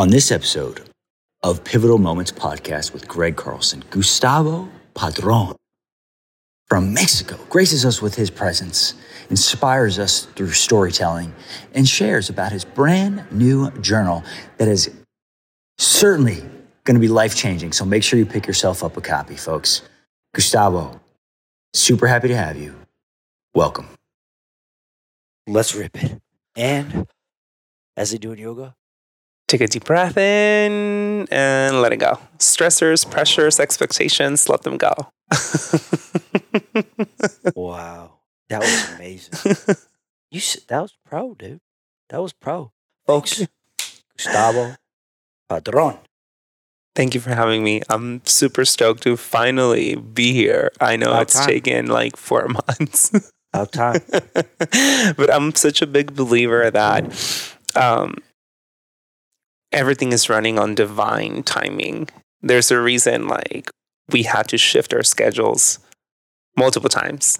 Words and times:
On 0.00 0.08
this 0.08 0.32
episode 0.32 0.88
of 1.42 1.62
Pivotal 1.62 1.98
Moments 1.98 2.32
podcast 2.32 2.94
with 2.94 3.06
Greg 3.06 3.36
Carlson, 3.36 3.84
Gustavo 3.90 4.66
Padron 4.94 5.54
from 6.68 6.94
Mexico 6.94 7.38
graces 7.50 7.84
us 7.84 8.00
with 8.00 8.14
his 8.14 8.30
presence, 8.30 8.94
inspires 9.28 9.98
us 9.98 10.24
through 10.24 10.52
storytelling, 10.52 11.34
and 11.74 11.86
shares 11.86 12.30
about 12.30 12.50
his 12.50 12.64
brand 12.64 13.30
new 13.30 13.70
journal 13.82 14.24
that 14.56 14.68
is 14.68 14.90
certainly 15.76 16.40
going 16.84 16.94
to 16.94 16.98
be 16.98 17.08
life 17.08 17.36
changing. 17.36 17.70
So 17.72 17.84
make 17.84 18.02
sure 18.02 18.18
you 18.18 18.24
pick 18.24 18.46
yourself 18.46 18.82
up 18.82 18.96
a 18.96 19.02
copy, 19.02 19.36
folks. 19.36 19.82
Gustavo, 20.32 20.98
super 21.74 22.06
happy 22.06 22.28
to 22.28 22.36
have 22.38 22.56
you. 22.56 22.74
Welcome. 23.54 23.90
Let's 25.46 25.74
rip 25.74 26.02
it. 26.02 26.22
And 26.56 27.06
as 27.98 28.12
they 28.12 28.16
do 28.16 28.32
in 28.32 28.38
yoga, 28.38 28.74
Take 29.50 29.62
a 29.62 29.66
deep 29.66 29.84
breath 29.84 30.16
in 30.16 31.26
and 31.32 31.82
let 31.82 31.92
it 31.92 31.96
go. 31.96 32.20
Stressors, 32.38 33.04
pressures, 33.10 33.58
expectations, 33.58 34.48
let 34.48 34.62
them 34.62 34.76
go. 34.76 34.92
wow, 37.56 38.12
that 38.48 38.60
was 38.60 38.94
amazing. 38.94 39.56
you 40.30 40.38
s- 40.38 40.60
that 40.68 40.80
was 40.82 40.96
pro, 41.04 41.34
dude. 41.34 41.58
That 42.10 42.22
was 42.22 42.32
pro, 42.32 42.70
folks. 43.06 43.44
Gustavo 44.16 44.76
Padron. 45.48 45.98
Thank 46.94 47.14
you 47.14 47.20
for 47.20 47.34
having 47.34 47.64
me. 47.64 47.82
I'm 47.88 48.20
super 48.26 48.64
stoked 48.64 49.02
to 49.04 49.16
finally 49.16 49.96
be 49.96 50.32
here. 50.32 50.70
I 50.80 50.94
know 50.96 51.08
About 51.10 51.22
it's 51.22 51.34
time. 51.34 51.46
taken 51.46 51.86
like 51.86 52.16
four 52.16 52.46
months. 52.68 53.10
About 53.52 53.72
time. 53.72 54.00
but 55.16 55.28
I'm 55.32 55.54
such 55.56 55.82
a 55.82 55.86
big 55.88 56.14
believer 56.14 56.70
that 56.70 57.04
um, 57.74 58.14
everything 59.72 60.12
is 60.12 60.28
running 60.28 60.58
on 60.58 60.74
divine 60.74 61.42
timing. 61.42 62.08
There's 62.42 62.70
a 62.70 62.80
reason, 62.80 63.28
like, 63.28 63.70
we 64.10 64.22
had 64.24 64.48
to 64.48 64.58
shift 64.58 64.92
our 64.94 65.02
schedules 65.02 65.78
multiple 66.56 66.88
times. 66.90 67.38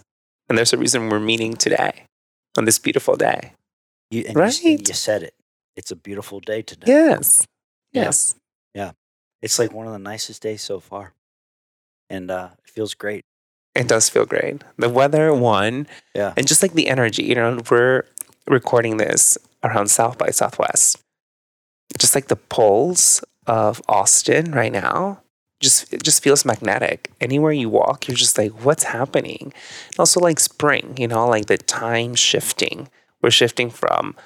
And 0.49 0.57
there's 0.59 0.73
a 0.73 0.79
reason 0.79 1.09
we're 1.09 1.21
meeting 1.21 1.55
today 1.55 2.05
on 2.57 2.65
this 2.65 2.79
beautiful 2.79 3.17
day. 3.17 3.53
You, 4.11 4.25
and 4.27 4.35
you 4.35 4.41
Right. 4.41 4.63
you 4.63 4.79
said 4.95 5.23
it. 5.23 5.35
It's 5.77 5.91
a 5.91 5.97
beautiful 5.97 6.41
day 6.41 6.63
today. 6.63 6.87
Yes. 6.89 7.47
Yeah. 7.93 8.03
Yes. 8.05 8.35
Yeah. 8.75 8.93
It's 9.43 9.59
like 9.59 9.73
one 9.73 9.87
of 9.87 9.93
the 9.93 9.99
nicest 9.99 10.43
days 10.43 10.63
so 10.63 10.81
far, 10.81 11.15
and 12.11 12.31
uh, 12.31 12.51
it 12.65 12.71
feels 12.71 12.95
great. 12.95 13.23
It 13.75 13.89
does 13.89 14.09
feel 14.09 14.27
great. 14.27 14.63
The 14.77 14.89
weather, 14.89 15.33
one, 15.33 15.87
Yeah. 16.15 16.35
and 16.37 16.47
just 16.47 16.61
like 16.63 16.73
the 16.75 16.89
energy, 16.89 17.23
you 17.23 17.35
know, 17.37 17.61
we're 17.71 18.03
recording 18.47 18.97
this 18.99 19.39
around 19.63 19.89
South 19.89 20.19
by 20.19 20.31
Southwest. 20.31 20.99
Just 22.01 22.15
like 22.15 22.27
the 22.27 22.37
poles 22.37 23.23
of 23.47 23.81
Austin 23.89 24.51
right 24.53 24.73
now, 24.73 25.23
just 25.61 25.93
it 25.93 26.03
just 26.03 26.23
feels 26.23 26.45
magnetic. 26.45 27.11
Anywhere 27.21 27.53
you 27.53 27.69
walk, 27.69 28.09
you're 28.09 28.17
just 28.17 28.39
like, 28.39 28.51
what's 28.65 28.85
happening? 28.85 29.53
And 29.89 29.99
also 29.99 30.19
like 30.19 30.41
spring, 30.41 30.95
you 30.99 31.07
know, 31.07 31.29
like 31.29 31.47
the 31.47 31.59
time 31.59 32.15
shifting. 32.15 32.89
We're 33.23 33.31
shifting 33.31 33.71
from 33.71 34.17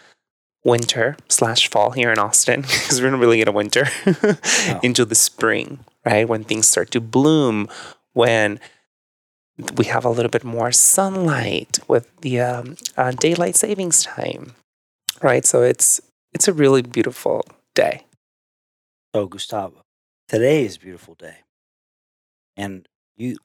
winter 0.65 1.17
slash 1.29 1.69
fall 1.69 1.91
here 1.91 2.11
in 2.11 2.19
Austin 2.19 2.63
because 2.63 3.03
we're 3.03 3.11
not 3.11 3.21
really 3.21 3.39
get 3.39 3.49
a 3.49 3.53
winter 3.53 3.87
into 4.83 5.05
the 5.05 5.15
spring, 5.15 5.81
right? 6.07 6.29
When 6.29 6.45
things 6.45 6.69
start 6.69 6.91
to 6.93 7.01
bloom, 7.01 7.69
when 8.13 8.61
we 9.77 9.85
have 9.87 10.05
a 10.05 10.11
little 10.11 10.31
bit 10.31 10.45
more 10.45 10.73
sunlight 10.73 11.79
with 11.89 12.09
the 12.21 12.41
um, 12.41 12.77
uh, 12.97 13.13
daylight 13.13 13.57
savings 13.57 14.03
time, 14.03 14.55
right? 15.23 15.45
So 15.45 15.63
it's 15.63 16.01
it's 16.33 16.49
a 16.49 16.53
really 16.53 16.83
beautiful 16.83 17.47
day. 17.75 18.07
So, 19.15 19.27
Gustavo, 19.27 19.83
today 20.29 20.65
is 20.65 20.77
a 20.77 20.81
beautiful 20.81 21.15
day, 21.15 21.37
and 22.57 22.89
you 23.17 23.37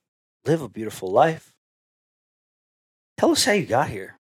live 0.46 0.62
a 0.62 0.70
beautiful 0.70 1.12
life. 1.12 1.54
Tell 3.18 3.32
us 3.32 3.46
how 3.46 3.52
you 3.52 3.66
got 3.66 3.90
here. 3.90 4.18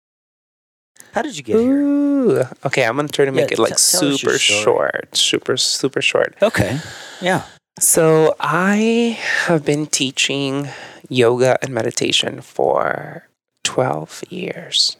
How 1.12 1.22
did 1.22 1.36
you 1.36 1.42
get 1.42 1.58
here? 1.58 2.50
Okay, 2.66 2.84
I'm 2.84 2.96
gonna 2.96 3.08
try 3.08 3.24
to 3.24 3.32
make 3.32 3.50
Yeah, 3.50 3.54
it 3.54 3.58
like 3.58 3.76
t- 3.76 3.98
tell 3.98 4.08
us 4.08 4.22
your 4.22 4.32
super 4.34 4.38
short, 4.38 5.16
super 5.16 5.56
super 5.56 6.02
short. 6.02 6.34
Okay. 6.42 6.78
Yeah. 7.20 7.44
So 7.78 8.34
I 8.40 9.18
have 9.46 9.64
been 9.64 9.86
teaching 9.86 10.68
yoga 11.08 11.56
and 11.62 11.72
meditation 11.72 12.40
for 12.40 13.28
12 13.62 14.24
years. 14.30 14.96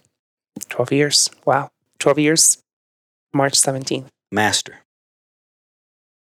12 0.69 0.93
years. 0.93 1.31
Wow. 1.45 1.71
12 1.99 2.19
years. 2.21 2.59
March 3.35 3.55
17th. 3.55 4.07
Master. 4.31 4.79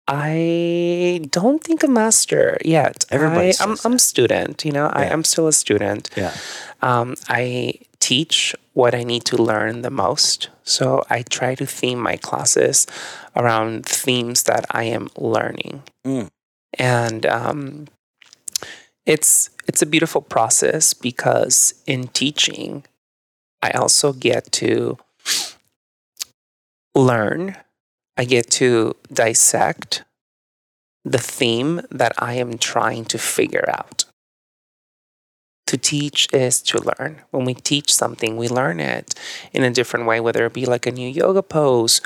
I 0.08 1.20
don't 1.30 1.62
think 1.62 1.82
a 1.82 1.88
master 1.88 2.56
yet. 2.64 3.04
Everybody 3.10 3.48
I, 3.48 3.50
says 3.50 3.84
I'm, 3.84 3.98
student, 3.98 4.64
you 4.64 4.72
know, 4.72 4.86
I, 4.86 5.04
Yeah. 5.04 5.12
I'm 5.12 5.22
still 5.22 5.46
a 5.46 5.52
student. 5.52 6.08
Yeah. 6.16 6.34
Um, 6.80 7.14
I 7.28 7.74
teach 8.00 8.54
what 8.72 8.94
I 8.94 9.04
need 9.04 9.24
to 9.26 9.36
learn 9.36 9.82
the 9.82 9.90
most. 9.90 10.48
So 10.62 11.04
I 11.10 11.22
try 11.22 11.54
to 11.56 11.66
theme 11.66 11.98
my 11.98 12.16
classes 12.16 12.86
around 13.36 13.84
themes 13.84 14.44
that 14.44 14.64
I 14.70 14.84
am 14.84 15.08
learning. 15.18 15.82
Mm. 16.06 16.28
And 16.78 17.26
um, 17.26 17.88
it's 19.04 19.50
it's 19.66 19.82
a 19.82 19.86
beautiful 19.86 20.22
process 20.22 20.94
because 20.94 21.74
in 21.86 22.08
teaching, 22.08 22.84
I 23.60 23.70
also 23.72 24.14
get 24.14 24.52
to 24.52 24.96
learn. 26.94 27.56
I 28.18 28.24
get 28.24 28.50
to 28.52 28.96
dissect 29.12 30.02
the 31.04 31.18
theme 31.18 31.80
that 31.90 32.12
I 32.18 32.34
am 32.34 32.58
trying 32.58 33.04
to 33.06 33.18
figure 33.18 33.64
out. 33.68 34.04
To 35.68 35.78
teach 35.78 36.28
is 36.32 36.60
to 36.62 36.82
learn. 36.82 37.22
When 37.30 37.44
we 37.44 37.54
teach 37.54 37.94
something, 37.94 38.36
we 38.36 38.48
learn 38.48 38.80
it 38.80 39.14
in 39.52 39.62
a 39.62 39.70
different 39.70 40.06
way, 40.06 40.18
whether 40.18 40.44
it 40.46 40.52
be 40.52 40.66
like 40.66 40.86
a 40.86 40.90
new 40.90 41.08
yoga 41.08 41.42
pose, 41.42 42.00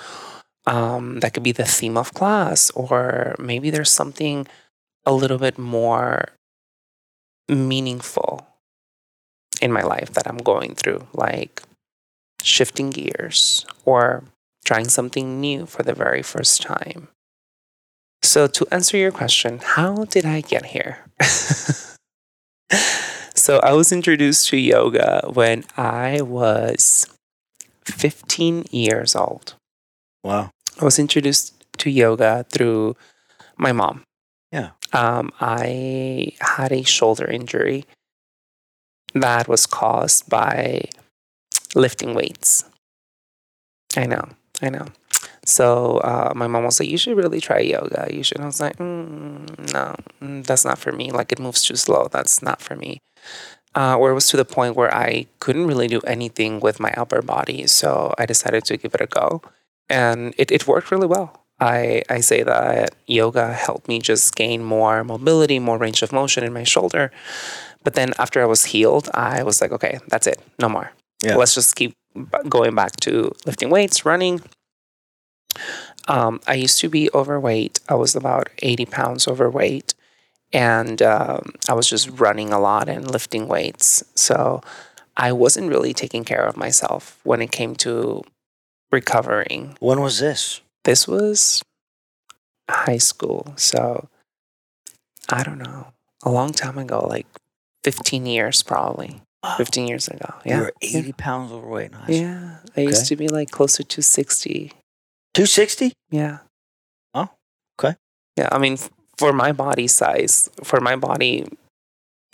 um, 0.67 1.21
that 1.21 1.33
could 1.33 1.43
be 1.43 1.53
the 1.53 1.65
theme 1.65 1.97
of 1.97 2.13
class, 2.13 2.71
or 2.71 3.35
maybe 3.39 3.71
there's 3.71 3.91
something 3.91 4.47
a 5.07 5.13
little 5.13 5.39
bit 5.39 5.59
more 5.59 6.29
meaningful 7.49 8.47
in 9.61 9.73
my 9.73 9.83
life 9.83 10.13
that 10.13 10.29
I'm 10.29 10.39
going 10.39 10.75
through, 10.75 11.07
like 11.15 11.63
shifting 12.43 12.91
gears 12.91 13.65
or 13.85 14.25
trying 14.73 14.89
something 14.89 15.39
new 15.39 15.67
for 15.67 15.83
the 15.83 15.93
very 15.93 16.23
first 16.23 16.63
time. 16.63 17.09
So, 18.23 18.47
to 18.47 18.67
answer 18.71 18.97
your 18.97 19.13
question, 19.13 19.61
how 19.63 20.05
did 20.05 20.25
I 20.25 20.41
get 20.41 20.65
here? 20.67 21.05
so, 23.35 23.59
I 23.59 23.73
was 23.75 23.93
introduced 23.93 24.49
to 24.49 24.57
yoga 24.57 25.29
when 25.31 25.65
I 25.77 26.23
was 26.23 27.07
15 27.85 28.65
years 28.71 29.15
old. 29.15 29.57
Wow. 30.25 30.49
I 30.81 30.85
was 30.87 30.99
introduced 30.99 31.53
to 31.79 31.91
yoga 31.91 32.47
through 32.49 32.97
my 33.59 33.73
mom. 33.73 34.05
Yeah. 34.51 34.71
Um, 34.95 35.33
I 35.39 36.33
had 36.41 36.73
a 36.73 36.83
shoulder 36.83 37.27
injury 37.27 37.85
that 39.13 39.49
was 39.49 39.67
caused 39.67 40.31
by 40.31 40.89
lifting 41.75 42.15
weights. 42.15 42.65
I 43.95 44.07
know, 44.07 44.29
I 44.61 44.69
know. 44.71 44.87
So 45.45 45.99
uh, 45.99 46.33
my 46.35 46.47
mom 46.47 46.65
was 46.65 46.79
like, 46.79 46.89
"You 46.89 46.99
should 46.99 47.17
really 47.17 47.41
try 47.41 47.61
yoga. 47.61 48.09
You 48.13 48.23
should." 48.23 48.41
I 48.41 48.47
was 48.47 48.61
like, 48.61 48.77
mm, 48.77 49.73
"No, 49.73 49.97
mm, 50.21 50.45
that's 50.45 50.65
not 50.65 50.79
for 50.79 50.93
me. 50.93 51.11
Like 51.11 51.33
it 51.33 51.41
moves 51.41 51.63
too 51.63 51.77
slow. 51.77 52.09
That's 52.11 52.43
not 52.43 52.61
for 52.61 52.77
me." 52.77 53.01
Uh, 53.75 53.97
where 53.97 54.13
it 54.13 54.15
was 54.15 54.29
to 54.29 54.37
the 54.37 54.45
point 54.45 54.77
where 54.77 54.95
I 54.95 55.27
couldn't 55.41 55.67
really 55.67 55.89
do 55.89 56.01
anything 56.07 56.61
with 56.61 56.79
my 56.79 56.93
upper 56.93 57.23
body. 57.23 57.67
So 57.67 58.13
I 58.19 58.27
decided 58.27 58.65
to 58.67 58.77
give 58.77 58.95
it 58.95 59.01
a 59.01 59.07
go, 59.07 59.41
and 59.89 60.35
it, 60.37 60.51
it 60.51 60.67
worked 60.67 60.91
really 60.91 61.07
well. 61.07 61.43
I, 61.59 62.03
I 62.11 62.21
say 62.21 62.43
that 62.43 62.95
yoga 63.07 63.53
helped 63.53 63.87
me 63.89 64.01
just 64.01 64.35
gain 64.35 64.65
more 64.65 65.05
mobility, 65.05 65.59
more 65.59 65.79
range 65.79 66.03
of 66.03 66.13
motion 66.13 66.43
in 66.45 66.53
my 66.53 66.65
shoulder. 66.65 67.13
But 67.85 67.95
then 67.95 68.13
after 68.19 68.43
I 68.43 68.47
was 68.47 68.65
healed, 68.65 69.09
I 69.15 69.43
was 69.43 69.61
like, 69.61 69.73
okay, 69.73 70.01
that's 70.09 70.27
it, 70.27 70.41
no 70.59 70.69
more. 70.69 70.93
Yeah. 71.25 71.37
Let's 71.37 71.55
just 71.55 71.77
keep 71.77 71.95
going 72.49 72.75
back 72.75 72.97
to 73.01 73.33
lifting 73.47 73.71
weights, 73.71 74.05
running. 74.05 74.43
Um, 76.09 76.41
I 76.47 76.55
used 76.55 76.81
to 76.81 76.89
be 76.89 77.11
overweight. 77.15 77.81
I 77.89 77.95
was 77.95 78.17
about 78.17 78.49
80 78.59 78.87
pounds 78.87 79.29
overweight. 79.29 79.95
And 80.53 81.01
um, 81.01 81.53
I 81.69 81.75
was 81.75 81.89
just 81.89 82.11
running 82.21 82.53
a 82.53 82.61
lot 82.61 82.89
and 82.89 83.11
lifting 83.11 83.49
weights. 83.49 84.05
So 84.15 84.63
I 85.17 85.33
wasn't 85.33 85.71
really 85.71 85.95
taking 85.95 86.25
care 86.25 86.45
of 86.45 86.57
myself 86.57 87.19
when 87.23 87.41
it 87.41 87.51
came 87.53 87.75
to 87.77 88.23
recovering. 88.91 89.77
When 89.81 90.01
was 90.01 90.19
this? 90.19 90.61
This 90.85 91.09
was 91.09 91.63
high 92.69 92.99
school. 92.99 93.55
So 93.57 94.09
I 95.29 95.43
don't 95.43 95.59
know, 95.59 95.89
a 96.23 96.31
long 96.31 96.53
time 96.53 96.79
ago, 96.79 97.07
like 97.09 97.27
15 97.85 98.27
years 98.27 98.63
probably. 98.63 99.23
Wow. 99.43 99.57
15 99.57 99.89
years 99.89 100.09
ago. 100.09 100.35
Yeah. 100.45 100.53
You 100.57 100.57
Yeah. 100.57 100.61
were 100.61 100.73
80 100.83 101.13
pounds 101.13 101.53
overweight 101.53 101.93
school. 101.93 102.15
Yeah. 102.15 102.59
I 102.77 102.81
used 102.83 103.07
to 103.07 103.17
be 103.17 103.29
like 103.29 103.51
closer 103.51 103.83
to 103.83 104.03
60. 104.03 104.73
260? 105.35 105.93
Yeah. 106.11 106.39
Oh. 107.15 107.29
Okay. 107.79 107.97
Yeah, 108.37 108.49
I 108.53 108.59
mean, 108.59 108.79
for 109.19 109.33
my 109.33 109.53
body 109.53 109.89
size, 109.89 110.49
for 110.63 110.81
my 110.81 110.95
body 110.97 111.47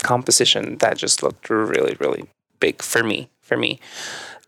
composition, 0.02 0.76
that 0.78 0.96
just 0.99 1.22
looked 1.22 1.49
really, 1.50 1.96
really 1.99 2.25
big 2.60 2.82
for 2.82 3.02
me. 3.02 3.31
For 3.40 3.56
me, 3.56 3.81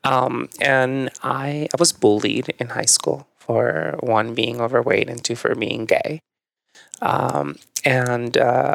um, 0.05 0.51
and 0.61 1.09
I 1.23 1.69
I 1.73 1.77
was 1.79 1.91
bullied 1.93 2.51
in 2.59 2.69
high 2.69 2.85
school 2.97 3.27
for 3.39 3.97
one 4.01 4.35
being 4.35 4.61
overweight 4.61 5.09
and 5.09 5.25
two 5.25 5.35
for 5.37 5.55
being 5.55 5.87
gay. 5.87 6.21
Um, 7.01 7.57
and 7.83 8.37
uh, 8.37 8.75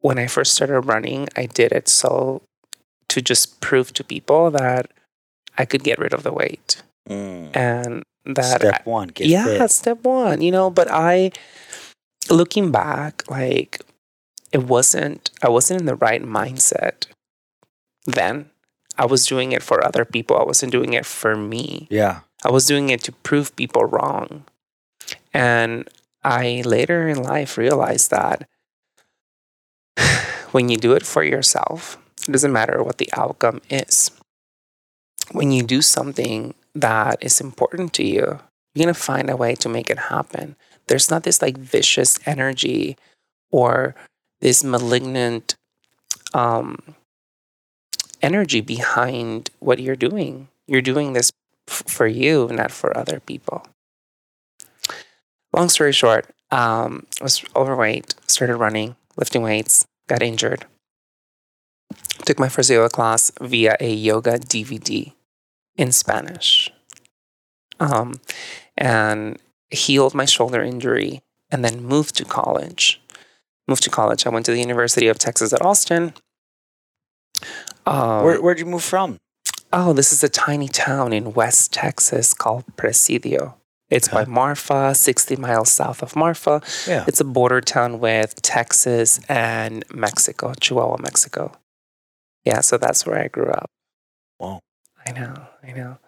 when 0.00 0.18
I 0.20 0.28
first 0.28 0.54
started 0.54 0.82
running, 0.82 1.26
I 1.36 1.46
did 1.46 1.72
it 1.72 1.88
so 1.88 2.42
to 3.10 3.20
just 3.20 3.60
prove 3.60 3.92
to 3.94 4.04
people 4.04 4.50
that 4.50 4.90
I 5.58 5.64
could 5.64 5.82
get 5.84 5.98
rid 5.98 6.14
of 6.14 6.22
the 6.22 6.32
weight 6.32 6.82
Mm. 7.08 7.56
and 7.56 8.02
that 8.24 8.60
Step 8.60 8.86
one, 8.86 9.08
get 9.08 9.26
yeah, 9.26 9.44
fit. 9.44 9.70
step 9.70 10.04
one, 10.04 10.40
you 10.42 10.52
know, 10.52 10.70
but 10.70 10.86
I 10.90 11.32
looking 12.28 12.70
back, 12.70 13.28
like 13.30 13.80
it 14.52 14.64
wasn't 14.64 15.30
I 15.42 15.48
wasn't 15.48 15.80
in 15.80 15.86
the 15.86 15.96
right 15.96 16.22
mindset 16.22 17.06
then. 18.06 18.50
I 18.98 19.06
was 19.06 19.26
doing 19.26 19.52
it 19.52 19.62
for 19.62 19.82
other 19.84 20.04
people. 20.04 20.36
I 20.36 20.44
wasn't 20.44 20.72
doing 20.72 20.92
it 20.92 21.06
for 21.06 21.34
me. 21.34 21.88
Yeah. 21.90 22.20
I 22.44 22.50
was 22.50 22.66
doing 22.66 22.90
it 22.90 23.02
to 23.04 23.12
prove 23.12 23.56
people 23.56 23.84
wrong. 23.86 24.44
And 25.32 25.88
I 26.22 26.62
later 26.66 27.08
in 27.08 27.22
life 27.22 27.56
realized 27.56 28.10
that 28.10 28.46
when 30.52 30.68
you 30.68 30.76
do 30.76 30.92
it 30.92 31.06
for 31.06 31.22
yourself, 31.24 31.96
it 32.30 32.32
doesn't 32.32 32.52
matter 32.52 32.80
what 32.80 32.98
the 32.98 33.10
outcome 33.12 33.60
is. 33.68 34.12
When 35.32 35.50
you 35.50 35.64
do 35.64 35.82
something 35.82 36.54
that 36.76 37.18
is 37.20 37.40
important 37.40 37.92
to 37.94 38.04
you, 38.04 38.38
you're 38.72 38.84
going 38.84 38.94
to 38.94 38.94
find 38.94 39.28
a 39.28 39.36
way 39.36 39.56
to 39.56 39.68
make 39.68 39.90
it 39.90 39.98
happen. 39.98 40.54
There's 40.86 41.10
not 41.10 41.24
this 41.24 41.42
like 41.42 41.58
vicious 41.58 42.20
energy 42.26 42.96
or 43.50 43.96
this 44.40 44.62
malignant 44.62 45.56
um, 46.32 46.94
energy 48.22 48.60
behind 48.60 49.50
what 49.58 49.80
you're 49.80 49.96
doing. 49.96 50.46
You're 50.68 50.82
doing 50.82 51.14
this 51.14 51.32
f- 51.68 51.82
for 51.88 52.06
you, 52.06 52.48
not 52.52 52.70
for 52.70 52.96
other 52.96 53.18
people. 53.18 53.66
Long 55.52 55.68
story 55.68 55.92
short, 55.92 56.30
um, 56.52 57.06
was 57.20 57.44
overweight, 57.56 58.14
started 58.28 58.56
running, 58.56 58.94
lifting 59.16 59.42
weights, 59.42 59.84
got 60.08 60.22
injured. 60.22 60.64
Took 62.24 62.38
my 62.38 62.48
first 62.48 62.70
yoga 62.70 62.88
class 62.88 63.32
via 63.40 63.76
a 63.80 63.92
yoga 63.92 64.38
DVD 64.38 65.12
in 65.76 65.92
Spanish. 65.92 66.70
Um, 67.78 68.20
and 68.76 69.38
healed 69.70 70.14
my 70.14 70.24
shoulder 70.24 70.62
injury 70.62 71.22
and 71.50 71.64
then 71.64 71.82
moved 71.82 72.16
to 72.16 72.24
college. 72.24 73.00
Moved 73.66 73.82
to 73.84 73.90
college. 73.90 74.26
I 74.26 74.30
went 74.30 74.46
to 74.46 74.52
the 74.52 74.60
University 74.60 75.08
of 75.08 75.18
Texas 75.18 75.52
at 75.52 75.62
Austin. 75.62 76.14
Um, 77.86 78.24
Where, 78.24 78.40
where'd 78.40 78.58
you 78.58 78.66
move 78.66 78.84
from? 78.84 79.18
Oh, 79.72 79.92
this 79.92 80.12
is 80.12 80.24
a 80.24 80.28
tiny 80.28 80.68
town 80.68 81.12
in 81.12 81.32
West 81.32 81.72
Texas 81.72 82.34
called 82.34 82.64
Presidio. 82.76 83.56
It's 83.88 84.08
by 84.08 84.24
Marfa, 84.24 84.94
60 84.94 85.36
miles 85.36 85.70
south 85.70 86.02
of 86.02 86.14
Marfa. 86.14 86.62
Yeah. 86.86 87.04
It's 87.08 87.20
a 87.20 87.24
border 87.24 87.60
town 87.60 87.98
with 87.98 88.40
Texas 88.40 89.20
and 89.28 89.84
Mexico, 89.92 90.54
Chihuahua, 90.60 90.98
Mexico. 91.00 91.52
Yeah, 92.44 92.60
so 92.60 92.78
that's 92.78 93.06
where 93.06 93.18
I 93.22 93.28
grew 93.28 93.50
up. 93.50 93.70
Wow. 94.38 94.60
I 95.06 95.12
know, 95.12 95.34
I 95.62 95.72
know. 95.72 95.98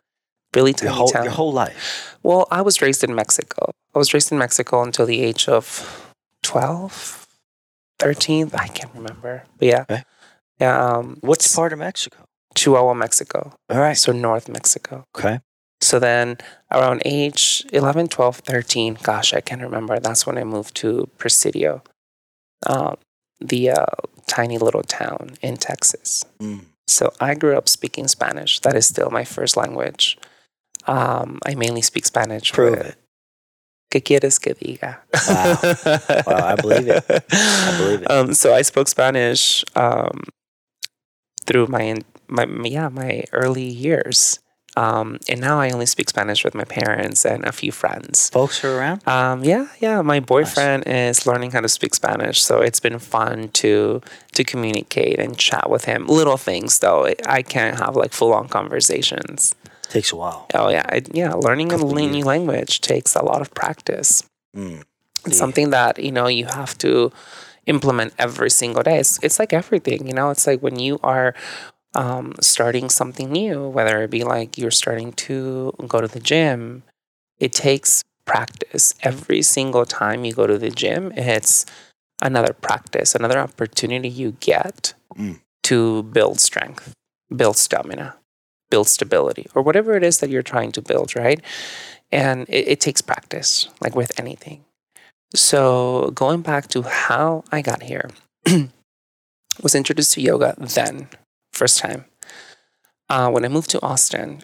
Really 0.55 0.73
tiny 0.73 0.88
Your 0.90 0.96
whole, 0.96 1.08
town. 1.08 1.25
your 1.25 1.32
whole 1.32 1.52
life. 1.52 2.17
Well, 2.23 2.46
I 2.50 2.61
was 2.62 2.82
raised 2.82 3.02
in 3.05 3.14
Mexico. 3.14 3.70
I 3.94 3.99
was 3.99 4.12
raised 4.12 4.32
in 4.32 4.38
Mexico 4.38 4.82
until 4.82 5.06
the 5.06 5.20
age 5.23 5.49
of 5.49 6.12
12, 6.43 7.26
13. 7.99 8.50
I 8.55 8.69
can't 8.69 8.94
remember. 8.94 9.44
But 9.58 9.69
yeah. 9.69 9.82
Okay. 9.82 10.02
Yeah. 10.61 10.79
Um, 10.96 11.19
What's 11.23 11.55
part 11.55 11.73
of 11.73 11.79
Mexico? 11.79 12.25
Chihuahua, 12.55 12.93
Mexico. 12.94 13.55
All 13.70 13.81
right. 13.81 13.96
So 13.96 14.12
North 14.12 14.49
Mexico. 14.49 15.05
Okay. 15.17 15.40
So 15.81 15.99
then 15.99 16.37
around 16.70 17.02
age 17.05 17.64
11, 17.73 18.08
12, 18.08 18.37
13, 18.37 18.99
gosh, 19.02 19.32
I 19.35 19.40
can't 19.40 19.62
remember. 19.62 19.99
That's 19.99 20.26
when 20.26 20.38
I 20.38 20.44
moved 20.44 20.76
to 20.76 21.08
Presidio, 21.19 21.82
um, 22.67 22.96
the 23.40 23.70
uh, 23.70 23.87
tiny 24.27 24.59
little 24.59 24.83
town 24.83 25.37
in 25.43 25.57
Texas. 25.57 26.25
Mm. 26.41 26.67
So 26.87 27.13
I 27.21 27.35
grew 27.35 27.57
up 27.57 27.69
speaking 27.69 28.09
Spanish. 28.09 28.61
That 28.61 28.75
is 28.75 28.87
still 28.87 29.11
my 29.11 29.25
first 29.25 29.57
language. 29.57 30.19
Um, 30.87 31.39
I 31.47 31.55
mainly 31.55 31.83
speak 31.83 32.07
Spanish. 32.07 32.53
Prove 32.53 32.79
it. 32.79 32.97
¿Qué 33.93 34.03
quieres 34.03 34.41
que 34.41 34.55
diga? 34.55 35.01
Wow. 35.29 36.23
Wow, 36.27 36.47
I 36.47 36.57
believe 36.57 36.89
it. 36.89 37.05
I 37.09 37.79
believe 37.79 38.03
it. 38.03 38.07
Um, 38.11 38.35
so 38.35 38.55
I 38.55 38.63
spoke 38.63 38.89
Spanish 38.89 39.65
um, 39.77 40.23
through 41.47 41.67
my, 41.67 41.97
my 42.27 42.47
yeah 42.65 42.89
my 42.89 43.25
early 43.33 43.65
years, 43.65 44.41
um, 44.77 45.19
and 45.29 45.41
now 45.41 45.61
I 45.61 45.71
only 45.71 45.87
speak 45.87 46.09
Spanish 46.09 46.45
with 46.45 46.55
my 46.55 46.65
parents 46.65 47.25
and 47.27 47.45
a 47.45 47.53
few 47.53 47.73
friends. 47.73 48.31
Folks 48.31 48.65
are 48.65 48.79
around? 48.79 49.07
Um, 49.07 49.45
yeah, 49.45 49.67
yeah. 49.81 50.01
My 50.03 50.21
boyfriend 50.21 50.85
is 50.87 51.27
learning 51.27 51.51
how 51.53 51.61
to 51.61 51.69
speak 51.69 51.95
Spanish, 51.95 52.43
so 52.43 52.61
it's 52.61 52.81
been 52.81 52.99
fun 52.99 53.49
to 53.61 54.01
to 54.33 54.45
communicate 54.45 55.19
and 55.19 55.37
chat 55.37 55.69
with 55.69 55.85
him. 55.85 56.07
Little 56.07 56.39
things 56.39 56.79
though, 56.79 57.07
I 57.27 57.43
can't 57.43 57.79
have 57.79 57.97
like 57.97 58.13
full 58.13 58.33
on 58.33 58.49
conversations. 58.49 59.55
Takes 59.91 60.13
a 60.13 60.17
while. 60.17 60.47
Oh 60.55 60.69
yeah, 60.71 60.87
I, 60.89 61.03
yeah. 61.13 61.35
Learning 61.35 61.71
a 61.73 61.77
new 61.77 62.25
language 62.25 62.81
takes 62.81 63.15
a 63.15 63.23
lot 63.23 63.41
of 63.43 63.53
practice. 63.55 64.23
Mm. 64.57 64.83
It's 65.27 65.35
Yeah. 65.37 65.39
something 65.39 65.71
that 65.71 65.99
you 65.99 66.13
know 66.13 66.29
you 66.29 66.47
have 66.47 66.77
to 66.79 67.13
implement 67.67 68.13
every 68.19 68.51
single 68.51 68.83
day. 68.83 68.99
It's, 68.99 69.23
it's 69.23 69.39
like 69.39 69.53
everything, 69.53 70.07
you 70.09 70.15
know. 70.15 70.31
It's 70.31 70.47
like 70.47 70.61
when 70.61 70.79
you 70.81 70.99
are 71.03 71.35
um, 71.94 72.35
starting 72.41 72.89
something 72.89 73.31
new, 73.31 73.69
whether 73.69 74.03
it 74.03 74.11
be 74.11 74.25
like 74.25 74.56
you're 74.59 74.71
starting 74.71 75.12
to 75.12 75.73
go 75.87 76.00
to 76.00 76.09
the 76.09 76.21
gym, 76.21 76.83
it 77.39 77.53
takes 77.53 78.03
practice. 78.25 78.94
Every 79.03 79.43
single 79.43 79.85
time 79.85 80.25
you 80.25 80.33
go 80.33 80.47
to 80.47 80.59
the 80.59 80.71
gym, 80.71 81.12
it's 81.17 81.67
another 82.23 82.53
practice, 82.53 83.15
another 83.15 83.39
opportunity 83.39 84.09
you 84.09 84.37
get 84.41 84.94
Mm. 85.17 85.41
to 85.65 86.05
build 86.05 86.41
strength, 86.41 86.94
build 87.35 87.56
stamina, 87.59 88.17
build 88.71 88.88
stability, 88.88 89.47
or 89.55 89.61
whatever 89.62 89.95
it 89.95 90.03
is 90.03 90.19
that 90.19 90.31
you're 90.31 90.43
trying 90.43 90.73
to 90.73 90.81
build, 90.81 91.15
right? 91.15 91.41
And 92.11 92.49
it, 92.49 92.69
it 92.69 92.81
takes 92.81 93.03
practice, 93.03 93.69
like 93.83 93.95
with 93.95 94.19
anything. 94.19 94.65
So 95.35 96.12
going 96.15 96.41
back 96.41 96.69
to 96.69 96.83
how 96.83 97.45
I 97.52 97.61
got 97.61 97.83
here, 97.83 98.09
was 99.62 99.75
introduced 99.75 100.12
to 100.14 100.23
yoga 100.23 100.55
then, 100.59 101.09
first 101.52 101.78
time. 101.78 102.04
Uh, 103.09 103.30
when 103.30 103.44
I 103.44 103.49
moved 103.49 103.71
to 103.71 103.82
Austin, 103.82 104.42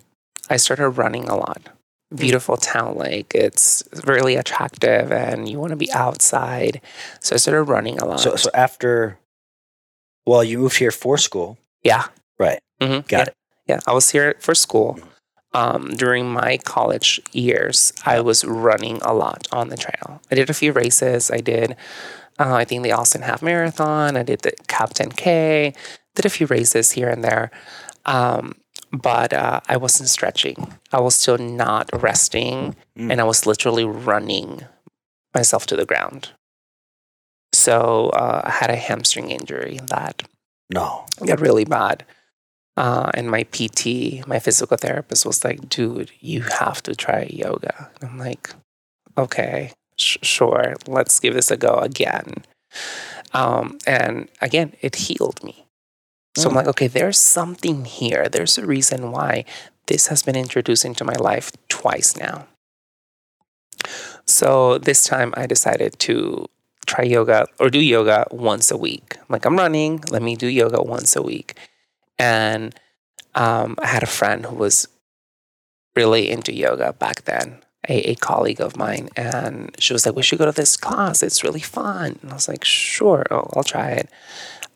I 0.50 0.56
started 0.56 0.90
running 0.90 1.28
a 1.28 1.36
lot. 1.36 1.68
Beautiful 2.14 2.56
town, 2.56 2.96
like 2.96 3.34
it's 3.34 3.82
really 4.06 4.36
attractive, 4.36 5.12
and 5.12 5.46
you 5.46 5.58
want 5.58 5.70
to 5.70 5.76
be 5.76 5.92
outside. 5.92 6.80
So 7.20 7.34
I 7.34 7.38
started 7.38 7.64
running 7.64 7.98
a 7.98 8.06
lot. 8.06 8.20
So, 8.20 8.34
so 8.36 8.48
after, 8.54 9.18
well, 10.26 10.42
you 10.42 10.58
moved 10.58 10.78
here 10.78 10.90
for 10.90 11.18
school. 11.18 11.58
yeah, 11.82 12.06
Right. 12.38 12.60
Mm-hmm. 12.80 13.06
Got 13.08 13.28
it. 13.28 13.34
Yeah, 13.66 13.80
I 13.86 13.92
was 13.92 14.10
here 14.10 14.36
for 14.40 14.54
school. 14.54 14.98
Um, 15.52 15.90
during 15.96 16.30
my 16.30 16.58
college 16.58 17.20
years, 17.32 17.92
I 18.04 18.20
was 18.20 18.44
running 18.44 18.98
a 19.02 19.12
lot 19.12 19.46
on 19.52 19.68
the 19.68 19.76
trail. 19.76 20.20
I 20.30 20.34
did 20.34 20.48
a 20.50 20.54
few 20.54 20.72
races. 20.72 21.30
I 21.30 21.38
did, 21.40 21.72
uh, 22.38 22.54
I 22.54 22.64
think, 22.64 22.82
the 22.82 22.92
Austin 22.92 23.22
Half 23.22 23.42
Marathon. 23.42 24.16
I 24.16 24.22
did 24.22 24.40
the 24.40 24.52
Cap 24.68 24.94
10K. 24.94 25.74
Did 26.18 26.26
a 26.26 26.30
few 26.30 26.46
raises 26.48 26.90
here 26.90 27.08
and 27.08 27.22
there. 27.22 27.52
Um, 28.04 28.56
but 28.90 29.32
uh, 29.32 29.60
I 29.68 29.76
wasn't 29.76 30.08
stretching. 30.08 30.74
I 30.92 30.98
was 31.00 31.14
still 31.14 31.38
not 31.38 31.88
resting. 31.92 32.74
Mm. 32.98 33.12
And 33.12 33.20
I 33.20 33.24
was 33.24 33.46
literally 33.46 33.84
running 33.84 34.62
myself 35.32 35.64
to 35.66 35.76
the 35.76 35.86
ground. 35.86 36.30
So 37.54 38.08
uh, 38.08 38.42
I 38.44 38.50
had 38.50 38.68
a 38.70 38.74
hamstring 38.76 39.30
injury 39.30 39.78
that 39.86 40.24
No. 40.74 41.06
got 41.24 41.38
really 41.40 41.64
bad. 41.64 42.04
Uh, 42.76 43.12
and 43.14 43.30
my 43.30 43.44
PT, 43.44 44.26
my 44.26 44.40
physical 44.40 44.76
therapist, 44.76 45.24
was 45.24 45.44
like, 45.44 45.68
dude, 45.68 46.10
you 46.18 46.42
have 46.42 46.82
to 46.82 46.96
try 46.96 47.28
yoga. 47.30 47.92
And 48.00 48.10
I'm 48.10 48.18
like, 48.18 48.50
okay, 49.16 49.70
sh- 49.96 50.18
sure, 50.22 50.74
let's 50.88 51.20
give 51.20 51.34
this 51.34 51.52
a 51.52 51.56
go 51.56 51.74
again. 51.74 52.44
Um, 53.32 53.78
and 53.86 54.28
again, 54.40 54.74
it 54.80 54.96
healed 54.96 55.44
me. 55.44 55.64
So 56.38 56.48
I'm 56.48 56.54
Mm. 56.54 56.56
like, 56.56 56.68
okay, 56.68 56.86
there's 56.88 57.18
something 57.18 57.84
here. 57.84 58.28
There's 58.28 58.58
a 58.58 58.66
reason 58.66 59.10
why 59.12 59.44
this 59.86 60.06
has 60.08 60.22
been 60.22 60.36
introduced 60.36 60.84
into 60.84 61.04
my 61.04 61.14
life 61.30 61.50
twice 61.68 62.16
now. 62.16 62.46
So 64.26 64.78
this 64.78 65.04
time 65.04 65.32
I 65.36 65.46
decided 65.46 65.98
to 66.00 66.46
try 66.86 67.04
yoga 67.04 67.46
or 67.58 67.70
do 67.70 67.80
yoga 67.80 68.26
once 68.30 68.70
a 68.70 68.76
week. 68.76 69.16
Like 69.28 69.44
I'm 69.44 69.56
running, 69.56 70.02
let 70.10 70.22
me 70.22 70.36
do 70.36 70.46
yoga 70.46 70.82
once 70.82 71.16
a 71.16 71.22
week. 71.22 71.54
And 72.18 72.74
um, 73.34 73.76
I 73.80 73.86
had 73.86 74.02
a 74.02 74.06
friend 74.06 74.46
who 74.46 74.56
was 74.56 74.88
really 75.96 76.30
into 76.30 76.52
yoga 76.52 76.92
back 76.92 77.24
then. 77.24 77.62
a, 77.88 78.10
a 78.10 78.14
colleague 78.16 78.60
of 78.60 78.76
mine, 78.76 79.08
and 79.16 79.74
she 79.78 79.92
was 79.94 80.04
like, 80.04 80.16
"We 80.16 80.22
should 80.26 80.38
go 80.40 80.44
to 80.46 80.52
this 80.52 80.76
class. 80.76 81.22
It's 81.22 81.44
really 81.46 81.60
fun." 81.62 82.18
And 82.20 82.30
I 82.32 82.34
was 82.34 82.48
like, 82.48 82.64
"Sure, 82.64 83.24
I'll, 83.30 83.48
I'll 83.56 83.62
try 83.64 83.90
it." 84.02 84.08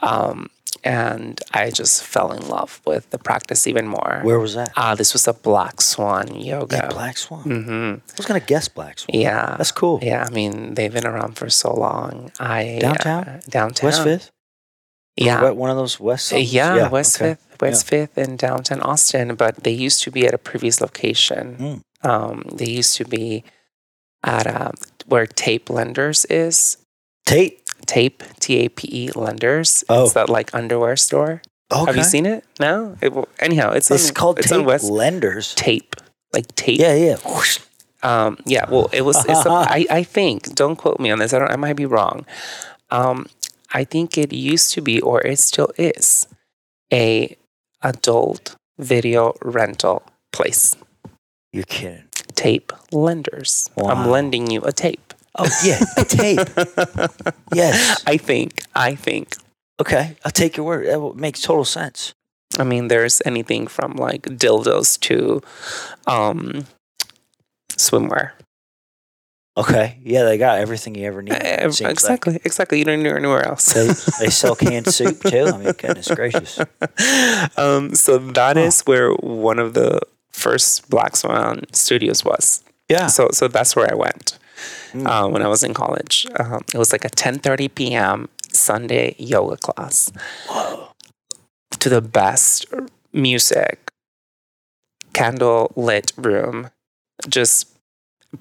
Um, 0.00 0.48
and 0.84 1.40
I 1.52 1.70
just 1.70 2.02
fell 2.04 2.32
in 2.32 2.48
love 2.48 2.80
with 2.86 3.10
the 3.10 3.18
practice 3.18 3.66
even 3.66 3.86
more. 3.86 4.20
Where 4.22 4.38
was 4.40 4.54
that? 4.54 4.72
Uh, 4.76 4.94
this 4.94 5.12
was 5.12 5.28
a 5.28 5.32
Black 5.32 5.80
Swan 5.80 6.34
yoga. 6.34 6.76
Yeah, 6.76 6.88
Black 6.88 7.16
Swan. 7.18 7.42
hmm 7.42 7.94
I 7.94 8.14
was 8.16 8.26
gonna 8.26 8.40
guess 8.40 8.68
Black 8.68 8.98
Swan. 8.98 9.20
Yeah, 9.20 9.54
That's 9.58 9.72
cool. 9.72 10.00
yeah. 10.02 10.24
I 10.26 10.30
mean, 10.30 10.74
they've 10.74 10.92
been 10.92 11.06
around 11.06 11.36
for 11.38 11.48
so 11.50 11.72
long. 11.74 12.32
I 12.40 12.78
Downtown? 12.80 13.24
uh, 13.24 13.40
downtown, 13.48 13.86
West 13.88 14.02
Fifth. 14.02 14.30
Yeah, 15.16 15.42
What- 15.42 15.56
one 15.56 15.70
of 15.70 15.76
those 15.76 16.00
West. 16.00 16.32
Uh, 16.32 16.36
Suburbs? 16.36 16.52
yeah, 16.54 16.88
West 16.88 17.16
okay. 17.20 17.34
Fifth, 17.34 17.60
West 17.62 17.86
Fifth, 17.86 18.16
in 18.18 18.36
downtown 18.36 18.80
Austin. 18.80 19.34
But 19.34 19.62
they 19.64 19.70
used 19.72 20.02
to 20.04 20.10
be 20.10 20.26
at 20.26 20.34
a 20.34 20.38
previous 20.38 20.80
location. 20.80 21.82
Mm. 22.02 22.08
Um, 22.10 22.42
they 22.52 22.66
used 22.68 22.96
to 22.96 23.04
be 23.04 23.44
at 24.24 24.46
uh, 24.46 24.70
where 25.06 25.26
Tape 25.26 25.68
Lenders 25.70 26.24
is. 26.26 26.78
Tate. 27.26 27.61
Tape, 27.92 28.22
T 28.40 28.64
A 28.64 28.68
P 28.70 28.88
E 28.90 29.10
Lenders. 29.14 29.84
Oh. 29.88 30.04
It's 30.04 30.14
that 30.14 30.28
like 30.30 30.54
underwear 30.54 30.96
store. 30.96 31.42
Okay. 31.70 31.84
Have 31.86 31.96
you 31.96 32.04
seen 32.04 32.26
it? 32.26 32.44
No. 32.60 32.96
It, 33.00 33.12
will- 33.12 33.28
anyhow, 33.38 33.72
it's 33.72 33.90
It's 33.90 34.08
on, 34.08 34.14
called 34.14 34.38
it's 34.38 34.48
Tate 34.48 34.58
on 34.60 34.64
West 34.64 34.84
Lenders. 34.90 35.54
Tape, 35.54 35.96
like 36.32 36.46
tape. 36.54 36.80
Yeah, 36.80 36.94
yeah. 36.94 37.16
Whoosh. 37.26 37.58
Um, 38.02 38.38
yeah, 38.44 38.68
well, 38.68 38.88
it 38.92 39.02
was. 39.02 39.16
It's 39.26 39.46
a, 39.46 39.50
I, 39.76 39.86
I 39.90 40.02
think. 40.02 40.54
Don't 40.54 40.76
quote 40.76 40.98
me 41.00 41.10
on 41.10 41.18
this. 41.18 41.32
I 41.32 41.38
don't. 41.38 41.50
I 41.50 41.56
might 41.56 41.76
be 41.76 41.86
wrong. 41.86 42.26
Um, 42.90 43.26
I 43.72 43.84
think 43.84 44.18
it 44.18 44.32
used 44.32 44.72
to 44.74 44.80
be, 44.82 45.00
or 45.00 45.20
it 45.22 45.38
still 45.38 45.70
is, 45.78 46.26
a 46.92 47.36
adult 47.82 48.56
video 48.78 49.34
rental 49.42 50.02
place. 50.32 50.76
You're 51.52 51.64
kidding. 51.64 52.04
Tape 52.34 52.72
lenders. 52.90 53.70
I'm 53.76 54.08
lending 54.10 54.50
you 54.50 54.62
a 54.62 54.72
tape. 54.72 55.14
Oh 55.38 55.48
yeah, 55.64 55.80
a 55.96 56.04
tape. 56.18 56.38
Yes. 57.54 58.02
I 58.06 58.16
think. 58.18 58.62
I 58.74 58.94
think. 58.94 59.34
Okay, 59.80 60.16
I'll 60.24 60.30
take 60.30 60.56
your 60.56 60.66
word. 60.66 60.86
That 60.86 61.16
makes 61.20 61.40
total 61.40 61.64
sense. 61.64 62.12
I 62.58 62.64
mean, 62.64 62.88
there's 62.88 63.22
anything 63.24 63.66
from 63.66 63.92
like 63.94 64.22
dildos 64.22 65.00
to 65.00 65.40
um, 66.06 66.66
swimwear. 67.70 68.32
Okay. 69.56 69.98
Yeah, 70.02 70.24
they 70.24 70.38
got 70.38 70.58
everything 70.60 70.94
you 70.94 71.06
ever 71.06 71.20
need. 71.22 71.34
It 71.34 71.60
seems 71.74 71.80
like. 71.82 71.90
exactly. 71.92 72.40
Exactly. 72.44 72.78
You 72.78 72.84
don't 72.86 73.02
need 73.02 73.12
anywhere 73.12 73.46
else. 73.46 73.72
They, 73.72 73.86
they 74.20 74.30
sell 74.30 74.54
canned 74.54 74.86
soup 74.92 75.20
too. 75.22 75.44
I 75.46 75.56
mean, 75.58 75.72
goodness 75.72 76.08
gracious. 76.08 76.58
um, 77.56 77.94
so 77.94 78.18
that 78.18 78.56
Huh. 78.56 78.62
is 78.62 78.80
where 78.82 79.12
one 79.12 79.58
of 79.58 79.74
the 79.74 80.00
first 80.30 80.88
Black 80.88 81.16
Swan 81.16 81.64
studios 81.72 82.24
was. 82.24 82.62
Yeah. 82.88 83.08
So 83.08 83.28
so 83.32 83.48
that's 83.48 83.74
where 83.76 83.90
I 83.90 83.94
went 83.94 84.38
Mm. 84.92 85.06
uh, 85.06 85.28
when 85.28 85.42
I 85.42 85.48
was 85.48 85.62
in 85.62 85.74
college. 85.74 86.26
Um, 86.38 86.62
it 86.74 86.78
was 86.78 86.92
like 86.92 87.04
a 87.04 87.10
10:30 87.10 87.74
p.m. 87.74 88.28
Sunday 88.50 89.14
yoga 89.18 89.56
class 89.56 90.12
Whoa. 90.48 90.88
to 91.78 91.88
the 91.88 92.02
best 92.02 92.66
music, 93.12 93.90
candle 95.12 95.72
lit 95.76 96.12
room, 96.16 96.68
just 97.28 97.72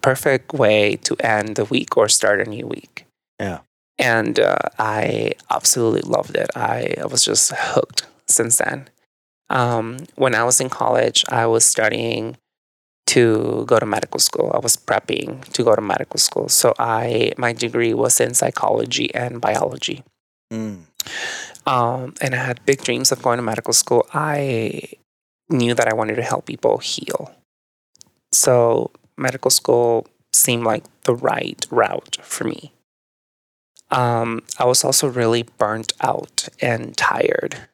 perfect 0.01 0.53
way 0.53 0.95
to 0.97 1.15
end 1.19 1.55
the 1.55 1.65
week 1.65 1.97
or 1.97 2.07
start 2.09 2.39
a 2.39 2.49
new 2.49 2.67
week. 2.67 3.05
Yeah. 3.39 3.59
And 3.97 4.39
uh, 4.39 4.57
I 4.79 5.33
absolutely 5.49 6.01
loved 6.01 6.35
it. 6.35 6.49
I, 6.55 6.95
I 6.99 7.05
was 7.05 7.23
just 7.23 7.51
hooked 7.55 8.07
since 8.27 8.57
then. 8.57 8.89
Um, 9.49 9.97
when 10.15 10.33
I 10.33 10.43
was 10.43 10.61
in 10.61 10.69
college, 10.69 11.25
I 11.29 11.45
was 11.45 11.65
studying 11.65 12.37
to 13.11 13.65
go 13.65 13.77
to 13.77 13.85
medical 13.85 14.19
school. 14.19 14.51
I 14.53 14.59
was 14.59 14.77
prepping 14.77 15.43
to 15.51 15.63
go 15.63 15.75
to 15.75 15.81
medical 15.81 16.17
school. 16.17 16.47
So 16.47 16.73
I 16.79 17.33
my 17.37 17.51
degree 17.51 17.93
was 17.93 18.21
in 18.21 18.33
psychology 18.33 19.13
and 19.13 19.41
biology. 19.41 20.03
Mm. 20.51 20.87
Um, 21.67 22.13
and 22.21 22.33
I 22.33 22.37
had 22.37 22.65
big 22.65 22.83
dreams 22.83 23.11
of 23.11 23.21
going 23.21 23.37
to 23.37 23.43
medical 23.43 23.73
school. 23.73 24.07
I 24.13 24.95
knew 25.49 25.73
that 25.73 25.89
I 25.89 25.93
wanted 25.93 26.15
to 26.15 26.23
help 26.23 26.45
people 26.45 26.77
heal. 26.77 27.35
So 28.31 28.91
medical 29.17 29.51
school 29.51 30.07
seemed 30.31 30.63
like 30.63 30.85
the 31.03 31.15
right 31.15 31.65
route 31.69 32.17
for 32.21 32.45
me. 32.45 32.71
Um, 33.91 34.41
I 34.57 34.63
was 34.63 34.85
also 34.85 35.07
really 35.09 35.43
burnt 35.43 35.91
out 35.99 36.47
and 36.61 36.95
tired. 36.95 37.67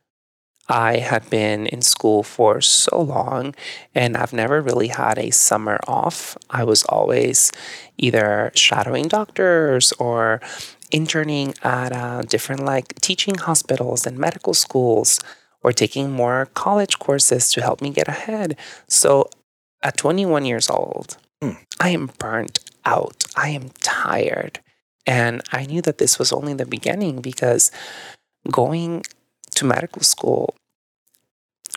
I 0.70 0.98
had 0.98 1.30
been 1.30 1.66
in 1.68 1.82
school 1.82 2.24
for 2.24 2.62
so 2.62 3.00
long 3.02 3.56
and 3.96 4.18
I've 4.18 4.34
never 4.34 4.62
really 4.62 4.90
had 4.90 5.18
a 5.18 5.32
summer 5.32 5.80
off. 5.88 6.38
I 6.50 6.64
was 6.64 6.84
always 6.84 7.52
either 7.98 8.52
shadowing 8.56 9.08
doctors 9.08 9.94
or 9.94 10.42
interning 10.92 11.54
at 11.64 11.92
uh, 11.92 12.22
different 12.22 12.64
like 12.64 12.96
teaching 13.02 13.36
hospitals 13.36 14.06
and 14.06 14.18
medical 14.18 14.54
schools 14.54 15.20
or 15.64 15.72
taking 15.72 16.12
more 16.12 16.48
college 16.54 17.00
courses 17.00 17.52
to 17.52 17.62
help 17.62 17.82
me 17.82 17.90
get 17.90 18.08
ahead. 18.08 18.58
So 18.88 19.30
at 19.84 19.98
21 19.98 20.46
years 20.46 20.70
old, 20.70 21.18
Hmm. 21.42 21.52
I 21.80 21.90
am 21.90 22.10
burnt 22.18 22.60
out. 22.86 23.26
I 23.36 23.50
am 23.50 23.70
tired. 23.82 24.60
And 25.06 25.42
I 25.52 25.66
knew 25.66 25.82
that 25.84 26.00
this 26.00 26.18
was 26.20 26.34
only 26.34 26.54
the 26.54 26.66
beginning 26.66 27.22
because 27.22 27.72
going 28.52 29.04
to 29.58 29.66
medical 29.66 30.04
school 30.04 30.56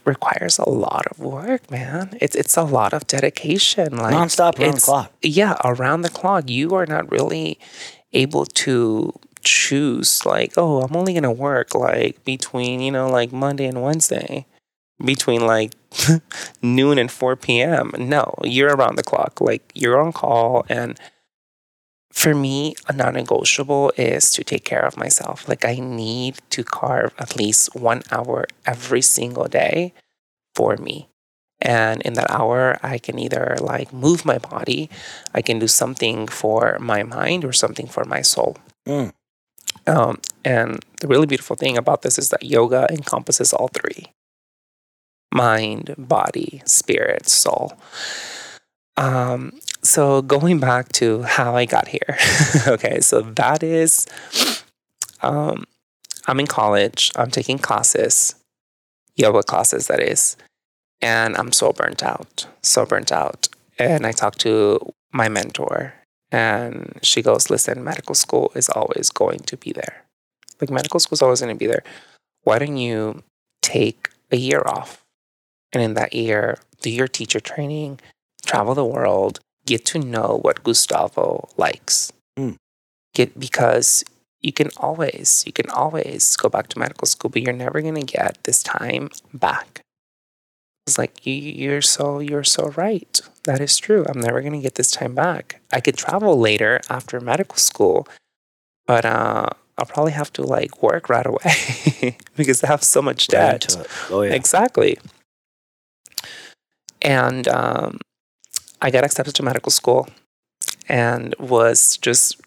requires 0.05 0.59
a 0.59 0.69
lot 0.69 1.07
of 1.11 1.19
work, 1.19 1.71
man. 1.71 2.17
It's 2.21 2.37
it's 2.37 2.57
a 2.57 2.63
lot 2.63 2.93
of 2.93 3.07
dedication. 3.07 3.97
Like 3.97 4.15
Nonstop 4.15 4.59
around 4.59 4.75
the 4.75 4.81
clock. 4.81 5.13
yeah, 5.23 5.57
around 5.65 6.03
the 6.03 6.11
clock. 6.11 6.49
You 6.49 6.75
are 6.75 6.87
not 6.87 7.11
really 7.11 7.59
able 8.13 8.47
to 8.47 9.13
choose 9.43 10.25
like, 10.27 10.55
oh, 10.57 10.83
I'm 10.83 10.97
only 10.97 11.15
gonna 11.15 11.33
work 11.33 11.75
like 11.75 12.25
between, 12.25 12.81
you 12.81 12.91
know, 12.91 13.09
like 13.11 13.33
Monday 13.33 13.67
and 13.67 13.83
Wednesday. 13.83 14.47
Between 15.03 15.47
like 15.47 15.73
noon 16.63 16.99
and 16.99 17.11
4 17.11 17.37
p.m. 17.37 17.93
No, 17.99 18.35
you're 18.45 18.77
around 18.77 18.97
the 18.97 19.03
clock. 19.03 19.41
Like 19.41 19.73
you're 19.75 19.99
on 19.99 20.13
call 20.13 20.67
and 20.69 21.01
for 22.13 22.35
me, 22.35 22.75
a 22.89 22.93
non 22.93 23.15
negotiable 23.15 23.93
is 23.97 24.33
to 24.33 24.45
take 24.45 24.65
care 24.65 24.85
of 24.85 24.97
myself. 24.97 25.49
Like, 25.49 25.65
I 25.65 25.77
need 25.77 26.39
to 26.51 26.65
carve 26.65 27.15
at 27.19 27.37
least 27.37 27.75
one 27.75 28.03
hour 28.11 28.47
every 28.67 29.03
single 29.03 29.47
day 29.47 29.95
for 30.55 30.77
me. 30.77 31.09
And 31.61 32.01
in 32.03 32.15
that 32.15 32.31
hour, 32.31 32.79
I 32.83 32.99
can 32.99 33.19
either 33.19 33.57
like 33.61 33.93
move 33.93 34.25
my 34.25 34.39
body, 34.39 34.89
I 35.35 35.43
can 35.43 35.59
do 35.59 35.69
something 35.69 36.27
for 36.27 36.79
my 36.81 37.03
mind 37.03 37.45
or 37.45 37.53
something 37.53 37.87
for 37.87 38.05
my 38.05 38.23
soul. 38.23 38.57
Mm. 38.89 39.13
Um, 39.87 40.21
and 40.45 40.85
the 41.01 41.07
really 41.07 41.27
beautiful 41.27 41.57
thing 41.57 41.77
about 41.77 42.03
this 42.03 42.19
is 42.19 42.31
that 42.31 42.43
yoga 42.43 42.87
encompasses 42.91 43.53
all 43.53 43.69
three 43.69 44.07
mind, 45.33 45.95
body, 45.97 46.61
spirit, 46.65 47.29
soul. 47.29 47.73
Um, 48.97 49.61
so 49.83 50.23
going 50.23 50.59
back 50.59 50.91
to 50.93 51.23
how 51.23 51.57
I 51.57 51.65
got 51.65 51.89
here. 51.89 52.19
okay, 52.67 53.01
so 53.01 53.23
that 53.23 53.63
is 53.63 54.07
um 55.23 55.65
I'm 56.27 56.41
in 56.41 56.47
college, 56.47 57.11
I'm 57.17 57.31
taking 57.31 57.59
classes, 57.59 58.35
yoga 59.17 59.43
classes 59.43 59.87
that 59.89 60.01
is, 60.01 60.37
and 61.01 61.37
I'm 61.37 61.53
so 61.53 61.73
burnt 61.73 62.03
out, 62.03 62.47
so 62.63 62.85
burnt 62.85 63.11
out. 63.11 63.49
And 63.79 64.07
I 64.07 64.13
talked 64.13 64.41
to 64.41 64.93
my 65.13 65.29
mentor 65.29 65.95
and 66.31 66.99
she 67.03 67.23
goes, 67.23 67.51
"Listen, 67.51 67.83
medical 67.83 68.15
school 68.15 68.53
is 68.55 68.69
always 68.69 69.11
going 69.11 69.41
to 69.41 69.57
be 69.57 69.73
there. 69.73 70.05
Like 70.61 70.71
medical 70.71 71.01
school 71.01 71.17
is 71.17 71.23
always 71.23 71.41
going 71.41 71.55
to 71.55 71.59
be 71.59 71.67
there. 71.67 71.83
Why 72.43 72.59
don't 72.59 72.77
you 72.77 73.23
take 73.63 74.11
a 74.31 74.37
year 74.37 74.63
off 74.67 75.05
and 75.73 75.83
in 75.83 75.95
that 75.95 76.15
year 76.15 76.59
do 76.81 76.91
your 76.91 77.09
teacher 77.09 77.41
training, 77.41 78.01
travel 78.45 78.75
the 78.75 78.85
world, 78.85 79.41
get 79.71 79.85
to 79.87 79.99
know 80.01 80.41
what 80.43 80.65
Gustavo 80.65 81.49
likes. 81.57 82.13
Mm. 82.37 82.57
Get 83.15 83.39
because 83.39 84.05
you 84.41 84.53
can 84.53 84.71
always 84.77 85.45
you 85.47 85.53
can 85.53 85.71
always 85.71 86.37
go 86.37 86.49
back 86.49 86.67
to 86.69 86.79
medical 86.79 87.07
school, 87.07 87.31
but 87.31 87.43
you're 87.43 87.63
never 87.67 87.81
gonna 87.81 88.03
get 88.03 88.39
this 88.45 88.63
time 88.63 89.11
back. 89.33 89.83
It's 90.87 90.99
like 90.99 91.25
you 91.25 91.35
you're 91.35 91.83
so 91.83 92.19
you're 92.19 92.51
so 92.59 92.71
right. 92.85 93.15
That 93.45 93.61
is 93.61 93.79
true. 93.79 94.05
I'm 94.09 94.21
never 94.21 94.43
gonna 94.43 94.61
get 94.61 94.75
this 94.75 94.91
time 94.91 95.15
back. 95.15 95.61
I 95.73 95.81
could 95.81 95.97
travel 95.97 96.37
later 96.39 96.81
after 96.91 97.21
medical 97.21 97.59
school, 97.71 98.09
but 98.87 99.05
uh 99.05 99.51
I'll 99.79 99.87
probably 99.87 100.13
have 100.13 100.33
to 100.35 100.43
like 100.43 100.83
work 100.83 101.09
right 101.09 101.27
away 101.27 102.19
because 102.37 102.63
I 102.65 102.67
have 102.67 102.83
so 102.83 103.01
much 103.01 103.29
debt. 103.29 103.65
it. 103.77 103.87
Oh 104.11 104.23
yeah. 104.23 104.35
Exactly. 104.35 104.99
And 107.03 107.49
um, 107.49 107.99
I 108.83 108.91
got 108.91 109.05
accepted 109.05 109.35
to 109.37 109.43
medical 109.43 109.71
school 109.71 110.09
and 110.89 111.35
was 111.39 111.97
just 111.99 112.41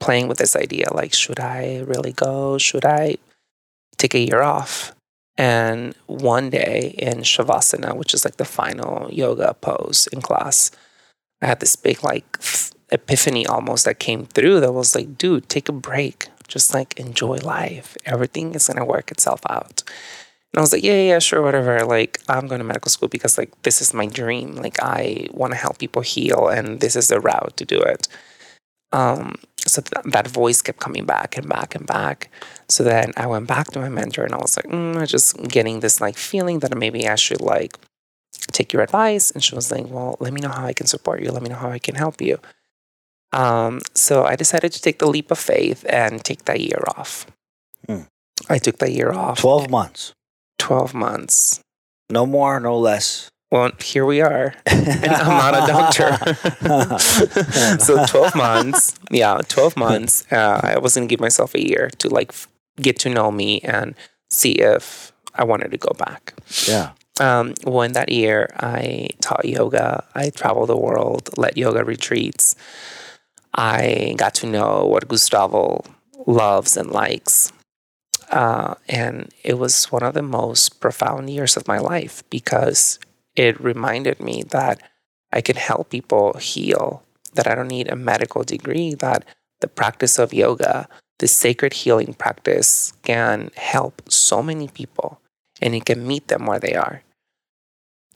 playing 0.00 0.28
with 0.28 0.38
this 0.38 0.56
idea 0.56 0.92
like, 0.92 1.14
should 1.14 1.40
I 1.40 1.80
really 1.86 2.12
go? 2.12 2.58
Should 2.58 2.84
I 2.84 3.16
take 3.96 4.14
a 4.14 4.18
year 4.18 4.42
off? 4.42 4.94
And 5.36 5.94
one 6.06 6.50
day 6.50 6.94
in 6.98 7.18
Shavasana, 7.18 7.96
which 7.96 8.14
is 8.14 8.24
like 8.24 8.36
the 8.36 8.44
final 8.44 9.10
yoga 9.12 9.54
pose 9.60 10.06
in 10.12 10.20
class, 10.20 10.70
I 11.42 11.46
had 11.46 11.60
this 11.60 11.74
big 11.74 12.04
like 12.04 12.38
epiphany 12.90 13.46
almost 13.46 13.84
that 13.84 13.98
came 13.98 14.26
through 14.26 14.60
that 14.60 14.72
was 14.72 14.94
like, 14.94 15.18
dude, 15.18 15.48
take 15.48 15.68
a 15.68 15.72
break. 15.72 16.28
Just 16.46 16.74
like 16.74 17.00
enjoy 17.00 17.38
life. 17.38 17.96
Everything 18.04 18.54
is 18.54 18.68
gonna 18.68 18.84
work 18.84 19.10
itself 19.10 19.40
out. 19.48 19.82
And 20.54 20.60
I 20.60 20.62
was 20.62 20.72
like, 20.72 20.84
yeah, 20.84 21.02
yeah, 21.02 21.18
sure, 21.18 21.42
whatever. 21.42 21.84
Like, 21.84 22.20
I'm 22.28 22.46
going 22.46 22.60
to 22.60 22.64
medical 22.64 22.88
school 22.88 23.08
because 23.08 23.36
like 23.36 23.50
this 23.62 23.80
is 23.80 23.92
my 23.92 24.06
dream. 24.06 24.54
Like, 24.54 24.80
I 24.80 25.26
want 25.32 25.52
to 25.52 25.58
help 25.58 25.78
people 25.78 26.00
heal, 26.00 26.46
and 26.46 26.78
this 26.78 26.94
is 26.94 27.08
the 27.08 27.18
route 27.18 27.56
to 27.56 27.64
do 27.64 27.80
it. 27.80 28.06
Um, 28.92 29.34
so 29.58 29.82
th- 29.82 30.04
that 30.14 30.28
voice 30.28 30.62
kept 30.62 30.78
coming 30.78 31.06
back 31.06 31.36
and 31.36 31.48
back 31.48 31.74
and 31.74 31.84
back. 31.84 32.30
So 32.68 32.84
then 32.84 33.10
I 33.16 33.26
went 33.26 33.48
back 33.48 33.72
to 33.72 33.80
my 33.80 33.88
mentor, 33.88 34.22
and 34.22 34.32
I 34.32 34.36
was 34.36 34.56
like, 34.56 34.66
mm, 34.66 34.96
I'm 34.96 35.06
just 35.08 35.36
getting 35.48 35.80
this 35.80 36.00
like 36.00 36.16
feeling 36.16 36.60
that 36.60 36.78
maybe 36.78 37.08
I 37.08 37.16
should 37.16 37.40
like 37.40 37.76
take 38.52 38.72
your 38.72 38.82
advice. 38.82 39.32
And 39.32 39.42
she 39.42 39.56
was 39.56 39.72
like, 39.72 39.88
well, 39.88 40.16
let 40.20 40.32
me 40.32 40.40
know 40.40 40.50
how 40.50 40.66
I 40.66 40.72
can 40.72 40.86
support 40.86 41.20
you. 41.20 41.32
Let 41.32 41.42
me 41.42 41.48
know 41.48 41.56
how 41.56 41.70
I 41.70 41.80
can 41.80 41.96
help 41.96 42.20
you. 42.20 42.38
Um, 43.32 43.80
so 43.92 44.24
I 44.24 44.36
decided 44.36 44.70
to 44.70 44.80
take 44.80 45.00
the 45.00 45.08
leap 45.08 45.32
of 45.32 45.38
faith 45.40 45.84
and 45.88 46.24
take 46.24 46.44
that 46.44 46.60
year 46.60 46.84
off. 46.96 47.26
Hmm. 47.88 48.02
I 48.48 48.58
took 48.58 48.78
that 48.78 48.92
year 48.92 49.12
off. 49.12 49.40
12 49.40 49.68
months. 49.68 50.14
12 50.64 50.94
months. 50.94 51.60
No 52.08 52.24
more, 52.24 52.58
no 52.58 52.78
less. 52.78 53.28
Well, 53.50 53.72
here 53.80 54.06
we 54.06 54.22
are. 54.22 54.54
And 54.66 55.12
I'm 55.12 55.36
not 55.44 55.54
a 55.54 55.66
doctor. 55.66 56.08
so 57.78 58.06
12 58.06 58.34
months. 58.34 58.94
Yeah, 59.10 59.42
12 59.46 59.76
months. 59.76 60.24
Uh, 60.32 60.60
I 60.62 60.78
was 60.78 60.94
going 60.94 61.06
to 61.06 61.12
give 61.12 61.20
myself 61.20 61.54
a 61.54 61.60
year 61.60 61.90
to 61.98 62.08
like 62.08 62.32
get 62.80 62.98
to 63.00 63.10
know 63.10 63.30
me 63.30 63.60
and 63.60 63.94
see 64.30 64.52
if 64.52 65.12
I 65.34 65.44
wanted 65.44 65.70
to 65.72 65.76
go 65.76 65.92
back. 65.98 66.32
yeah. 66.66 66.92
Um, 67.20 67.54
well, 67.64 67.82
in 67.82 67.92
that 67.92 68.10
year, 68.10 68.48
I 68.58 69.10
taught 69.20 69.44
yoga. 69.44 70.02
I 70.14 70.30
traveled 70.30 70.70
the 70.70 70.78
world, 70.78 71.28
led 71.36 71.58
yoga 71.58 71.84
retreats. 71.84 72.56
I 73.54 74.14
got 74.16 74.34
to 74.36 74.46
know 74.46 74.86
what 74.86 75.06
Gustavo 75.08 75.84
loves 76.26 76.76
and 76.76 76.90
likes. 76.90 77.52
Uh, 78.30 78.74
and 78.88 79.32
it 79.42 79.58
was 79.58 79.86
one 79.92 80.02
of 80.02 80.14
the 80.14 80.22
most 80.22 80.80
profound 80.80 81.30
years 81.30 81.56
of 81.56 81.68
my 81.68 81.78
life 81.78 82.22
because 82.30 82.98
it 83.36 83.60
reminded 83.60 84.20
me 84.20 84.42
that 84.50 84.80
I 85.32 85.40
can 85.40 85.56
help 85.56 85.90
people 85.90 86.34
heal, 86.34 87.02
that 87.34 87.46
I 87.46 87.54
don't 87.54 87.68
need 87.68 87.90
a 87.90 87.96
medical 87.96 88.44
degree, 88.44 88.94
that 88.94 89.24
the 89.60 89.68
practice 89.68 90.18
of 90.18 90.32
yoga, 90.32 90.88
this 91.18 91.32
sacred 91.32 91.72
healing 91.72 92.14
practice, 92.14 92.92
can 93.02 93.50
help 93.56 94.02
so 94.08 94.42
many 94.42 94.68
people 94.68 95.20
and 95.60 95.74
it 95.74 95.84
can 95.84 96.06
meet 96.06 96.28
them 96.28 96.46
where 96.46 96.60
they 96.60 96.74
are. 96.74 97.02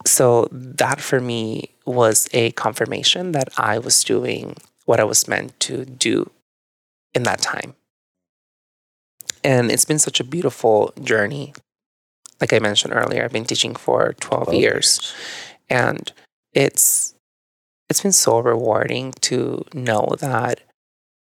So, 0.05 0.47
that 0.51 1.01
for 1.01 1.19
me 1.19 1.75
was 1.85 2.29
a 2.31 2.51
confirmation 2.51 3.33
that 3.33 3.49
I 3.57 3.79
was 3.79 4.03
doing 4.03 4.55
what 4.85 4.99
I 4.99 5.03
was 5.03 5.27
meant 5.27 5.59
to 5.61 5.83
do 5.83 6.31
in 7.13 7.23
that 7.23 7.41
time. 7.41 7.75
And 9.43 9.71
it's 9.71 9.85
been 9.85 9.99
such 9.99 10.19
a 10.19 10.23
beautiful 10.23 10.93
journey. 11.01 11.53
Like 12.41 12.53
I 12.53 12.59
mentioned 12.59 12.93
earlier, 12.93 13.23
I've 13.23 13.33
been 13.33 13.45
teaching 13.45 13.75
for 13.75 14.13
12, 14.19 14.45
12 14.47 14.53
years. 14.53 15.13
and 15.69 16.11
it's 16.53 17.13
it's 17.89 18.01
been 18.01 18.11
so 18.13 18.39
rewarding 18.39 19.13
to 19.21 19.65
know 19.73 20.15
that 20.19 20.61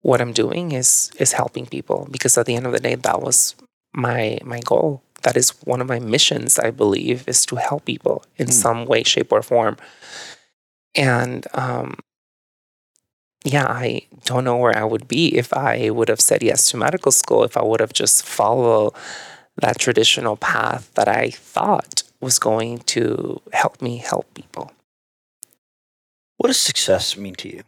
what 0.03 0.21
I'm 0.21 0.33
doing 0.33 0.73
is 0.73 1.11
is 1.19 1.33
helping 1.33 1.67
people. 1.67 2.09
Because 2.11 2.37
at 2.39 2.47
the 2.47 2.55
end 2.57 2.67
of 2.67 2.73
the 2.73 2.81
day 2.81 2.95
that 2.97 3.21
was 3.23 3.55
my 3.95 4.39
my 4.45 4.61
goal. 4.61 5.03
That 5.23 5.37
is 5.37 5.51
one 5.65 5.81
of 5.81 5.89
my 5.89 5.99
missions 5.99 6.59
I 6.59 6.71
believe 6.71 7.27
is 7.29 7.45
to 7.47 7.57
help 7.57 7.85
people 7.87 8.25
in 8.37 8.47
Mm. 8.49 8.53
some 8.53 8.87
way 8.87 9.03
shape 9.03 9.33
or 9.33 9.43
form. 9.43 9.77
And 10.95 11.47
um 11.55 11.99
yeah 13.47 13.67
I 13.69 14.03
don't 14.25 14.45
know 14.45 14.57
where 14.57 14.77
I 14.77 14.85
would 14.85 15.09
be 15.09 15.37
if 15.37 15.53
I 15.55 15.91
would 15.91 16.09
have 16.09 16.21
said 16.21 16.43
yes 16.43 16.71
to 16.71 16.77
medical 16.77 17.13
school 17.13 17.45
if 17.45 17.57
I 17.57 17.63
would 17.63 17.81
have 17.81 17.93
just 17.93 18.27
followed 18.27 18.93
that 19.61 19.79
traditional 19.79 20.37
path 20.37 20.93
that 20.95 21.09
I 21.09 21.31
thought 21.31 22.05
was 22.21 22.39
going 22.39 22.81
to 22.95 23.41
help 23.53 23.83
me 23.83 23.99
help 23.99 24.27
people 24.35 24.73
What 26.39 26.49
does 26.49 26.61
success 26.61 27.17
mean 27.17 27.35
to 27.37 27.49
you? 27.49 27.63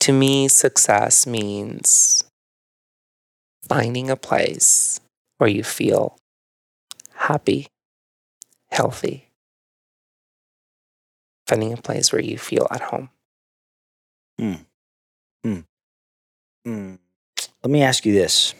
to 0.00 0.12
me, 0.12 0.48
success 0.48 1.26
means 1.26 2.24
finding 3.62 4.10
a 4.10 4.16
place 4.16 5.00
where 5.38 5.50
you 5.50 5.62
feel 5.62 6.16
happy, 7.14 7.68
healthy, 8.70 9.28
finding 11.46 11.72
a 11.72 11.76
place 11.76 12.12
where 12.12 12.22
you 12.22 12.38
feel 12.38 12.66
at 12.70 12.80
home. 12.80 13.10
Mm. 16.66 16.98
Let 17.62 17.70
me 17.70 17.82
ask 17.82 18.04
you 18.06 18.12
this. 18.12 18.54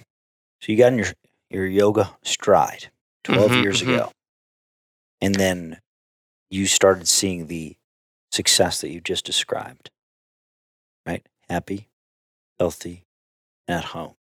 So 0.60 0.72
you 0.72 0.76
got 0.78 0.92
in 0.92 0.98
your, 0.98 1.08
your 1.50 1.66
yoga 1.66 2.16
stride 2.22 2.90
12 3.24 3.52
Mhm, 3.52 3.62
years 3.62 3.82
mhm. 3.82 3.94
ago. 3.94 4.12
And 5.20 5.34
then 5.34 5.80
you 6.50 6.66
started 6.66 7.08
seeing 7.08 7.46
the 7.46 7.76
success 8.32 8.80
that 8.80 8.90
you 8.90 9.00
just 9.00 9.24
described, 9.24 9.90
right? 11.06 11.26
Happy, 11.48 11.88
healthy, 12.58 13.04
at 13.68 13.84
home, 13.86 14.16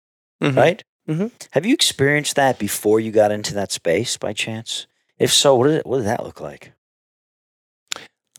Mhm. 0.42 0.56
right? 0.56 0.84
Mhm. 1.08 1.32
Have 1.52 1.66
you 1.66 1.74
experienced 1.74 2.36
that 2.36 2.58
before 2.58 3.00
you 3.00 3.10
got 3.12 3.32
into 3.32 3.54
that 3.54 3.72
space 3.72 4.16
by 4.16 4.32
chance? 4.32 4.86
If 5.18 5.32
so, 5.32 5.54
what 5.56 5.66
did, 5.68 5.76
it, 5.78 5.86
what 5.86 5.98
did 5.98 6.06
that 6.06 6.22
look 6.24 6.40
like? 6.40 6.72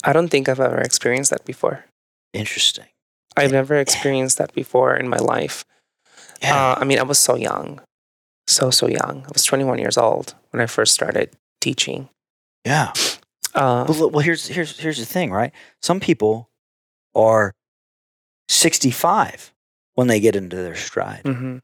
I 0.04 0.14
don't 0.14 0.30
think 0.30 0.48
I've 0.50 0.60
ever 0.60 0.80
experienced 0.82 1.32
that 1.32 1.46
before. 1.46 1.86
Interesting. 2.34 2.88
I've 3.38 3.52
never 3.52 3.76
experienced 3.76 4.38
that 4.38 4.54
before 4.54 4.96
in 4.96 5.08
my 5.10 5.18
life. 5.18 5.66
Uh, 6.44 6.76
I 6.80 6.84
mean, 6.86 7.00
I 7.00 7.04
was 7.04 7.20
so 7.20 7.36
young, 7.36 7.82
so, 8.48 8.70
so 8.70 8.88
young. 8.88 9.24
I 9.26 9.32
was 9.34 9.44
21 9.44 9.80
years 9.80 9.98
old 9.98 10.36
when 10.52 10.62
I 10.62 10.66
first 10.68 10.94
started 10.94 11.32
teaching. 11.62 12.10
yeah. 12.66 12.94
Uh, 13.54 13.86
Well, 13.88 14.10
well, 14.10 14.20
here's 14.20 14.48
here's 14.48 14.78
here's 14.78 14.98
the 15.00 15.06
thing, 15.06 15.32
right? 15.32 15.54
Some 15.82 16.00
people 16.02 16.50
are 17.16 17.54
65 18.50 19.54
when 19.94 20.08
they 20.08 20.20
get 20.20 20.36
into 20.36 20.58
their 20.58 20.76
stride, 20.76 21.24
mhm, 21.24 21.62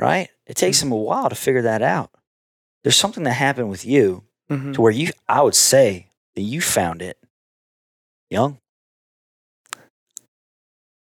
right? 0.00 0.28
It 0.46 0.56
takes 0.56 0.80
them 0.80 0.90
a 0.92 0.96
while 0.96 1.28
to 1.28 1.34
figure 1.34 1.62
that 1.62 1.82
out. 1.82 2.10
There's 2.82 2.96
something 2.96 3.24
that 3.24 3.32
happened 3.34 3.68
with 3.68 3.84
you 3.84 4.24
mhm. 4.50 4.72
to 4.74 4.80
where 4.80 4.90
you, 4.92 5.10
I 5.28 5.42
would 5.42 5.54
say 5.54 6.08
that 6.34 6.42
you 6.42 6.60
found 6.60 7.02
it 7.02 7.18
young. 8.30 8.58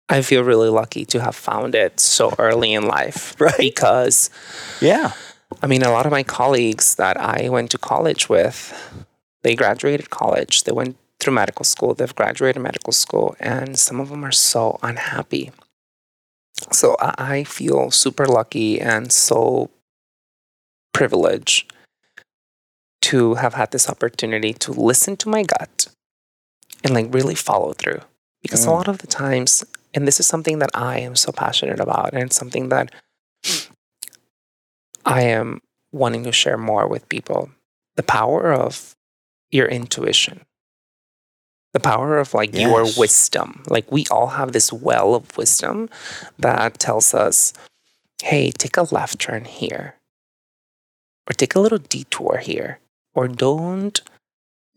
I 0.10 0.22
feel 0.22 0.44
really 0.44 0.70
lucky 0.70 1.06
to 1.06 1.20
have 1.22 1.36
found 1.36 1.76
it 1.76 2.00
so 2.00 2.34
early 2.40 2.74
in 2.74 2.88
life. 2.88 3.36
Right. 3.40 3.58
Because 3.58 4.30
Yeah. 4.82 5.12
I 5.62 5.68
mean, 5.68 5.84
a 5.84 5.92
lot 5.92 6.06
of 6.06 6.12
my 6.12 6.24
colleagues 6.24 6.96
that 6.96 7.18
I 7.18 7.50
went 7.50 7.72
to 7.72 7.78
college 7.78 8.28
with, 8.30 8.74
they 9.44 9.56
graduated 9.56 10.10
college, 10.10 10.64
they 10.64 10.74
went 10.74 10.98
through 11.20 11.34
medical 11.34 11.64
school, 11.64 11.94
they've 11.94 12.14
graduated 12.16 12.62
medical 12.62 12.92
school, 12.94 13.36
and 13.40 13.80
some 13.80 14.00
of 14.00 14.10
them 14.10 14.24
are 14.26 14.32
so 14.32 14.78
unhappy. 14.84 15.52
So 16.72 16.96
I 17.00 17.44
feel 17.44 17.92
super 17.92 18.26
lucky 18.28 18.80
and 18.82 19.12
so 19.12 19.70
privileged 20.94 21.72
to 23.04 23.36
have 23.36 23.54
had 23.54 23.72
this 23.72 23.90
opportunity 23.90 24.54
to 24.54 24.72
listen 24.72 25.16
to 25.18 25.30
my 25.30 25.44
gut 25.44 25.88
and 26.84 26.94
like 26.94 27.14
really 27.14 27.36
follow 27.36 27.74
through. 27.74 28.02
Because 28.42 28.66
a 28.66 28.68
Mm. 28.70 28.74
lot 28.74 28.88
of 28.88 28.98
the 29.00 29.08
times, 29.08 29.64
and 29.98 30.08
this 30.08 30.20
is 30.20 30.28
something 30.28 30.60
that 30.60 30.70
I 30.76 31.00
am 31.00 31.16
so 31.16 31.32
passionate 31.32 31.80
about, 31.80 32.14
and 32.14 32.22
it's 32.22 32.36
something 32.36 32.70
that 32.70 32.92
I 35.04 35.24
am 35.24 35.60
wanting 35.92 36.24
to 36.26 36.32
share 36.32 36.56
more 36.56 36.88
with 36.88 37.10
people. 37.10 37.50
The 37.96 38.04
power 38.04 38.54
of 38.54 38.96
your 39.50 39.66
intuition, 39.66 40.46
the 41.74 41.80
power 41.80 42.20
of 42.20 42.36
like 42.36 42.54
your 42.54 42.84
wisdom. 42.96 43.64
Like 43.68 43.92
we 43.92 44.06
all 44.12 44.28
have 44.28 44.52
this 44.52 44.72
well 44.72 45.16
of 45.16 45.36
wisdom 45.36 45.90
that 46.38 46.78
tells 46.78 47.16
us, 47.16 47.52
hey, 48.22 48.52
take 48.52 48.78
a 48.78 48.84
left 48.94 49.18
turn 49.18 49.46
here, 49.46 49.96
or 51.28 51.34
take 51.34 51.56
a 51.56 51.60
little 51.60 51.80
detour 51.80 52.38
here, 52.38 52.78
or 53.16 53.28
don't 53.28 54.00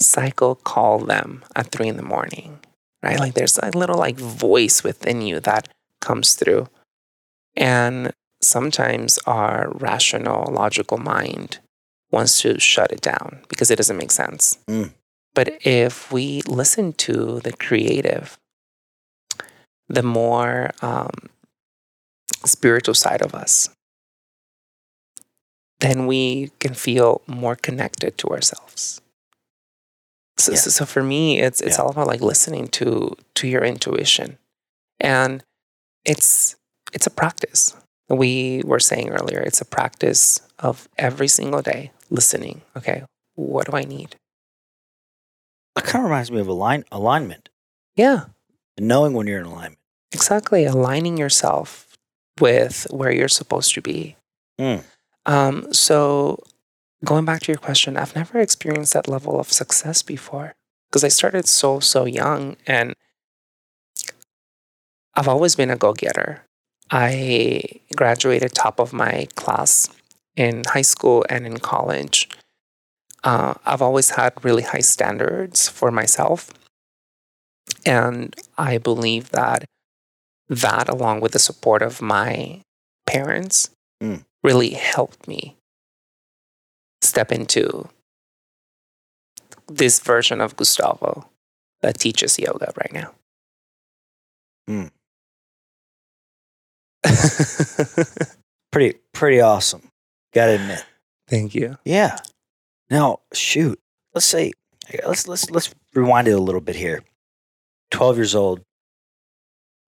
cycle 0.01 0.55
call 0.55 0.99
them 0.99 1.45
at 1.55 1.71
three 1.71 1.89
in 1.89 1.99
the 1.99 2.03
morning, 2.03 2.61
right? 3.03 3.19
Like 3.19 3.35
there's 3.35 3.59
a 3.59 3.71
little 3.77 3.99
like 3.99 4.19
voice 4.19 4.83
within 4.83 5.23
you 5.23 5.41
that 5.41 5.69
comes 6.01 6.35
through. 6.35 6.69
And 7.57 8.13
sometimes 8.41 9.19
our 9.27 9.71
rational, 9.75 10.53
logical 10.53 10.99
mind 10.99 11.59
wants 12.11 12.41
to 12.43 12.59
shut 12.59 12.93
it 12.93 13.01
down 13.01 13.41
because 13.49 13.71
it 13.71 13.77
doesn't 13.77 13.97
make 13.97 14.11
sense. 14.11 14.59
Mm. 14.69 14.93
But 15.35 15.59
if 15.65 16.11
we 16.13 16.43
listen 16.43 16.93
to 16.95 17.41
the 17.41 17.53
creative, 17.53 18.37
the 19.89 20.03
more 20.03 20.71
um, 20.83 21.11
spiritual 22.45 22.95
side 22.95 23.23
of 23.23 23.35
us, 23.35 23.71
then 25.81 26.07
we 26.07 26.51
can 26.59 26.75
feel 26.75 27.23
more 27.27 27.57
connected 27.57 28.19
to 28.19 28.29
ourselves. 28.29 29.00
So, 30.41 30.53
Yeah. 30.53 30.59
so, 30.59 30.71
so 30.71 30.87
for 30.87 31.03
me, 31.03 31.41
it's 31.41 31.61
it's 31.61 31.77
Yeah. 31.77 31.83
all 31.85 31.91
about 31.91 32.07
like 32.07 32.21
listening 32.21 32.69
to 32.69 33.17
to 33.35 33.47
your 33.49 33.63
intuition, 33.65 34.39
and 34.99 35.45
it's 36.05 36.57
it's 36.93 37.07
a 37.07 37.11
practice. 37.11 37.75
We 38.09 38.63
were 38.65 38.81
saying 38.81 39.11
earlier, 39.11 39.41
it's 39.41 39.61
a 39.61 39.65
practice 39.65 40.41
of 40.59 40.89
every 40.99 41.29
single 41.29 41.63
day 41.63 41.93
listening. 42.11 42.63
Okay, 42.77 43.05
what 43.37 43.71
do 43.71 43.77
I 43.77 43.85
need? 43.85 44.17
It 45.77 45.85
kind 45.85 46.05
of 46.05 46.11
reminds 46.11 46.31
me 46.31 46.41
of 46.41 46.49
align 46.49 46.85
alignment 46.91 47.49
Yeah, 47.97 48.25
and 48.77 48.89
knowing 48.89 49.13
when 49.15 49.27
you're 49.27 49.41
in 49.41 49.47
alignment. 49.47 49.79
exactly. 50.13 50.65
Aligning 50.65 51.17
yourself 51.17 51.87
with 52.41 52.87
where 52.91 53.13
you're 53.13 53.29
supposed 53.29 53.73
to 53.75 53.81
be. 53.83 54.17
Mm. 54.61 54.83
Um, 55.27 55.73
so 55.73 56.43
going 57.05 57.25
back 57.25 57.43
to 57.43 57.53
your 57.53 57.59
question, 57.59 57.97
I've 57.97 58.15
never 58.15 58.39
experienced 58.39 58.93
that 58.95 59.09
level 59.09 59.41
of 59.41 59.53
success 59.53 60.03
before 60.03 60.55
because 60.89 61.05
I 61.05 61.09
started 61.09 61.47
so, 61.49 61.81
so 61.81 62.05
young 62.05 62.57
and 62.67 62.95
I've 65.15 65.29
always 65.29 65.57
been 65.57 65.71
a 65.71 65.77
go 65.77 65.93
getter. 65.93 66.45
I 66.91 67.63
graduated 67.97 68.55
top 68.55 68.81
of 68.81 68.93
my 68.93 69.29
class 69.37 69.89
in 70.37 70.63
high 70.67 70.83
school 70.83 71.25
and 71.29 71.47
in 71.47 71.59
college. 71.59 72.29
Uh, 73.23 73.55
I've 73.67 73.83
always 73.83 74.11
had 74.11 74.45
really 74.45 74.63
high 74.63 74.81
standards 74.81 75.69
for 75.69 75.91
myself. 75.91 76.51
And 77.87 78.35
I 78.59 78.79
believe 78.79 79.31
that 79.31 79.65
that, 80.49 80.89
along 80.89 81.21
with 81.21 81.33
the 81.33 81.39
support 81.39 81.83
of 81.83 82.03
my 82.03 82.63
parents, 83.07 83.71
Mm. 84.03 84.25
really 84.43 84.71
helped 84.71 85.29
me 85.29 85.59
step 87.11 87.33
into 87.33 87.89
this 89.69 89.99
version 90.01 90.41
of 90.41 90.57
Gustavo 90.57 91.29
that 91.83 91.99
teaches 91.99 92.39
yoga 92.39 92.73
right 92.77 92.93
now. 92.93 93.13
Mm. 94.69 94.91
Pretty 98.73 98.99
pretty 99.13 99.41
awesome. 99.41 99.83
Gotta 100.33 100.53
admit. 100.53 100.85
Thank 101.27 101.57
you. 101.57 101.77
Yeah. 101.85 102.19
Now, 102.89 103.19
shoot. 103.33 103.81
Let's 104.15 104.27
say 104.27 104.53
let's 105.05 105.27
let's 105.27 105.51
let's 105.51 105.75
rewind 105.93 106.29
it 106.29 106.33
a 106.33 106.39
little 106.39 106.61
bit 106.61 106.77
here. 106.77 107.03
Twelve 107.91 108.17
years 108.17 108.37
old. 108.37 108.61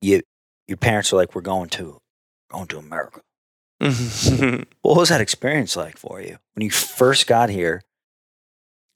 You 0.01 0.23
your 0.67 0.79
parents 0.79 1.13
are 1.13 1.17
like, 1.17 1.35
we're 1.35 1.43
going 1.43 1.69
to 1.71 1.99
going 2.51 2.67
to 2.69 2.79
America. 2.79 3.21
What 4.83 4.97
was 4.97 5.09
that 5.09 5.21
experience 5.21 5.77
like 5.77 5.97
for 5.99 6.21
you 6.21 6.39
when 6.55 6.65
you 6.65 6.71
first 6.71 7.27
got 7.27 7.51
here? 7.51 7.83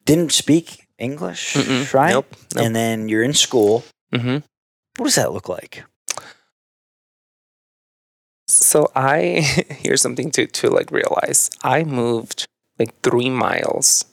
Didn't 0.04 0.32
speak 0.32 0.86
English, 0.98 1.54
Mm-mm. 1.54 1.92
right? 1.92 2.12
Nope. 2.12 2.26
nope. 2.54 2.64
And 2.64 2.74
then 2.76 3.08
you're 3.08 3.22
in 3.24 3.34
school. 3.34 3.84
hmm 4.14 4.38
What 4.96 5.04
does 5.06 5.16
that 5.16 5.32
look 5.32 5.48
like? 5.48 5.84
So 8.48 8.90
I 8.94 9.42
here's 9.82 10.02
something 10.02 10.30
to 10.32 10.46
to 10.46 10.70
like 10.70 10.90
realize. 10.90 11.50
I 11.62 11.84
moved 11.84 12.46
like 12.78 12.94
three 13.02 13.30
miles 13.30 14.04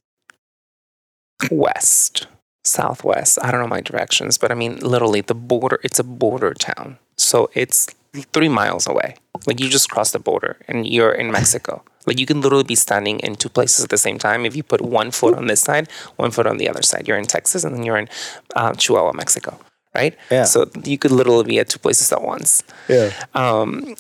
west, 1.51 2.27
southwest. 2.63 3.37
I 3.41 3.51
don't 3.51 3.61
know 3.61 3.67
my 3.67 3.81
directions, 3.81 4.37
but 4.37 4.51
I 4.51 4.55
mean 4.55 4.77
literally 4.79 5.21
the 5.21 5.35
border. 5.35 5.79
It's 5.83 5.99
a 5.99 6.03
border 6.03 6.53
town, 6.53 6.97
so 7.17 7.49
it's 7.53 7.87
three 8.33 8.49
miles 8.49 8.87
away. 8.87 9.15
Like 9.47 9.59
you 9.59 9.69
just 9.69 9.89
cross 9.89 10.11
the 10.11 10.19
border 10.19 10.57
and 10.67 10.87
you're 10.87 11.11
in 11.11 11.31
Mexico. 11.31 11.83
Like 12.05 12.19
you 12.19 12.25
can 12.25 12.41
literally 12.41 12.63
be 12.63 12.75
standing 12.75 13.19
in 13.19 13.35
two 13.35 13.49
places 13.49 13.83
at 13.83 13.89
the 13.89 13.97
same 13.97 14.17
time. 14.17 14.45
If 14.45 14.55
you 14.55 14.63
put 14.63 14.81
one 14.81 15.11
foot 15.11 15.35
on 15.35 15.47
this 15.47 15.61
side, 15.61 15.89
one 16.17 16.31
foot 16.31 16.45
on 16.45 16.57
the 16.57 16.69
other 16.69 16.81
side, 16.81 17.07
you're 17.07 17.17
in 17.17 17.25
Texas 17.25 17.63
and 17.63 17.75
then 17.75 17.83
you're 17.83 17.97
in 17.97 18.09
uh, 18.55 18.73
Chihuahua, 18.73 19.13
Mexico, 19.13 19.59
right? 19.95 20.15
Yeah. 20.29 20.43
So 20.43 20.69
you 20.83 20.97
could 20.97 21.11
literally 21.11 21.45
be 21.45 21.59
at 21.59 21.69
two 21.69 21.79
places 21.79 22.11
at 22.11 22.21
once. 22.21 22.63
Yeah. 22.87 23.11
Um, 23.33 23.95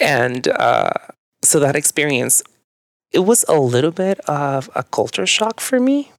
and 0.00 0.48
uh, 0.48 0.92
so 1.42 1.60
that 1.60 1.76
experience, 1.76 2.42
it 3.12 3.20
was 3.20 3.44
a 3.48 3.58
little 3.58 3.92
bit 3.92 4.18
of 4.20 4.68
a 4.74 4.82
culture 4.82 5.26
shock 5.26 5.60
for 5.60 5.78
me. 5.78 6.12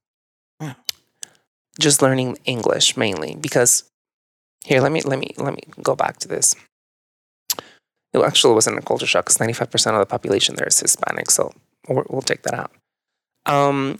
Hmm. 0.60 0.70
Just 1.78 2.02
learning 2.02 2.38
English 2.44 2.96
mainly 2.96 3.36
because 3.40 3.84
here, 4.68 4.82
let 4.82 4.92
me 4.92 5.00
let 5.00 5.18
me 5.18 5.30
let 5.38 5.54
me 5.54 5.62
go 5.82 5.96
back 5.96 6.18
to 6.18 6.28
this. 6.28 6.54
It 8.12 8.20
actually 8.20 8.54
wasn't 8.54 8.78
a 8.78 8.82
culture 8.82 9.06
shock 9.06 9.24
because 9.24 9.40
ninety 9.40 9.54
five 9.54 9.70
percent 9.70 9.96
of 9.96 10.00
the 10.00 10.06
population 10.06 10.56
there 10.56 10.68
is 10.68 10.78
Hispanic, 10.78 11.30
so 11.30 11.52
we'll, 11.88 12.04
we'll 12.10 12.22
take 12.22 12.42
that 12.42 12.54
out. 12.54 12.70
Um, 13.46 13.98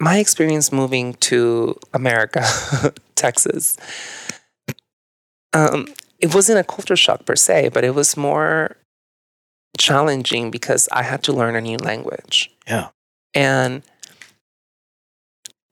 my 0.00 0.18
experience 0.18 0.72
moving 0.72 1.14
to 1.14 1.76
America, 1.94 2.44
Texas, 3.14 3.76
um, 5.52 5.86
it 6.18 6.34
wasn't 6.34 6.58
a 6.58 6.64
culture 6.64 6.96
shock 6.96 7.24
per 7.24 7.36
se, 7.36 7.70
but 7.72 7.84
it 7.84 7.94
was 7.94 8.16
more 8.16 8.76
challenging 9.78 10.50
because 10.50 10.88
I 10.90 11.04
had 11.04 11.22
to 11.24 11.32
learn 11.32 11.54
a 11.54 11.60
new 11.60 11.76
language. 11.76 12.50
Yeah. 12.66 12.88
And 13.34 13.82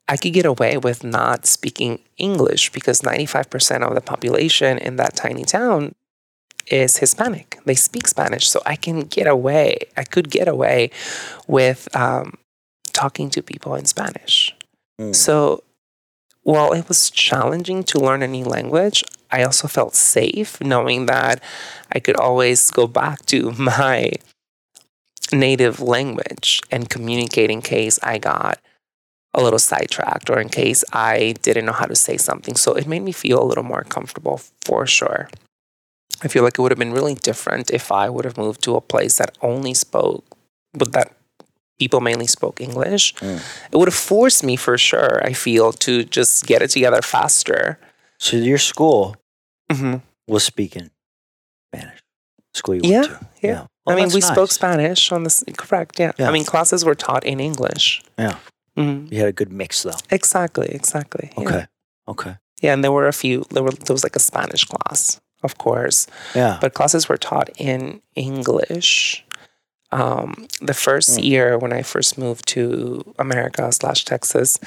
I 0.09 0.17
could 0.17 0.33
get 0.33 0.47
away 0.47 0.79
with 0.79 1.03
not 1.03 1.47
speaking 1.47 1.99
English 2.17 2.71
because 2.71 3.01
95% 3.01 3.83
of 3.83 3.95
the 3.95 4.01
population 4.01 4.79
in 4.79 4.97
that 4.97 5.17
tiny 5.17 5.45
town 5.45 5.95
is 6.69 6.99
Hispanic. 6.99 7.59
They 7.65 7.75
speak 7.75 8.07
Spanish. 8.07 8.49
So 8.49 8.61
I 8.65 8.77
can 8.77 9.01
get 9.01 9.27
away, 9.27 9.79
I 9.97 10.05
could 10.05 10.31
get 10.31 10.49
away 10.49 10.91
with 11.47 11.95
um, 11.95 12.35
talking 12.93 13.31
to 13.31 13.43
people 13.43 13.75
in 13.75 13.85
Spanish. 13.85 14.55
Mm. 15.01 15.15
So 15.15 15.65
while 16.43 16.73
it 16.73 16.89
was 16.89 17.11
challenging 17.11 17.83
to 17.85 17.99
learn 17.99 18.23
a 18.23 18.29
new 18.29 18.45
language, 18.45 19.03
I 19.31 19.43
also 19.43 19.67
felt 19.67 19.97
safe 19.97 20.61
knowing 20.61 21.07
that 21.07 21.43
I 21.91 21.99
could 21.99 22.17
always 22.17 22.71
go 22.71 22.87
back 22.87 23.27
to 23.27 23.51
my 23.59 24.13
native 25.33 25.81
language 25.81 26.61
and 26.71 26.89
communicate 26.89 27.51
in 27.51 27.61
case 27.61 27.99
I 28.03 28.19
got 28.19 28.61
a 29.37 29.43
little 29.43 29.59
sidetracked 29.59 30.31
or 30.31 30.41
in 30.41 30.49
case 30.49 30.83
I 30.93 31.35
didn't 31.43 31.67
know 31.67 31.73
how 31.83 31.87
to 31.87 31.95
say 31.95 32.17
something. 32.17 32.57
So 32.57 32.73
it 32.75 32.87
made 32.87 33.03
me 33.03 33.13
feel 33.13 33.39
a 33.43 33.47
little 33.51 33.63
more 33.65 33.85
comfortable 33.85 34.41
for 34.65 34.87
sure. 34.87 35.29
I 36.25 36.29
feel 36.29 36.43
like 36.43 36.59
it 36.59 36.63
would 36.63 36.73
have 36.73 36.79
been 36.79 36.95
really 36.95 37.15
different 37.15 37.71
if 37.71 37.93
I 37.93 38.09
would 38.09 38.25
have 38.25 38.39
moved 38.39 38.63
to 38.65 38.75
a 38.77 38.81
place 38.81 39.19
that 39.19 39.37
only 39.43 39.75
spoke, 39.75 40.25
but 40.73 40.93
that 40.93 41.13
people 41.79 42.01
mainly 42.01 42.27
spoke 42.27 42.61
English. 42.61 43.15
Mm. 43.17 43.41
It 43.71 43.77
would 43.77 43.89
have 43.89 43.95
forced 44.15 44.43
me 44.43 44.57
for 44.57 44.79
sure, 44.79 45.21
I 45.23 45.35
feel, 45.35 45.73
to 45.85 46.05
just 46.05 46.47
get 46.47 46.63
it 46.63 46.71
together 46.71 47.03
faster. 47.03 47.79
So 48.19 48.37
your 48.39 48.59
school 48.59 49.17
Mm-hmm. 49.71 49.97
was 50.29 50.45
speaking 50.45 50.91
Spanish. 51.69 51.99
School 52.55 52.77
you 52.77 52.83
Yeah, 52.85 53.01
went 53.01 53.11
to. 53.11 53.27
yeah. 53.43 53.67
Well, 53.85 53.97
I 53.97 54.01
mean, 54.01 54.09
we 54.15 54.21
nice. 54.21 54.29
spoke 54.29 54.51
Spanish 54.53 55.13
on 55.13 55.25
this, 55.25 55.43
correct? 55.59 55.99
Yeah. 55.99 56.13
Yeah. 56.19 56.29
I 56.29 56.33
mean, 56.33 56.45
classes 56.45 56.85
were 56.85 56.95
taught 56.95 57.25
in 57.25 57.41
English. 57.41 58.01
Yeah. 58.17 58.39
Hmm 58.77 59.07
You 59.11 59.19
had 59.21 59.29
a 59.29 59.33
good 59.33 59.53
mix 59.53 59.83
though. 59.83 59.99
Exactly, 60.11 60.69
exactly. 60.69 61.31
yeah. 61.39 61.45
Okay. 61.45 61.67
Okay. 62.09 62.35
Yeah, 62.63 62.73
and 62.75 62.83
there 62.85 62.93
were 62.93 63.09
a 63.09 63.13
few. 63.13 63.45
There 63.51 63.63
were 63.63 63.73
there 63.73 63.95
was 63.95 64.05
like 64.05 64.17
a 64.17 64.21
Spanish 64.31 64.65
class, 64.65 65.21
of 65.43 65.59
course, 65.59 66.07
Yeah. 66.35 66.59
but 66.61 66.73
classes 66.75 67.09
were 67.09 67.19
taught 67.19 67.51
in 67.59 68.01
English. 68.15 69.25
Um, 69.93 70.47
the 70.61 70.75
first 70.75 71.11
Mm. 71.19 71.25
year 71.25 71.59
when 71.59 71.73
I 71.73 71.83
first 71.83 72.19
moved 72.19 72.47
to 72.55 73.03
America 73.19 73.71
slash 73.73 74.05
Texas, 74.05 74.59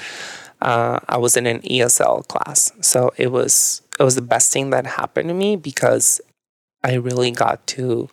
uh, 0.62 0.98
I 1.08 1.16
was 1.18 1.36
in 1.36 1.46
an 1.46 1.60
ESL 1.62 2.22
class, 2.28 2.72
so 2.80 3.10
it 3.16 3.30
was 3.32 3.82
it 3.98 4.04
was 4.04 4.14
the 4.14 4.22
best 4.34 4.52
thing 4.52 4.70
that 4.70 4.86
happened 4.86 5.28
to 5.28 5.34
me 5.34 5.56
because 5.56 6.20
I 6.82 6.94
really 6.94 7.30
got 7.32 7.66
to 7.76 8.08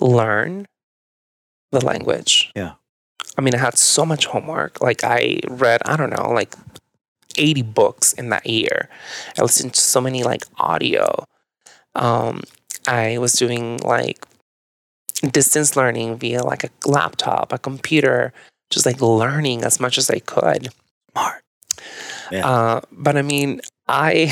learn 0.00 0.66
the 1.72 1.80
language. 1.84 2.50
Yeah. 2.54 2.74
I 3.38 3.42
mean, 3.42 3.54
I 3.54 3.58
had 3.58 3.78
so 3.78 4.04
much 4.04 4.26
homework. 4.26 4.80
Like 4.80 5.04
I 5.04 5.40
read, 5.48 5.80
I 5.84 5.96
don't 5.96 6.10
know, 6.10 6.30
like 6.30 6.54
80 7.36 7.62
books 7.62 8.12
in 8.12 8.28
that 8.30 8.46
year. 8.46 8.88
I 9.38 9.42
listened 9.42 9.74
to 9.74 9.80
so 9.80 10.00
many 10.00 10.22
like 10.22 10.44
audio. 10.58 11.24
Um, 11.94 12.42
I 12.86 13.18
was 13.18 13.32
doing 13.32 13.78
like 13.78 14.26
distance 15.30 15.76
learning 15.76 16.18
via 16.18 16.42
like 16.42 16.64
a 16.64 16.70
laptop, 16.86 17.52
a 17.52 17.58
computer, 17.58 18.32
just 18.70 18.86
like 18.86 19.00
learning 19.00 19.64
as 19.64 19.80
much 19.80 19.98
as 19.98 20.10
I 20.10 20.18
could. 20.20 20.68
Smart. 21.12 21.42
Yeah. 22.30 22.46
Uh, 22.46 22.80
but 22.92 23.16
I 23.16 23.22
mean, 23.22 23.60
I 23.88 24.30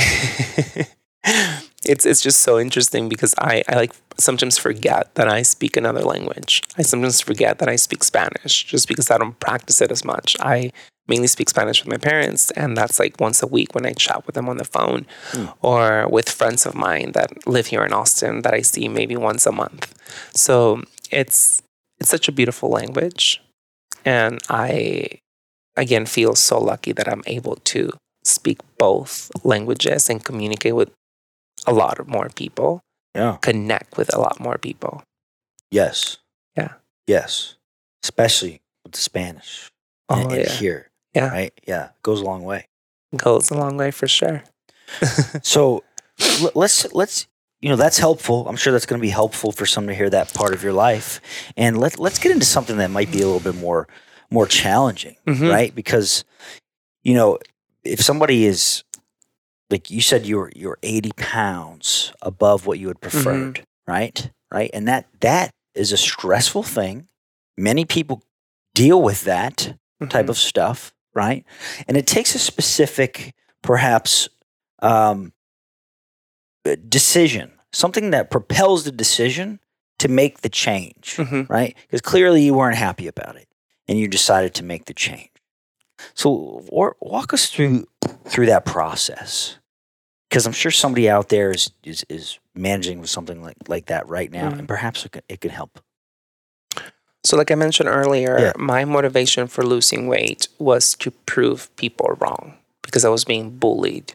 it's 1.84 2.04
it's 2.06 2.20
just 2.20 2.40
so 2.40 2.58
interesting 2.58 3.08
because 3.08 3.34
I, 3.38 3.62
I 3.68 3.76
like 3.76 3.92
sometimes 4.18 4.58
forget 4.58 5.14
that 5.14 5.28
I 5.28 5.42
speak 5.42 5.76
another 5.76 6.02
language. 6.02 6.62
I 6.76 6.82
sometimes 6.82 7.20
forget 7.20 7.58
that 7.58 7.68
I 7.68 7.76
speak 7.76 8.02
Spanish 8.04 8.64
just 8.64 8.88
because 8.88 9.10
I 9.10 9.18
don't 9.18 9.38
practice 9.40 9.80
it 9.80 9.90
as 9.92 10.04
much. 10.04 10.36
I 10.40 10.72
mainly 11.06 11.28
speak 11.28 11.48
Spanish 11.48 11.82
with 11.82 11.90
my 11.90 11.96
parents, 11.98 12.50
and 12.50 12.76
that's 12.76 12.98
like 12.98 13.18
once 13.20 13.42
a 13.42 13.46
week 13.46 13.74
when 13.74 13.86
I 13.86 13.92
chat 13.92 14.26
with 14.26 14.34
them 14.34 14.48
on 14.48 14.58
the 14.58 14.64
phone 14.64 15.06
Mm. 15.32 15.54
or 15.62 16.08
with 16.08 16.28
friends 16.28 16.66
of 16.66 16.74
mine 16.74 17.12
that 17.12 17.30
live 17.46 17.66
here 17.66 17.84
in 17.84 17.92
Austin 17.92 18.42
that 18.42 18.54
I 18.54 18.62
see 18.62 18.88
maybe 18.88 19.16
once 19.16 19.46
a 19.46 19.52
month. 19.52 19.94
So 20.34 20.82
it's 21.10 21.62
it's 22.00 22.10
such 22.10 22.28
a 22.28 22.32
beautiful 22.32 22.68
language, 22.70 23.40
and 24.04 24.38
I 24.50 25.20
again 25.76 26.06
feel 26.06 26.34
so 26.34 26.58
lucky 26.58 26.92
that 26.92 27.08
I'm 27.08 27.22
able 27.26 27.56
to 27.72 27.90
speak 28.24 28.58
both 28.78 29.30
languages 29.44 30.10
and 30.10 30.22
communicate 30.24 30.74
with 30.74 30.90
a 31.66 31.72
lot 31.72 32.06
more 32.06 32.28
people, 32.34 32.80
Yeah. 33.14 33.36
connect 33.40 33.96
with 33.96 34.14
a 34.14 34.20
lot 34.20 34.40
more 34.40 34.58
people. 34.58 35.02
Yes. 35.70 36.18
Yeah. 36.56 36.74
Yes. 37.06 37.56
Especially 38.02 38.60
with 38.84 38.92
the 38.92 38.98
Spanish. 39.00 39.70
Oh 40.08 40.22
and, 40.22 40.32
and 40.32 40.44
yeah, 40.44 40.52
here. 40.52 40.90
Yeah. 41.14 41.28
Right. 41.30 41.52
Yeah. 41.66 41.86
It 41.86 42.02
goes 42.02 42.20
a 42.20 42.24
long 42.24 42.44
way. 42.44 42.66
goes 43.16 43.50
a 43.50 43.54
long 43.54 43.76
way 43.76 43.90
for 43.90 44.08
sure. 44.08 44.42
So 45.42 45.84
l- 46.40 46.50
let's 46.54 46.90
let's 46.94 47.26
you 47.60 47.68
know 47.68 47.76
that's 47.76 47.98
helpful. 47.98 48.46
I'm 48.48 48.56
sure 48.56 48.72
that's 48.72 48.86
going 48.86 49.00
to 49.00 49.02
be 49.06 49.10
helpful 49.10 49.52
for 49.52 49.66
some 49.66 49.86
to 49.88 49.94
hear 49.94 50.08
that 50.10 50.32
part 50.32 50.54
of 50.54 50.62
your 50.62 50.72
life. 50.72 51.20
And 51.56 51.78
let 51.78 51.98
let's 51.98 52.18
get 52.18 52.32
into 52.32 52.46
something 52.46 52.78
that 52.78 52.90
might 52.90 53.10
be 53.12 53.20
a 53.20 53.26
little 53.26 53.40
bit 53.40 53.60
more 53.60 53.88
more 54.30 54.46
challenging, 54.46 55.16
Mhm. 55.26 55.50
right? 55.50 55.74
Because 55.74 56.24
you 57.02 57.14
know 57.14 57.38
if 57.84 58.00
somebody 58.00 58.46
is 58.46 58.84
like 59.70 59.90
you 59.90 60.00
said 60.00 60.26
you're 60.26 60.50
you're 60.56 60.78
80 60.82 61.10
pounds 61.16 62.12
above 62.22 62.66
what 62.66 62.78
you 62.78 62.88
had 62.88 63.00
preferred, 63.00 63.62
right? 63.86 64.30
Right, 64.50 64.70
and 64.72 64.88
that 64.88 65.06
that 65.20 65.50
is 65.74 65.92
a 65.92 65.96
stressful 65.96 66.62
thing. 66.62 67.08
Many 67.56 67.84
people 67.84 68.22
deal 68.74 69.02
with 69.02 69.24
that 69.24 69.76
type 70.08 70.26
Mhm. 70.26 70.30
of 70.30 70.38
stuff, 70.38 70.92
right? 71.14 71.44
And 71.86 71.96
it 71.96 72.06
takes 72.06 72.34
a 72.34 72.38
specific, 72.38 73.34
perhaps, 73.62 74.28
um, 74.80 75.32
uh, 76.64 76.76
decision, 76.88 77.52
something 77.72 78.10
that 78.10 78.30
propels 78.30 78.84
the 78.84 78.92
decision 78.92 79.60
to 79.98 80.08
make 80.08 80.40
the 80.42 80.48
change, 80.48 81.16
Mhm. 81.16 81.48
right? 81.50 81.76
Because 81.82 82.00
clearly 82.00 82.42
you 82.42 82.54
weren't 82.54 82.76
happy 82.76 83.06
about 83.08 83.36
it, 83.36 83.48
and 83.88 83.98
you 83.98 84.06
decided 84.08 84.54
to 84.54 84.62
make 84.64 84.84
the 84.86 84.94
change. 84.94 85.30
So, 86.14 86.64
or, 86.70 86.96
walk 87.00 87.32
us 87.32 87.48
through 87.50 87.86
through 88.26 88.46
that 88.46 88.64
process, 88.64 89.56
because 90.28 90.46
I'm 90.46 90.52
sure 90.52 90.70
somebody 90.70 91.08
out 91.08 91.28
there 91.28 91.50
is 91.50 91.70
is, 91.84 92.04
is 92.08 92.38
managing 92.54 93.00
with 93.00 93.10
something 93.10 93.42
like 93.42 93.56
like 93.68 93.86
that 93.86 94.08
right 94.08 94.30
now, 94.30 94.50
Mhm. 94.50 94.58
and 94.60 94.68
perhaps 94.68 95.04
it 95.04 95.12
can, 95.12 95.22
it 95.28 95.40
can 95.40 95.50
help. 95.50 95.80
So, 97.24 97.36
like 97.36 97.50
I 97.50 97.56
mentioned 97.56 97.88
earlier, 97.88 98.38
Yeah. 98.38 98.52
my 98.56 98.84
motivation 98.84 99.48
for 99.48 99.64
losing 99.64 100.06
weight 100.08 100.48
was 100.58 100.94
to 100.96 101.10
prove 101.26 101.74
people 101.76 102.16
wrong 102.20 102.54
because 102.82 103.04
I 103.04 103.08
was 103.10 103.24
being 103.24 103.50
bullied. 103.58 104.12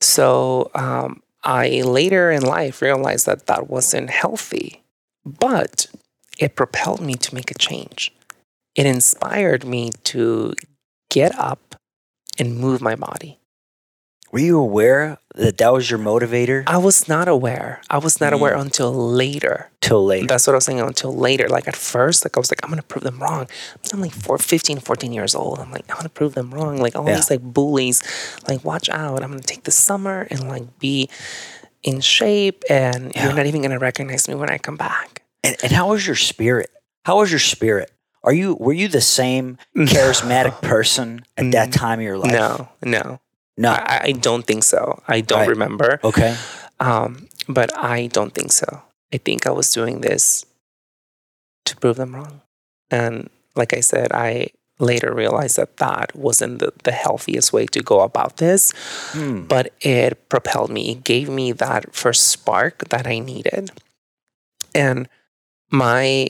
So, 0.00 0.70
um, 0.74 1.22
I 1.44 1.82
later 1.82 2.30
in 2.30 2.42
life 2.42 2.82
realized 2.82 3.26
that 3.26 3.46
that 3.46 3.68
wasn't 3.70 4.10
healthy, 4.10 4.82
but 5.24 5.86
it 6.38 6.56
propelled 6.56 7.00
me 7.00 7.14
to 7.14 7.34
make 7.34 7.50
a 7.50 7.54
change. 7.54 8.12
It 8.74 8.86
inspired 8.86 9.64
me 9.64 9.90
to 10.04 10.54
get 11.10 11.36
up 11.38 11.74
and 12.38 12.56
move 12.58 12.80
my 12.80 12.94
body. 12.94 13.38
Were 14.30 14.40
you 14.40 14.58
aware 14.58 15.16
that 15.36 15.56
that 15.56 15.72
was 15.72 15.88
your 15.88 15.98
motivator 15.98 16.62
I 16.66 16.76
was 16.76 17.08
not 17.08 17.28
aware. 17.28 17.80
I 17.88 17.96
was 17.96 18.20
not 18.20 18.34
aware 18.34 18.54
Mm. 18.54 18.60
until 18.60 18.92
later. 18.92 19.70
till 19.80 20.04
later? 20.04 20.26
That's 20.26 20.46
what 20.46 20.52
I 20.52 20.56
was 20.58 20.66
saying 20.66 20.80
until 20.80 21.14
later. 21.16 21.48
Like 21.48 21.66
at 21.66 21.74
first, 21.76 22.26
like 22.26 22.36
I 22.36 22.40
was 22.40 22.50
like, 22.50 22.60
I'm 22.62 22.68
gonna 22.68 22.82
prove 22.82 23.04
them 23.04 23.18
wrong. 23.22 23.48
I'm 23.90 24.02
like 24.02 24.12
four, 24.12 24.36
15, 24.36 24.80
14 24.80 25.12
years 25.14 25.34
old. 25.34 25.58
I'm 25.60 25.72
like, 25.72 25.86
I'm 25.90 25.96
gonna 25.96 26.10
prove 26.10 26.34
them 26.34 26.50
wrong. 26.50 26.76
Like 26.76 26.94
all 26.94 27.08
Yeah. 27.08 27.14
these 27.16 27.30
like 27.30 27.40
bullies, 27.40 28.02
like 28.46 28.62
watch 28.64 28.90
out. 28.90 29.22
I'm 29.22 29.30
gonna 29.30 29.40
take 29.40 29.64
the 29.64 29.70
summer 29.70 30.26
and 30.30 30.46
like 30.46 30.78
be 30.78 31.08
in 31.82 32.02
shape 32.02 32.64
and 32.68 33.12
Yeah. 33.14 33.24
you're 33.24 33.34
not 33.34 33.46
even 33.46 33.62
gonna 33.62 33.78
recognize 33.78 34.28
me 34.28 34.34
when 34.34 34.50
I 34.50 34.58
come 34.58 34.76
back. 34.76 35.22
And, 35.42 35.56
and 35.62 35.72
how 35.72 35.88
was 35.88 36.06
your 36.06 36.16
spirit? 36.16 36.68
How 37.06 37.18
was 37.20 37.30
your 37.32 37.38
spirit? 37.40 37.90
Are 38.24 38.32
you 38.32 38.54
were 38.54 38.72
you 38.72 38.88
the 38.88 39.00
same 39.00 39.58
charismatic 39.76 40.60
person 40.62 41.24
at 41.36 41.50
that 41.52 41.72
time 41.72 42.00
of 42.00 42.04
your 42.04 42.18
life? 42.18 42.32
No, 42.32 42.68
no. 42.82 43.20
no. 43.56 43.70
I, 43.70 44.00
I 44.04 44.12
don't 44.12 44.44
think 44.46 44.64
so. 44.64 45.02
I 45.08 45.20
don't 45.20 45.40
Right. 45.40 45.48
remember. 45.48 46.00
okay, 46.04 46.36
Um, 46.80 47.28
but 47.48 47.70
I 47.78 48.08
don't 48.08 48.34
think 48.34 48.52
so. 48.52 48.82
I 49.12 49.18
think 49.18 49.46
I 49.46 49.50
was 49.50 49.70
doing 49.72 50.00
this 50.02 50.44
to 51.64 51.76
prove 51.76 51.96
them 51.96 52.14
wrong. 52.14 52.42
And 52.90 53.30
like 53.56 53.72
I 53.72 53.80
said, 53.80 54.12
I 54.12 54.48
later 54.78 55.12
realized 55.12 55.56
that 55.56 55.76
that 55.78 56.14
wasn't 56.14 56.60
the, 56.60 56.72
the 56.84 56.92
healthiest 56.92 57.52
way 57.52 57.66
to 57.66 57.82
go 57.82 58.00
about 58.02 58.36
this, 58.36 58.72
Hmm. 59.12 59.42
but 59.46 59.72
it 59.80 60.28
propelled 60.28 60.70
me. 60.70 60.92
It 60.92 61.04
gave 61.04 61.28
me 61.28 61.52
that 61.52 61.94
first 61.94 62.28
spark 62.28 62.88
that 62.90 63.06
I 63.06 63.18
needed. 63.18 63.70
And 64.74 65.08
my 65.70 66.28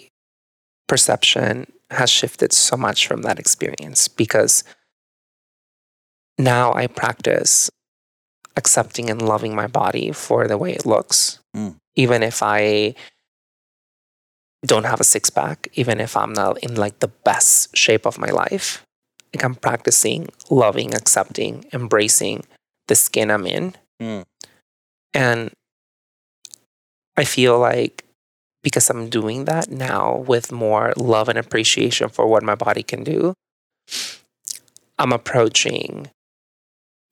perception 0.86 1.70
has 1.90 2.10
shifted 2.10 2.52
so 2.52 2.76
much 2.76 3.06
from 3.06 3.22
that 3.22 3.38
experience 3.38 4.08
because 4.08 4.64
now 6.38 6.72
I 6.74 6.86
practice 6.86 7.70
accepting 8.56 9.08
and 9.08 9.22
loving 9.22 9.54
my 9.54 9.66
body 9.66 10.12
for 10.12 10.46
the 10.46 10.58
way 10.58 10.72
it 10.72 10.84
looks. 10.84 11.40
Mm. 11.56 11.76
Even 11.94 12.22
if 12.22 12.42
I 12.42 12.94
don't 14.66 14.84
have 14.84 15.00
a 15.00 15.04
six 15.04 15.30
pack, 15.30 15.68
even 15.74 16.00
if 16.00 16.16
I'm 16.16 16.32
not 16.32 16.58
in 16.58 16.74
like 16.74 16.98
the 16.98 17.08
best 17.08 17.76
shape 17.76 18.06
of 18.06 18.18
my 18.18 18.30
life, 18.30 18.84
like 19.34 19.44
I'm 19.44 19.54
practicing 19.54 20.28
loving, 20.50 20.94
accepting, 20.94 21.64
embracing 21.72 22.44
the 22.88 22.94
skin 22.94 23.30
I'm 23.30 23.46
in. 23.46 23.74
Mm. 24.00 24.24
And 25.14 25.50
I 27.16 27.24
feel 27.24 27.58
like 27.58 28.04
because 28.62 28.90
I'm 28.90 29.08
doing 29.08 29.44
that 29.44 29.70
now 29.70 30.16
with 30.16 30.52
more 30.52 30.92
love 30.96 31.28
and 31.28 31.38
appreciation 31.38 32.08
for 32.08 32.26
what 32.26 32.42
my 32.42 32.54
body 32.54 32.82
can 32.82 33.04
do, 33.04 33.34
I'm 34.98 35.12
approaching 35.12 36.10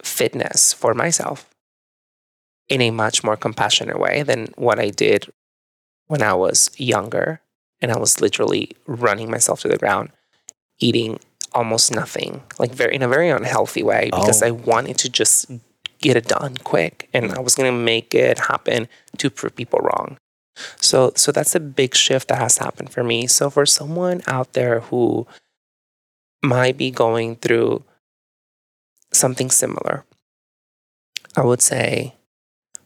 fitness 0.02 0.72
for 0.72 0.94
myself 0.94 1.48
in 2.68 2.80
a 2.80 2.90
much 2.90 3.22
more 3.22 3.36
compassionate 3.36 3.98
way 3.98 4.22
than 4.22 4.48
what 4.56 4.78
I 4.78 4.90
did 4.90 5.30
when 6.08 6.22
I 6.22 6.34
was 6.34 6.70
younger 6.78 7.40
and 7.80 7.92
I 7.92 7.98
was 7.98 8.20
literally 8.20 8.72
running 8.86 9.30
myself 9.30 9.60
to 9.60 9.68
the 9.68 9.76
ground, 9.78 10.10
eating 10.78 11.20
almost 11.52 11.92
nothing, 11.94 12.42
like 12.58 12.72
very 12.72 12.94
in 12.94 13.02
a 13.02 13.08
very 13.08 13.30
unhealthy 13.30 13.82
way 13.82 14.06
because 14.10 14.42
Oh. 14.42 14.46
I 14.46 14.50
wanted 14.50 14.98
to 14.98 15.08
just 15.08 15.50
get 16.00 16.16
it 16.16 16.26
done 16.26 16.56
quick 16.58 17.08
and 17.14 17.32
I 17.32 17.40
was 17.40 17.54
going 17.54 17.72
to 17.72 17.76
make 17.78 18.14
it 18.14 18.38
happen 18.38 18.88
to 19.18 19.30
prove 19.30 19.54
people 19.56 19.78
wrong. 19.80 20.18
So 20.80 21.12
so 21.16 21.32
that's 21.32 21.54
a 21.54 21.60
big 21.60 21.94
shift 21.94 22.28
that 22.28 22.38
has 22.38 22.58
happened 22.58 22.90
for 22.90 23.04
me. 23.04 23.26
So 23.26 23.50
for 23.50 23.66
someone 23.66 24.22
out 24.26 24.52
there 24.54 24.80
who 24.80 25.26
might 26.42 26.76
be 26.76 26.90
going 26.90 27.36
through 27.36 27.82
something 29.12 29.50
similar, 29.50 30.04
I 31.36 31.44
would 31.44 31.62
say 31.62 32.14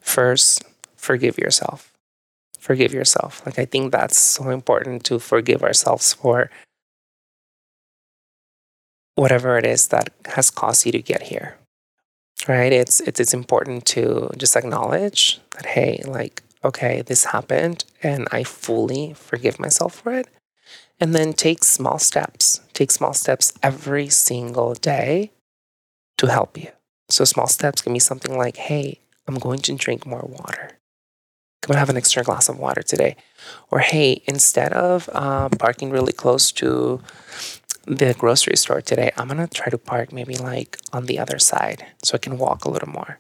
first 0.01 0.65
forgive 0.97 1.39
yourself. 1.39 1.93
Forgive 2.59 2.93
yourself. 2.93 3.45
Like 3.47 3.59
I 3.59 3.65
think 3.65 3.93
that's 3.93 4.19
so 4.19 4.51
important 4.51 5.05
to 5.05 5.19
forgive 5.19 5.63
ourselves 5.63 6.13
for 6.13 6.51
whatever 9.15 9.59
it 9.59 9.67
is 9.67 9.89
that 9.89 10.11
has 10.35 10.51
caused 10.51 10.87
you 10.87 10.93
to 10.93 11.03
get 11.03 11.23
here. 11.23 11.57
Right? 12.49 12.73
It's 12.73 13.01
it's 13.01 13.21
it's 13.21 13.35
important 13.35 13.85
to 13.87 14.31
just 14.37 14.57
acknowledge 14.57 15.41
that 15.57 15.67
hey, 15.67 16.03
like 16.07 16.43
okay, 16.65 17.03
this 17.03 17.27
happened 17.27 17.85
and 18.03 18.29
I 18.31 18.45
fully 18.45 19.15
forgive 19.15 19.59
myself 19.59 19.95
for 19.95 20.13
it. 20.13 20.29
And 20.99 21.15
then 21.15 21.33
take 21.33 21.65
small 21.65 21.99
steps. 21.99 22.61
Take 22.75 22.91
small 22.91 23.15
steps 23.15 23.55
every 23.63 24.09
single 24.09 24.75
day 24.75 25.33
to 26.19 26.27
help 26.27 26.59
you. 26.59 26.69
So 27.09 27.25
small 27.25 27.47
steps 27.47 27.81
can 27.83 27.93
be 27.93 27.99
something 27.99 28.37
like, 28.37 28.57
hey, 28.57 29.01
I'm 29.27 29.37
going 29.37 29.61
to 29.61 29.75
drink 29.75 30.07
more 30.07 30.27
water. 30.29 30.79
I'm 31.63 31.75
to 31.75 31.79
have 31.79 31.91
an 31.91 31.97
extra 31.97 32.23
glass 32.23 32.49
of 32.49 32.59
water 32.59 32.83
today. 32.83 33.17
Or 33.71 33.79
hey, 33.79 34.23
instead 34.27 34.73
of 34.73 35.09
uh, 35.13 35.49
parking 35.51 35.91
really 35.91 36.13
close 36.13 36.53
to 36.53 37.01
the 37.87 38.15
grocery 38.15 38.57
store 38.57 38.81
today, 38.81 39.13
I'm 39.17 39.29
going 39.29 39.39
to 39.39 39.47
try 39.47 39.69
to 39.69 39.79
park 39.79 40.13
maybe 40.13 40.37
like 40.37 40.79
on 40.93 41.07
the 41.07 41.19
other 41.19 41.39
side 41.39 41.87
so 42.03 42.15
I 42.15 42.19
can 42.19 42.39
walk 42.39 42.65
a 42.65 42.71
little 42.71 42.89
more. 42.89 43.19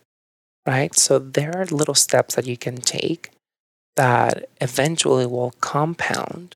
Right? 0.70 0.96
So 0.96 1.18
there 1.18 1.50
are 1.56 1.64
little 1.64 1.96
steps 1.96 2.36
that 2.36 2.46
you 2.46 2.56
can 2.56 2.76
take 2.76 3.32
that 3.96 4.48
eventually 4.60 5.26
will 5.26 5.52
compound 5.60 6.54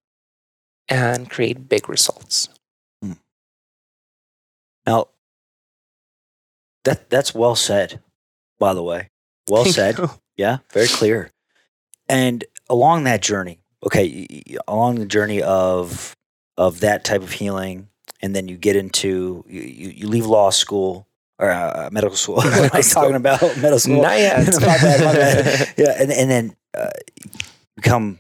and 0.89 1.29
create 1.29 1.69
big 1.69 1.89
results. 1.89 2.49
Hmm. 3.03 3.15
Now, 4.87 5.09
that 6.85 7.11
that's 7.11 7.35
well 7.35 7.57
said. 7.57 8.03
By 8.61 8.73
the 8.73 8.85
way, 8.85 9.11
well 9.49 9.65
said. 9.65 9.99
Yeah, 10.37 10.59
very 10.73 10.89
clear. 10.89 11.31
And 12.09 12.45
along 12.69 13.05
that 13.05 13.21
journey, 13.21 13.59
okay, 13.85 14.27
along 14.69 14.97
the 14.97 15.07
journey 15.07 15.43
of 15.43 16.15
of 16.57 16.81
that 16.81 17.05
type 17.05 17.23
of 17.23 17.33
healing, 17.33 17.89
and 18.23 18.35
then 18.35 18.47
you 18.47 18.57
get 18.57 18.77
into 18.77 19.45
you, 19.49 19.61
you, 19.61 19.89
you 19.89 20.09
leave 20.09 20.27
law 20.27 20.51
school 20.51 21.09
or 21.45 21.51
uh, 21.51 21.89
medical 21.93 22.17
school. 22.17 22.37
what 22.37 22.47
am 22.47 22.71
I 22.73 22.81
talking 22.81 23.15
about? 23.17 23.41
Medical 23.57 23.79
school. 23.79 24.03
Not 24.03 24.19
yet. 24.19 24.47
my 24.61 24.61
bad, 24.61 25.01
my 25.05 25.13
bad. 25.13 25.75
Yeah, 25.77 25.95
and 26.01 26.11
and 26.13 26.31
then 26.31 26.57
uh, 26.77 26.91
become 27.77 28.19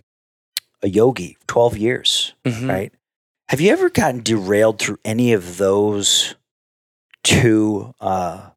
a 0.82 0.88
yogi. 0.88 1.36
Twelve 1.46 1.76
years, 1.76 2.34
Mhm. 2.46 2.68
right? 2.68 2.92
Have 3.48 3.60
you 3.60 3.70
ever 3.72 3.90
gotten 3.90 4.22
derailed 4.22 4.78
through 4.78 4.98
any 5.04 5.32
of 5.32 5.58
those 5.58 6.34
two 7.22 7.94
uh, 8.00 8.50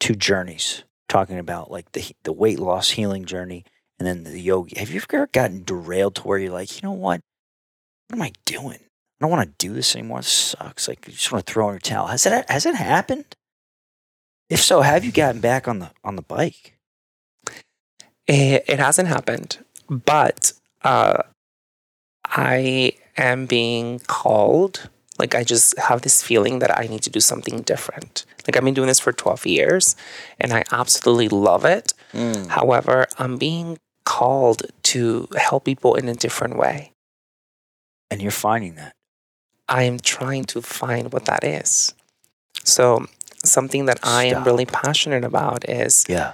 two 0.00 0.14
journeys, 0.14 0.84
talking 1.08 1.38
about 1.38 1.70
like 1.70 1.92
the 1.92 2.04
the 2.24 2.32
weight 2.32 2.58
loss 2.58 2.90
healing 2.90 3.24
journey 3.24 3.64
and 3.98 4.06
then 4.06 4.24
the 4.24 4.40
yogi. 4.40 4.78
Have 4.78 4.90
you 4.90 5.00
ever 5.12 5.26
gotten 5.28 5.62
derailed 5.64 6.16
to 6.16 6.22
where 6.22 6.38
you're 6.38 6.52
like, 6.52 6.74
you 6.74 6.86
know 6.86 6.92
what? 6.92 7.20
What 8.08 8.16
am 8.16 8.22
I 8.22 8.32
doing? 8.44 8.78
I 8.80 9.24
don't 9.24 9.30
want 9.30 9.46
to 9.48 9.54
do 9.66 9.72
this 9.72 9.94
anymore. 9.94 10.18
This 10.18 10.28
sucks. 10.28 10.88
Like 10.88 11.06
you 11.06 11.12
just 11.12 11.30
want 11.30 11.46
to 11.46 11.52
throw 11.52 11.68
in 11.68 11.74
your 11.74 11.80
towel. 11.80 12.08
Has 12.08 12.24
that 12.24 12.50
has 12.50 12.66
it 12.66 12.74
happened? 12.74 13.24
If 14.52 14.60
so, 14.60 14.82
have 14.82 15.02
you 15.02 15.12
gotten 15.12 15.40
back 15.40 15.66
on 15.66 15.78
the 15.78 15.90
on 16.04 16.16
the 16.16 16.22
bike? 16.22 16.76
It, 18.26 18.64
it 18.68 18.78
hasn't 18.78 19.08
happened, 19.08 19.64
but 19.88 20.52
uh, 20.82 21.22
I 22.26 22.92
am 23.16 23.46
being 23.46 24.00
called. 24.00 24.90
Like 25.18 25.34
I 25.34 25.42
just 25.42 25.78
have 25.78 26.02
this 26.02 26.22
feeling 26.22 26.58
that 26.58 26.76
I 26.78 26.86
need 26.86 27.02
to 27.04 27.10
do 27.10 27.18
something 27.18 27.62
different. 27.62 28.26
Like 28.46 28.56
I've 28.56 28.64
been 28.64 28.74
doing 28.74 28.88
this 28.88 29.00
for 29.00 29.12
12 29.12 29.46
years 29.46 29.96
and 30.38 30.52
I 30.52 30.64
absolutely 30.70 31.28
love 31.28 31.64
it. 31.64 31.94
Mm. 32.12 32.48
However, 32.48 33.06
I'm 33.18 33.38
being 33.38 33.78
called 34.04 34.64
to 34.82 35.28
help 35.36 35.64
people 35.64 35.94
in 35.94 36.08
a 36.08 36.14
different 36.14 36.58
way. 36.58 36.92
And 38.10 38.20
you're 38.20 38.30
finding 38.30 38.74
that. 38.74 38.92
I 39.68 39.84
am 39.84 39.98
trying 39.98 40.44
to 40.46 40.60
find 40.60 41.10
what 41.12 41.24
that 41.24 41.42
is. 41.44 41.94
So, 42.64 43.06
something 43.44 43.86
that 43.86 43.98
I 44.02 44.24
am 44.24 44.44
really 44.44 44.66
passionate 44.66 45.24
about 45.24 45.68
is 45.68 46.04
Yeah. 46.08 46.32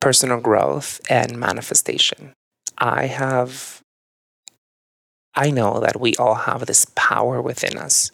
personal 0.00 0.40
growth 0.40 1.00
and 1.10 1.38
manifestation. 1.38 2.32
I 2.78 3.06
have, 3.06 3.82
I 5.34 5.50
know 5.50 5.80
that 5.80 6.00
we 6.00 6.14
all 6.16 6.34
have 6.34 6.66
this 6.66 6.86
power 6.94 7.40
within 7.42 7.76
us 7.78 8.10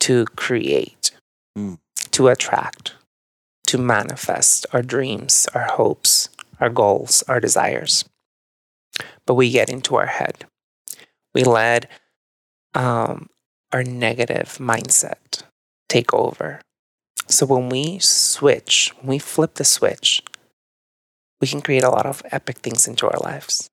to 0.00 0.24
create, 0.36 1.10
Mm. 1.56 1.78
to 2.10 2.28
attract, 2.28 2.94
to 3.66 3.78
manifest 3.78 4.66
our 4.72 4.82
dreams, 4.82 5.46
our 5.54 5.64
hopes, 5.72 6.28
our 6.60 6.68
goals, 6.70 7.22
our 7.28 7.40
desires. 7.40 8.04
But 9.26 9.34
we 9.34 9.50
get 9.50 9.70
into 9.70 9.96
our 9.96 10.06
head. 10.06 10.46
We 11.34 11.44
let 11.44 11.90
um, 12.74 13.28
our 13.72 13.84
negative 13.84 14.58
mindset 14.60 15.42
take 15.88 16.12
over. 16.12 16.60
So 17.26 17.46
when 17.46 17.68
we 17.68 17.98
switch, 17.98 18.92
when 19.00 19.08
we 19.08 19.18
flip 19.18 19.54
the 19.54 19.64
switch, 19.64 20.22
we 21.40 21.48
can 21.48 21.60
create 21.60 21.84
a 21.84 21.90
lot 21.90 22.06
of 22.06 22.22
epic 22.30 22.58
things 22.58 22.86
into 22.86 23.06
our 23.06 23.18
lives. 23.20 23.68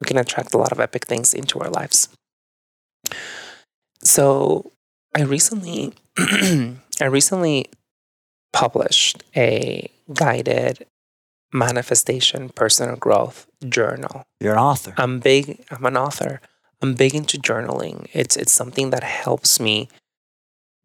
We 0.00 0.06
can 0.06 0.18
attract 0.18 0.54
a 0.54 0.58
lot 0.58 0.72
of 0.72 0.80
epic 0.80 1.06
things 1.06 1.32
into 1.32 1.58
our 1.60 1.70
lives. 1.70 2.08
So 4.02 4.70
I 5.14 5.22
recently 5.22 5.94
I 6.18 7.04
recently 7.08 7.66
published 8.52 9.24
a 9.34 9.90
guided 10.12 10.86
manifestation 11.52 12.50
personal 12.50 12.96
growth 12.96 13.46
journal. 13.68 14.24
You're 14.40 14.54
an 14.54 14.58
author. 14.58 14.94
I'm 14.96 15.20
big 15.20 15.64
I'm 15.70 15.84
an 15.84 15.96
author. 15.96 16.40
I'm 16.82 16.94
big 16.94 17.14
into 17.14 17.38
journaling. 17.38 18.08
It's 18.12 18.36
it's 18.36 18.52
something 18.52 18.90
that 18.90 19.02
helps 19.02 19.58
me 19.58 19.88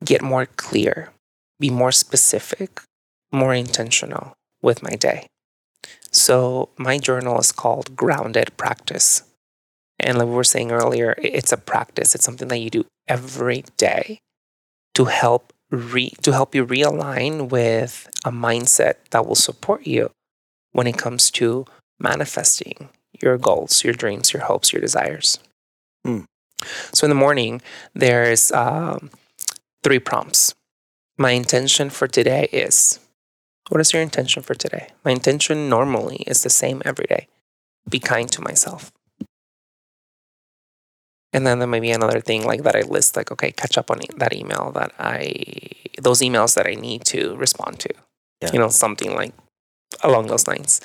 get 0.03 0.21
more 0.21 0.45
clear, 0.45 1.09
be 1.61 1.69
more 1.69 1.93
specific, 1.93 2.81
more 3.31 3.53
intentional 3.53 4.33
with 4.61 4.83
my 4.83 4.95
day. 4.95 5.27
So 6.11 6.69
my 6.77 6.97
journal 6.97 7.39
is 7.39 7.53
called 7.53 7.95
Grounded 7.95 8.57
Practice. 8.57 9.23
And 9.97 10.17
like 10.17 10.27
we 10.27 10.33
were 10.33 10.43
saying 10.43 10.71
earlier, 10.71 11.15
it's 11.17 11.53
a 11.53 11.57
practice. 11.57 12.13
It's 12.13 12.25
something 12.25 12.49
that 12.49 12.57
you 12.57 12.69
do 12.69 12.85
every 13.07 13.63
day 13.77 14.19
to 14.95 15.05
help 15.05 15.53
re- 15.69 16.13
to 16.21 16.33
help 16.33 16.53
you 16.53 16.65
realign 16.65 17.49
with 17.49 18.09
a 18.25 18.31
mindset 18.31 18.95
that 19.11 19.25
will 19.25 19.35
support 19.35 19.87
you 19.87 20.11
when 20.73 20.87
it 20.87 20.97
comes 20.97 21.31
to 21.31 21.65
manifesting 21.99 22.89
your 23.21 23.37
goals, 23.37 23.83
your 23.83 23.93
dreams, 23.93 24.33
your 24.33 24.43
hopes, 24.43 24.73
your 24.73 24.81
desires. 24.81 25.39
Hmm. 26.03 26.21
So 26.93 27.05
in 27.05 27.09
the 27.09 27.15
morning, 27.15 27.61
there's 27.93 28.51
um, 28.51 29.11
three 29.83 29.99
prompts. 29.99 30.53
My 31.17 31.31
intention 31.31 31.89
for 31.89 32.07
today 32.07 32.47
is 32.51 32.99
what 33.69 33.81
is 33.81 33.93
your 33.93 34.01
intention 34.01 34.43
for 34.43 34.55
today? 34.55 34.89
My 35.05 35.11
intention 35.11 35.69
normally 35.69 36.23
is 36.27 36.43
the 36.43 36.49
same 36.49 36.81
every 36.85 37.05
day 37.05 37.27
be 37.89 37.99
kind 37.99 38.31
to 38.31 38.41
myself. 38.41 38.91
And 41.33 41.47
then 41.47 41.59
there 41.59 41.67
may 41.67 41.79
be 41.79 41.91
another 41.91 42.19
thing 42.19 42.43
like 42.43 42.63
that 42.63 42.75
I 42.75 42.81
list, 42.81 43.15
like, 43.15 43.31
okay, 43.31 43.51
catch 43.51 43.77
up 43.77 43.89
on 43.89 43.99
that 44.17 44.33
email 44.33 44.71
that 44.75 44.91
I, 44.99 45.33
those 46.01 46.19
emails 46.19 46.55
that 46.55 46.67
I 46.67 46.75
need 46.75 47.05
to 47.05 47.35
respond 47.37 47.79
to. 47.79 47.89
Yeah. 48.41 48.49
You 48.51 48.59
know, 48.59 48.67
something 48.67 49.15
like 49.15 49.33
along 50.03 50.27
those 50.27 50.47
lines. 50.47 50.81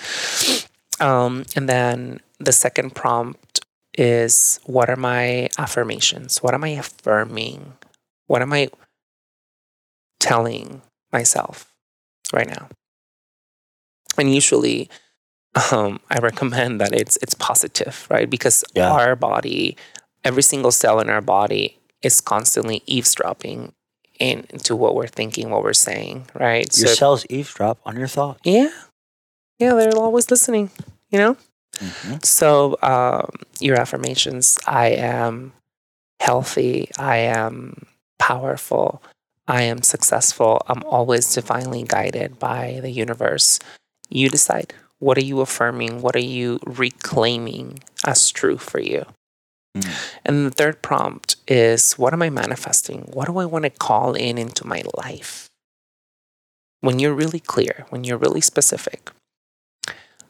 Um, 1.01 1.45
and 1.57 1.69
then 1.69 2.21
the 2.39 2.53
second 2.53 2.95
prompt 2.95 3.61
is 3.99 4.61
what 4.65 4.89
are 4.89 4.97
my 4.97 5.49
affirmations? 5.59 6.43
What 6.43 6.55
am 6.55 6.63
I 6.63 6.69
affirming? 6.69 7.73
What 8.27 8.43
am 8.43 8.53
I 8.53 8.71
telling 10.31 10.83
myself 11.13 11.73
right 12.33 12.49
now? 12.49 12.69
And 14.19 14.33
usually, 14.35 14.89
um, 15.73 16.01
I 16.11 16.19
recommend 16.19 16.81
that 16.81 16.93
it's 16.95 17.17
it's 17.23 17.35
positive, 17.35 18.07
right? 18.11 18.29
Because 18.29 18.65
Yeah. 18.75 18.91
our 18.93 19.17
body, 19.17 19.77
every 20.25 20.43
single 20.43 20.73
cell 20.73 21.01
in 21.01 21.09
our 21.11 21.21
body 21.23 21.79
is 22.03 22.21
constantly 22.21 22.83
eavesdropping 22.87 23.73
in, 24.19 24.47
into 24.51 24.75
what 24.77 24.95
we're 24.95 25.09
thinking, 25.19 25.51
what 25.51 25.63
we're 25.63 25.75
saying, 25.91 26.29
right? 26.35 26.67
Your 26.79 26.89
So- 26.89 26.95
cells 26.95 27.27
eavesdrop 27.29 27.79
on 27.85 27.97
your 27.97 28.09
thoughts. 28.09 28.41
yeah, 28.45 28.71
yeah, 29.59 29.75
they're 29.75 29.97
always 29.97 30.31
listening, 30.31 30.71
you 31.11 31.19
know. 31.19 31.37
Mhm. 31.77 32.25
So 32.25 32.77
um, 32.83 33.29
your 33.61 33.77
affirmations: 33.79 34.59
I 34.67 34.89
am 34.97 35.53
healthy. 36.21 36.89
I 36.99 37.17
am 37.37 37.87
powerful. 38.19 39.03
I 39.49 39.63
am 39.63 39.83
successful. 39.83 40.63
I'm 40.67 40.83
always 40.85 41.33
divinely 41.33 41.85
guided 41.85 42.39
by 42.39 42.81
the 42.83 42.91
universe. 42.91 43.61
You 44.09 44.29
decide. 44.29 44.75
What 44.99 45.19
are 45.19 45.25
you 45.25 45.41
affirming? 45.41 46.01
What 46.01 46.17
are 46.17 46.21
you 46.21 46.59
reclaiming 46.65 47.81
as 48.05 48.31
true 48.31 48.57
for 48.57 48.81
you? 48.81 49.05
Mm. 49.77 50.19
And 50.25 50.47
the 50.47 50.51
third 50.51 50.83
prompt 50.83 51.37
is 51.47 51.95
what 51.95 52.13
am 52.13 52.23
I 52.23 52.31
manifesting? 52.31 53.03
What 53.13 53.27
do 53.27 53.39
I 53.39 53.45
want 53.45 53.65
to 53.65 53.71
call 53.71 54.15
in 54.15 54.39
into 54.39 54.67
my 54.67 54.83
life? 54.97 55.51
When 56.81 56.99
you're 56.99 57.15
really 57.15 57.41
clear, 57.41 57.87
when 57.91 58.05
you're 58.05 58.19
really 58.19 58.41
specific, 58.41 59.11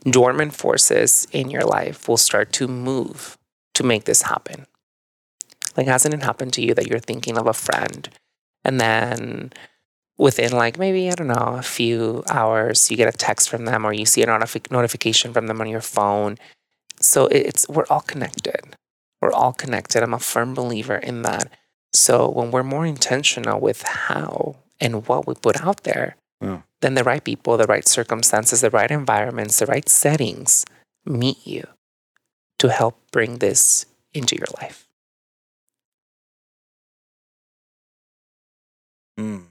dormant 0.05 0.55
forces 0.55 1.27
in 1.33 1.51
your 1.51 1.65
life 1.65 2.09
will 2.09 2.17
start 2.17 2.53
to 2.55 2.69
move 2.69 3.37
to 3.75 3.83
make 3.83 4.05
this 4.05 4.23
happen. 4.23 4.67
Like, 5.77 5.87
hasn't 5.87 6.15
it 6.15 6.23
happened 6.23 6.53
to 6.55 6.63
you 6.63 6.75
that 6.75 6.87
you're 6.87 6.99
thinking 6.99 7.37
of 7.37 7.47
a 7.47 7.53
friend 7.53 8.09
and 8.67 8.81
then 8.81 9.53
within 10.19 10.51
like 10.53 10.77
maybe, 10.77 11.09
I 11.09 11.15
don't 11.15 11.29
know, 11.29 11.55
a 11.57 11.63
few 11.63 12.25
hours, 12.29 12.91
you 12.91 12.97
get 12.97 13.15
a 13.15 13.17
text 13.17 13.49
from 13.49 13.65
them 13.65 13.85
or 13.87 13.93
you 13.93 14.05
see 14.05 14.23
a 14.23 14.27
notifi- 14.27 14.71
notification 14.73 15.33
from 15.33 15.47
them 15.47 15.61
on 15.61 15.69
your 15.69 15.81
phone? 15.81 16.37
So 17.01 17.27
it's, 17.27 17.69
we're 17.69 17.87
all 17.89 18.01
connected. 18.01 18.75
We're 19.21 19.33
all 19.33 19.53
connected. 19.53 20.03
I'm 20.03 20.15
a 20.15 20.19
firm 20.19 20.53
believer 20.53 20.97
in 20.97 21.23
that. 21.23 21.49
So 21.93 22.29
when 22.29 22.51
we're 22.51 22.65
more 22.65 22.85
intentional 22.87 23.61
with 23.61 23.83
how 23.83 24.57
and 24.81 25.07
what 25.07 25.27
we 25.29 25.35
put 25.35 25.61
out 25.63 25.85
there, 25.85 26.17
Yeah. 26.43 26.63
then 26.81 26.95
the 26.95 27.05
right 27.05 27.23
people, 27.23 27.57
the 27.57 27.67
right 27.67 27.87
circumstances, 27.87 28.63
the 28.63 28.71
right 28.71 28.91
environments, 28.91 29.59
the 29.61 29.67
right 29.67 29.89
settings 29.89 30.65
meet 31.05 31.47
you 31.47 31.65
to 32.59 32.69
help 32.71 32.99
bring 33.13 33.39
this 33.39 33.87
into 34.13 34.35
your 34.35 34.49
life. 34.61 34.86
Mm. 39.19 39.47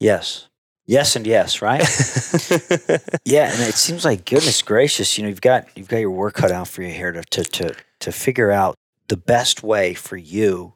Yes. 0.00 0.48
Yes 0.86 1.16
and 1.16 1.26
yes, 1.26 1.62
right? 1.62 1.80
yeah, 3.24 3.50
and 3.50 3.62
it 3.62 3.74
seems 3.74 4.04
like 4.04 4.26
goodness 4.26 4.60
gracious, 4.60 5.16
you 5.16 5.22
know, 5.24 5.30
you've 5.30 5.40
got 5.40 5.66
you've 5.76 5.88
got 5.88 5.96
your 5.98 6.10
work 6.10 6.34
cut 6.34 6.52
out 6.52 6.68
for 6.68 6.82
you 6.82 6.92
here 6.92 7.10
to 7.12 7.22
to 7.22 7.42
to, 7.44 7.74
to 8.00 8.12
figure 8.12 8.50
out 8.50 8.74
the 9.08 9.16
best 9.16 9.62
way 9.62 9.94
for 9.94 10.18
you 10.18 10.74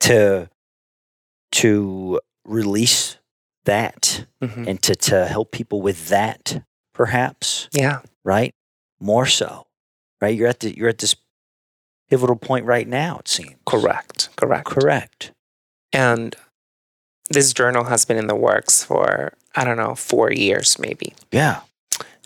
to 0.00 0.50
to 1.52 2.20
release 2.44 3.18
that 3.64 4.26
Mhm. 4.42 4.66
and 4.66 4.82
to 4.82 4.96
to 4.96 5.26
help 5.26 5.52
people 5.52 5.80
with 5.80 6.08
that 6.08 6.64
perhaps, 6.92 7.68
Yeah. 7.72 8.00
right? 8.24 8.52
More 8.98 9.26
so. 9.26 9.66
Right? 10.20 10.36
You're 10.36 10.48
at 10.48 10.58
the 10.60 10.76
you're 10.76 10.88
at 10.88 10.98
this 10.98 11.14
pivotal 12.10 12.36
point 12.36 12.64
right 12.66 12.88
now, 12.88 13.18
it 13.18 13.28
seems. 13.28 13.54
Correct. 13.64 14.30
Correct. 14.36 14.64
Correct. 14.66 15.30
And 15.92 16.34
this 17.30 17.52
journal 17.52 17.84
has 17.84 18.04
been 18.04 18.16
in 18.16 18.26
the 18.28 18.34
works 18.36 18.84
for, 18.84 19.32
I 19.54 19.64
don't 19.64 19.76
know, 19.76 19.94
four 19.94 20.32
years 20.32 20.78
maybe. 20.78 21.14
Yeah. 21.32 21.60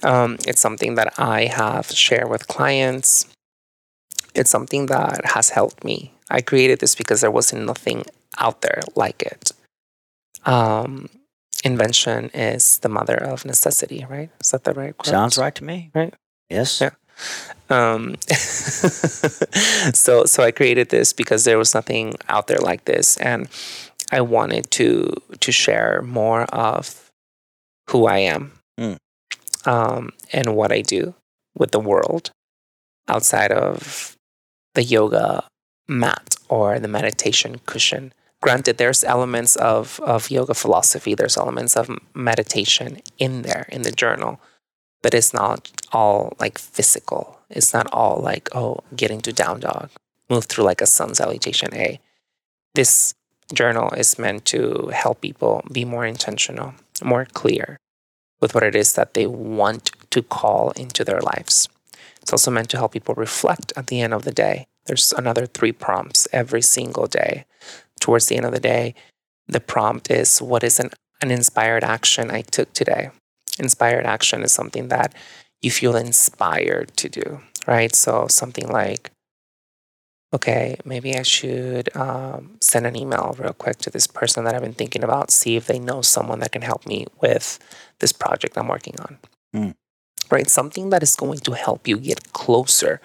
Um, 0.03 0.37
it's 0.47 0.61
something 0.61 0.95
that 0.97 1.15
I 1.19 1.47
have 1.47 1.91
shared 1.91 2.29
with 2.31 2.49
clients. 2.49 3.27
It's 4.35 4.51
something 4.51 4.87
that 4.87 5.25
has 5.35 5.51
helped 5.51 5.85
me. 5.85 6.13
I 6.31 6.41
created 6.41 6.79
this 6.81 6.95
because 6.95 7.21
there 7.21 7.31
wasn't 7.31 7.65
nothing 7.67 8.05
out 8.39 8.61
there 8.63 8.81
like 8.95 9.23
it. 9.23 9.53
um, 10.47 11.09
invention 11.65 12.31
is 12.33 12.79
the 12.79 12.89
mother 12.89 13.17
of 13.17 13.45
necessity, 13.45 14.07
right? 14.09 14.31
Is 14.41 14.51
that 14.53 14.65
the 14.65 14.73
right 14.73 14.97
quote? 14.97 15.11
Sounds 15.11 15.37
right 15.37 15.55
to 15.57 15.65
me. 15.65 15.91
Right. 15.95 16.15
Yes. 16.49 16.81
Yeah. 16.81 16.91
Um, 17.69 18.17
so 19.95 20.25
so 20.25 20.43
I 20.43 20.51
created 20.53 20.89
this 20.89 21.13
because 21.13 21.45
there 21.45 21.59
was 21.59 21.75
nothing 21.75 22.15
out 22.29 22.47
there 22.47 22.59
like 22.59 22.87
this, 22.87 23.17
and 23.19 23.49
I 24.11 24.21
wanted 24.21 24.71
to 24.73 25.15
to 25.41 25.53
share 25.53 26.03
more 26.03 26.43
of 26.45 27.11
who 27.89 28.07
I 28.07 28.19
am 28.19 28.53
Mm. 28.79 28.97
um, 29.67 30.11
and 30.33 30.57
what 30.57 30.73
I 30.73 30.81
do 30.81 31.15
with 31.55 31.71
the 31.71 31.81
world 31.81 32.31
outside 33.09 33.53
of 33.53 34.17
the 34.75 34.83
yoga 34.83 35.45
mat 35.87 36.37
or 36.49 36.79
the 36.79 36.89
meditation 36.89 37.61
cushion. 37.67 38.15
Granted, 38.41 38.79
there's 38.79 39.05
elements 39.05 39.57
of, 39.57 40.01
of 40.01 40.31
yoga 40.31 40.55
philosophy, 40.55 41.15
there's 41.15 41.37
elements 41.37 41.77
of 41.77 41.91
meditation 42.15 43.03
in 43.19 43.43
there 43.43 43.67
in 43.69 43.83
the 43.83 43.93
journal, 43.93 44.41
but 45.03 45.13
it's 45.13 45.35
not 45.35 45.71
all 45.93 46.33
like 46.41 46.57
physical. 46.59 47.39
It's 47.51 47.75
not 47.75 47.87
all 47.93 48.19
like, 48.23 48.49
oh, 48.55 48.79
get 48.97 49.11
into 49.11 49.33
down 49.33 49.61
dog, 49.61 49.91
move 50.31 50.45
through 50.47 50.65
like 50.65 50.81
a 50.81 50.87
sun 50.87 51.15
salutation 51.15 51.75
A. 51.75 52.01
This 52.75 53.13
journal 53.53 53.91
is 53.91 54.19
meant 54.19 54.45
to 54.47 54.91
help 54.93 55.21
people 55.21 55.63
be 55.71 55.85
more 55.85 56.07
intentional, 56.07 56.75
more 57.03 57.25
clear 57.25 57.79
with 58.41 58.55
what 58.55 58.63
it 58.63 58.75
is 58.75 58.95
that 58.95 59.15
they 59.15 59.27
want 59.27 59.91
to 60.11 60.23
call 60.23 60.71
into 60.73 61.05
their 61.05 61.21
lives. 61.21 61.69
It's 62.23 62.33
also 62.33 62.51
meant 62.51 62.71
to 62.71 62.77
help 62.77 62.93
people 62.93 63.15
reflect 63.15 63.73
at 63.77 63.89
the 63.89 64.01
end 64.01 64.15
of 64.15 64.25
the 64.25 64.33
day. 64.33 64.67
There's 64.87 65.13
another 65.13 65.47
three 65.47 65.73
prompts 65.73 66.27
every 66.33 66.63
single 66.63 67.07
day. 67.07 67.45
Towards 68.01 68.27
the 68.27 68.37
end 68.37 68.47
of 68.47 68.53
the 68.53 68.61
day, 68.61 68.95
the 69.47 69.61
prompt 69.61 70.11
is 70.11 70.41
what 70.41 70.65
is 70.65 70.81
an, 70.81 70.91
an 71.21 71.31
inspired 71.31 71.85
action 71.85 72.31
I 72.31 72.43
took 72.43 72.73
today? 72.73 73.11
Inspired 73.59 74.07
action 74.07 74.43
is 74.43 74.53
something 74.53 74.89
that 74.89 75.15
you 75.61 75.71
feel 75.71 75.97
inspired 75.97 76.97
to 76.97 77.09
do, 77.09 77.41
right? 77.67 77.95
So 77.95 78.27
something 78.29 78.69
like, 78.69 79.11
okay, 80.33 80.79
maybe 80.85 81.17
I 81.17 81.23
should 81.23 81.95
um, 81.97 82.57
send 82.61 82.87
an 82.87 82.97
email 82.97 83.35
real 83.39 83.53
quick 83.53 83.79
to 83.79 83.91
this 83.91 84.07
person 84.07 84.45
that 84.45 84.55
I've 84.55 84.63
been 84.63 84.73
thinking 84.73 85.03
about, 85.03 85.31
see 85.31 85.57
if 85.57 85.67
they 85.67 85.79
know 85.79 86.03
someone 86.03 86.39
that 86.41 86.53
can 86.53 86.63
help 86.63 86.87
me 86.87 87.07
with 87.21 87.59
this 87.99 88.13
project 88.13 88.57
I'm 88.57 88.69
working 88.69 88.95
on. 89.01 89.19
Mm. 89.55 89.75
Right? 90.31 90.49
Something 90.49 90.91
that 90.91 91.03
is 91.03 91.17
going 91.17 91.41
to 91.41 91.53
help 91.53 91.89
you 91.89 91.97
get 91.97 92.33
closer 92.33 93.01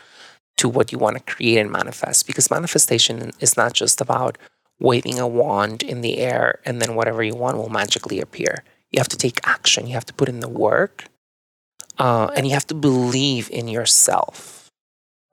to 0.57 0.69
what 0.69 0.91
you 0.91 0.97
want 0.97 1.17
to 1.17 1.33
create 1.33 1.57
and 1.57 1.71
manifest. 1.71 2.27
Because 2.27 2.51
manifestation 2.51 3.31
is 3.39 3.57
not 3.57 3.73
just 3.73 3.99
about 3.99 4.37
waving 4.79 5.19
a 5.19 5.27
wand 5.27 5.81
in 5.81 6.01
the 6.01 6.19
air 6.19 6.59
and 6.65 6.81
then 6.81 6.95
whatever 6.95 7.23
you 7.23 7.35
want 7.35 7.57
will 7.57 7.69
magically 7.69 8.21
appear. 8.21 8.63
You 8.91 8.99
have 8.99 9.09
to 9.09 9.17
take 9.17 9.39
action, 9.47 9.87
you 9.87 9.93
have 9.93 10.05
to 10.05 10.13
put 10.13 10.29
in 10.29 10.41
the 10.41 10.49
work, 10.49 11.05
uh, 11.97 12.29
and 12.35 12.45
you 12.45 12.53
have 12.53 12.67
to 12.67 12.75
believe 12.75 13.49
in 13.51 13.67
yourself. 13.67 14.64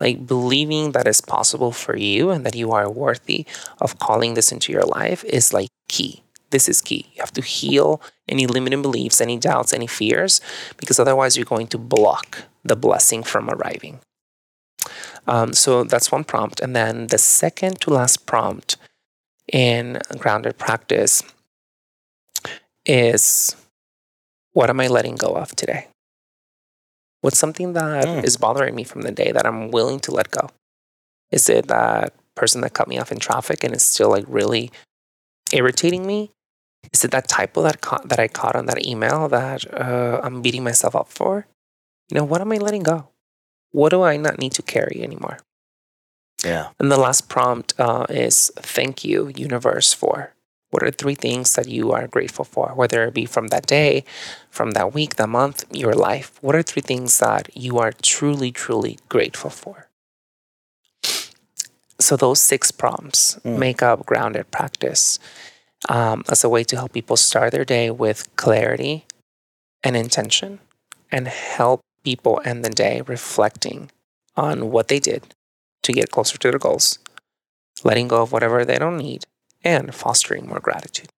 Like 0.03 0.27
believing 0.27 0.93
that 0.93 1.07
it's 1.07 1.21
possible 1.21 1.71
for 1.71 1.97
you 1.97 2.31
and 2.31 2.45
that 2.45 2.57
you 2.57 2.73
are 2.73 2.91
worthy 2.91 3.47
of 3.81 4.01
calling 4.01 4.35
this 4.35 4.51
into 4.51 4.73
your 4.73 4.83
life 4.83 5.23
is 5.23 5.53
like 5.53 5.69
key. 5.89 6.25
This 6.51 6.69
is 6.69 6.81
key. 6.81 7.07
You 7.15 7.21
have 7.21 7.33
to 7.35 7.41
heal 7.41 8.03
any 8.29 8.49
limiting 8.49 8.83
beliefs, 8.83 9.21
any 9.21 9.39
doubts, 9.39 9.73
any 9.73 9.87
fears, 9.87 10.41
because 10.77 10.99
otherwise 10.99 11.37
you're 11.37 11.47
going 11.47 11.69
to 11.69 11.79
block 11.79 12.43
the 12.65 12.75
blessing 12.75 13.23
from 13.23 13.49
arriving. 13.49 14.01
Um, 15.29 15.53
so 15.53 15.85
that's 15.85 16.11
one 16.11 16.25
prompt. 16.25 16.59
And 16.59 16.75
then 16.75 17.07
the 17.07 17.19
second 17.19 17.81
to 17.83 17.91
last 17.91 18.27
prompt 18.27 18.77
in 19.53 20.01
grounded 20.19 20.59
practice 20.59 21.23
is 22.85 23.55
what 24.53 24.69
am 24.69 24.81
I 24.81 24.89
letting 24.89 25.15
go 25.15 25.37
of 25.37 25.55
today? 25.55 25.87
What's 27.23 27.39
something 27.39 27.73
that 27.73 28.25
is 28.25 28.37
Mm. 28.37 28.41
bothering 28.41 28.75
me 28.75 28.85
from 28.85 29.03
the 29.03 29.13
day 29.13 29.33
that 29.33 29.47
I'm 29.47 29.71
willing 29.71 30.01
to 30.01 30.11
let 30.13 30.31
go? 30.31 30.51
Is 31.31 31.49
it 31.49 31.69
that 31.69 32.13
person 32.35 32.61
that 32.61 32.75
cut 32.75 32.89
me 32.89 32.99
off 32.99 33.11
in 33.13 33.19
traffic 33.19 33.65
and 33.65 33.75
is 33.75 33.85
still 33.85 34.11
like 34.11 34.25
really 34.29 34.71
irritating 35.53 36.07
me? 36.07 36.31
Is 36.93 37.05
it 37.05 37.13
that 37.13 37.29
typo 37.29 37.63
that 37.63 37.81
caught, 37.81 38.09
that 38.09 38.19
I 38.19 38.29
caught 38.29 38.57
on 38.57 38.67
that 38.67 38.85
email 38.85 39.29
that 39.29 39.65
uh, 39.73 40.21
I'm 40.23 40.43
beating 40.43 40.65
myself 40.65 40.95
up 40.97 41.09
for? 41.09 41.47
You 42.11 42.17
know, 42.19 42.25
what 42.25 42.41
am 42.41 42.53
I 42.53 42.59
letting 42.59 42.83
go? 42.83 43.09
What 43.71 43.91
do 43.91 44.03
I 44.03 44.17
not 44.17 44.39
need 44.39 44.53
to 44.53 44.63
carry 44.63 45.01
anymore? 45.03 45.39
Yeah. 46.45 46.71
And 46.81 46.91
the 46.91 46.99
last 46.99 47.29
prompt 47.29 47.79
uh, 47.79 48.05
is 48.11 48.51
thank 48.57 49.05
you, 49.05 49.33
universe, 49.35 49.95
for. 49.95 50.35
What 50.73 50.83
are 50.83 50.91
three 50.91 51.15
things 51.15 51.55
that 51.55 51.69
you 51.69 51.93
are 51.93 52.09
grateful 52.09 52.47
for, 52.47 52.73
whether 52.75 53.05
it 53.05 53.13
be 53.15 53.27
from 53.27 53.49
that 53.49 53.67
day, 53.67 54.05
from 54.51 54.71
that 54.73 54.95
week, 54.95 55.17
that 55.17 55.29
month, 55.29 55.67
your 55.71 55.93
life? 55.93 56.33
What 56.41 56.57
are 56.57 56.63
three 56.63 56.81
things 56.83 57.19
that 57.19 57.55
you 57.55 57.79
are 57.79 57.93
truly, 57.93 58.51
truly 58.51 58.99
grateful 59.11 59.51
for? 59.51 59.89
So, 62.01 62.17
those 62.17 62.41
six 62.41 62.73
prompts 62.73 63.39
Mm. 63.45 63.59
make 63.59 63.83
up 63.83 64.07
grounded 64.07 64.51
practice 64.51 65.19
um, 65.91 66.25
as 66.29 66.43
a 66.43 66.49
way 66.49 66.65
to 66.65 66.77
help 66.77 66.93
people 66.93 67.17
start 67.19 67.53
their 67.53 67.65
day 67.67 67.91
with 67.91 68.35
clarity 68.37 69.05
and 69.85 69.97
intention 69.97 70.61
and 71.11 71.29
help 71.29 71.81
people 72.05 72.41
end 72.45 72.65
the 72.65 72.71
day 72.71 73.03
reflecting 73.07 73.91
on 74.37 74.71
what 74.71 74.89
they 74.89 74.99
did 75.01 75.35
to 75.83 75.93
get 75.93 76.11
closer 76.11 76.39
to 76.39 76.51
their 76.51 76.59
goals, 76.59 76.99
letting 77.85 78.09
go 78.09 78.23
of 78.23 78.33
whatever 78.33 78.65
they 78.65 78.79
don't 78.79 78.97
need, 78.97 79.27
and 79.65 79.95
fostering 79.95 80.47
more 80.47 80.61
gratitude. 80.61 81.09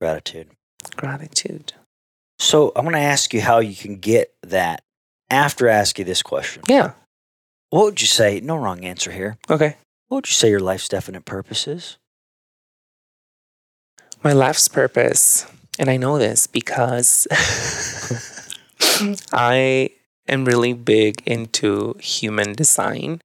Gratitude. 0.00 0.48
Gratitude. 0.96 1.74
So 2.38 2.72
I'm 2.74 2.84
going 2.84 2.94
to 2.94 3.00
ask 3.00 3.34
you 3.34 3.42
how 3.42 3.58
you 3.58 3.74
can 3.74 3.96
get 3.96 4.32
that 4.42 4.82
after 5.28 5.68
I 5.68 5.74
ask 5.74 5.98
you 5.98 6.04
this 6.04 6.22
question. 6.22 6.62
Yeah. 6.68 6.92
What 7.68 7.84
would 7.84 8.00
you 8.00 8.06
say? 8.06 8.40
No 8.40 8.56
wrong 8.56 8.84
answer 8.84 9.12
here. 9.12 9.36
Okay. 9.48 9.76
What 10.08 10.16
would 10.16 10.28
you 10.28 10.34
say 10.34 10.50
your 10.50 10.60
life's 10.60 10.88
definite 10.88 11.24
purpose 11.24 11.68
is? 11.68 11.98
My 14.24 14.32
life's 14.32 14.68
purpose, 14.68 15.46
and 15.78 15.88
I 15.88 15.96
know 15.96 16.18
this 16.18 16.46
because 16.46 17.26
I 19.32 19.90
am 20.28 20.44
really 20.44 20.72
big 20.72 21.22
into 21.26 21.94
human 22.00 22.54
design. 22.54 23.20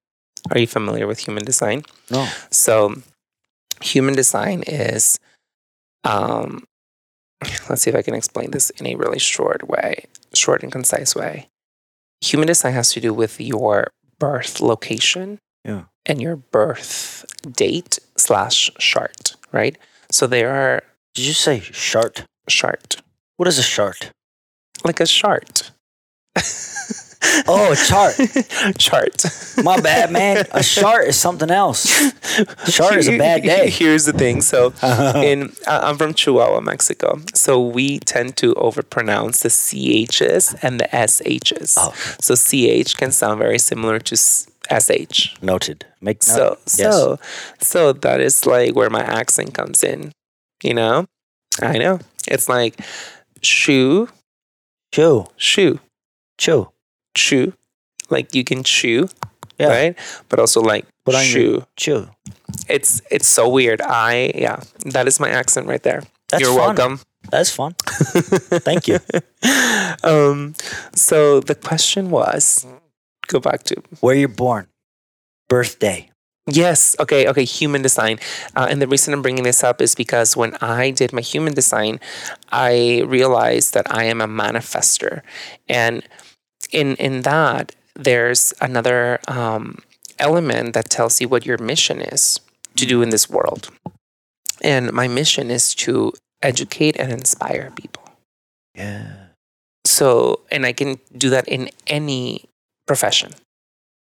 Are 0.50 0.58
you 0.58 0.66
familiar 0.66 1.06
with 1.06 1.18
human 1.18 1.44
design? 1.44 1.82
No. 2.10 2.28
So, 2.50 2.94
human 3.82 4.14
design 4.14 4.62
is, 4.66 5.18
um, 6.04 6.64
let's 7.68 7.82
see 7.82 7.90
if 7.90 7.96
I 7.96 8.02
can 8.02 8.14
explain 8.14 8.50
this 8.50 8.70
in 8.70 8.86
a 8.86 8.94
really 8.96 9.18
short 9.18 9.68
way, 9.68 10.04
short 10.34 10.62
and 10.62 10.72
concise 10.72 11.14
way. 11.14 11.48
Human 12.22 12.46
design 12.46 12.72
has 12.72 12.92
to 12.92 13.00
do 13.00 13.12
with 13.12 13.40
your 13.40 13.88
birth 14.18 14.60
location 14.60 15.38
Yeah. 15.64 15.84
and 16.06 16.20
your 16.20 16.36
birth 16.36 17.24
date 17.50 17.98
slash 18.16 18.70
chart, 18.78 19.36
right? 19.52 19.76
So 20.10 20.26
there 20.26 20.50
are 20.54 20.82
Did 21.14 21.26
you 21.26 21.34
say 21.34 21.60
chart? 21.60 22.24
chart, 22.48 23.02
What 23.36 23.48
is 23.48 23.58
a 23.58 23.62
chart? 23.62 24.10
like 24.84 25.00
a 25.00 25.06
chart. 25.06 25.70
Oh, 27.48 27.72
a 27.72 27.76
chart. 27.76 28.14
chart. 28.78 29.24
My 29.62 29.80
bad, 29.80 30.10
man. 30.12 30.44
A 30.52 30.62
chart 30.62 31.08
is 31.08 31.16
something 31.18 31.50
else. 31.50 31.84
Chart 32.70 32.96
is 32.96 33.08
a 33.08 33.18
bad 33.26 33.42
day. 33.42 33.70
Here's 33.70 34.04
the 34.04 34.12
thing. 34.12 34.42
So, 34.42 34.72
in 35.16 35.52
uh, 35.66 35.80
I'm 35.84 35.96
from 35.96 36.14
Chihuahua, 36.14 36.60
Mexico. 36.60 37.20
So 37.34 37.64
we 37.64 37.98
tend 38.00 38.36
to 38.38 38.54
overpronounce 38.54 39.42
the 39.42 39.50
ch's 39.50 40.54
and 40.62 40.80
the 40.80 40.88
sh's. 40.94 41.74
Oh. 41.78 41.92
So 42.20 42.34
ch 42.34 42.96
can 42.96 43.12
sound 43.12 43.38
very 43.38 43.58
similar 43.58 43.98
to 43.98 44.16
sh. 44.16 45.36
Noted. 45.42 45.86
Make 46.00 46.22
So. 46.22 46.58
Yes. 46.64 46.76
so 46.76 47.18
so 47.60 47.92
that 47.92 48.20
is 48.20 48.46
like 48.46 48.74
where 48.74 48.90
my 48.90 49.02
accent 49.02 49.54
comes 49.54 49.82
in. 49.84 50.12
You 50.62 50.74
know, 50.74 51.06
I 51.62 51.78
know. 51.78 52.00
It's 52.28 52.48
like 52.48 52.80
shoe, 53.42 54.08
chew, 54.92 55.26
shoe, 55.36 55.80
chew. 56.38 56.70
Chew. 57.16 57.52
Like 58.10 58.34
you 58.36 58.44
can 58.44 58.62
chew, 58.62 59.08
Yeah. 59.58 59.68
right? 59.68 59.94
But 60.28 60.38
also 60.38 60.60
like 60.60 60.86
Put 61.04 61.16
shoe. 61.16 61.64
chew. 61.76 62.08
It's 62.68 63.00
it's 63.10 63.26
so 63.26 63.48
weird. 63.48 63.80
I 63.82 64.30
yeah, 64.36 64.62
that 64.94 65.08
is 65.08 65.18
my 65.18 65.30
accent 65.30 65.66
right 65.66 65.82
there. 65.82 66.02
That's 66.30 66.42
You're 66.42 66.54
fun. 66.54 66.76
welcome. 66.76 67.00
That's 67.30 67.50
fun. 67.50 67.74
Thank 68.62 68.86
you. 68.86 68.98
um, 70.04 70.54
so 70.94 71.40
the 71.40 71.54
question 71.54 72.10
was, 72.10 72.66
go 73.26 73.40
back 73.40 73.62
to 73.64 73.82
Where 74.00 74.14
you're 74.14 74.28
born, 74.30 74.66
birthday. 75.48 76.10
yes, 76.46 76.94
okay, 77.00 77.26
okay, 77.26 77.42
human 77.44 77.82
design. 77.82 78.18
Uh, 78.54 78.66
and 78.70 78.80
the 78.80 78.86
reason 78.86 79.12
I'm 79.14 79.22
bringing 79.22 79.42
this 79.44 79.64
up 79.64 79.80
is 79.82 79.94
because 79.94 80.36
when 80.36 80.54
I 80.62 80.90
did 80.94 81.12
my 81.12 81.20
human 81.22 81.54
design, 81.54 81.98
I 82.52 83.02
realized 83.06 83.74
that 83.74 83.90
I 83.90 84.04
am 84.04 84.20
a 84.20 84.28
manifester, 84.28 85.22
and 85.68 86.02
in 86.72 86.96
in 86.96 87.22
that 87.22 87.74
there's 87.94 88.52
another 88.60 89.20
um, 89.28 89.78
element 90.18 90.74
that 90.74 90.90
tells 90.90 91.20
you 91.20 91.28
what 91.28 91.46
your 91.46 91.58
mission 91.58 92.00
is 92.00 92.40
to 92.76 92.86
do 92.86 93.02
in 93.02 93.10
this 93.10 93.28
world. 93.28 93.70
And 94.62 94.92
my 94.92 95.08
mission 95.08 95.50
is 95.50 95.74
to 95.76 96.12
educate 96.42 96.96
and 96.98 97.12
inspire 97.12 97.72
people. 97.74 98.02
Yeah. 98.74 99.26
So, 99.84 100.40
and 100.50 100.66
I 100.66 100.72
can 100.72 100.98
do 101.16 101.30
that 101.30 101.48
in 101.48 101.70
any 101.86 102.44
profession. 102.86 103.32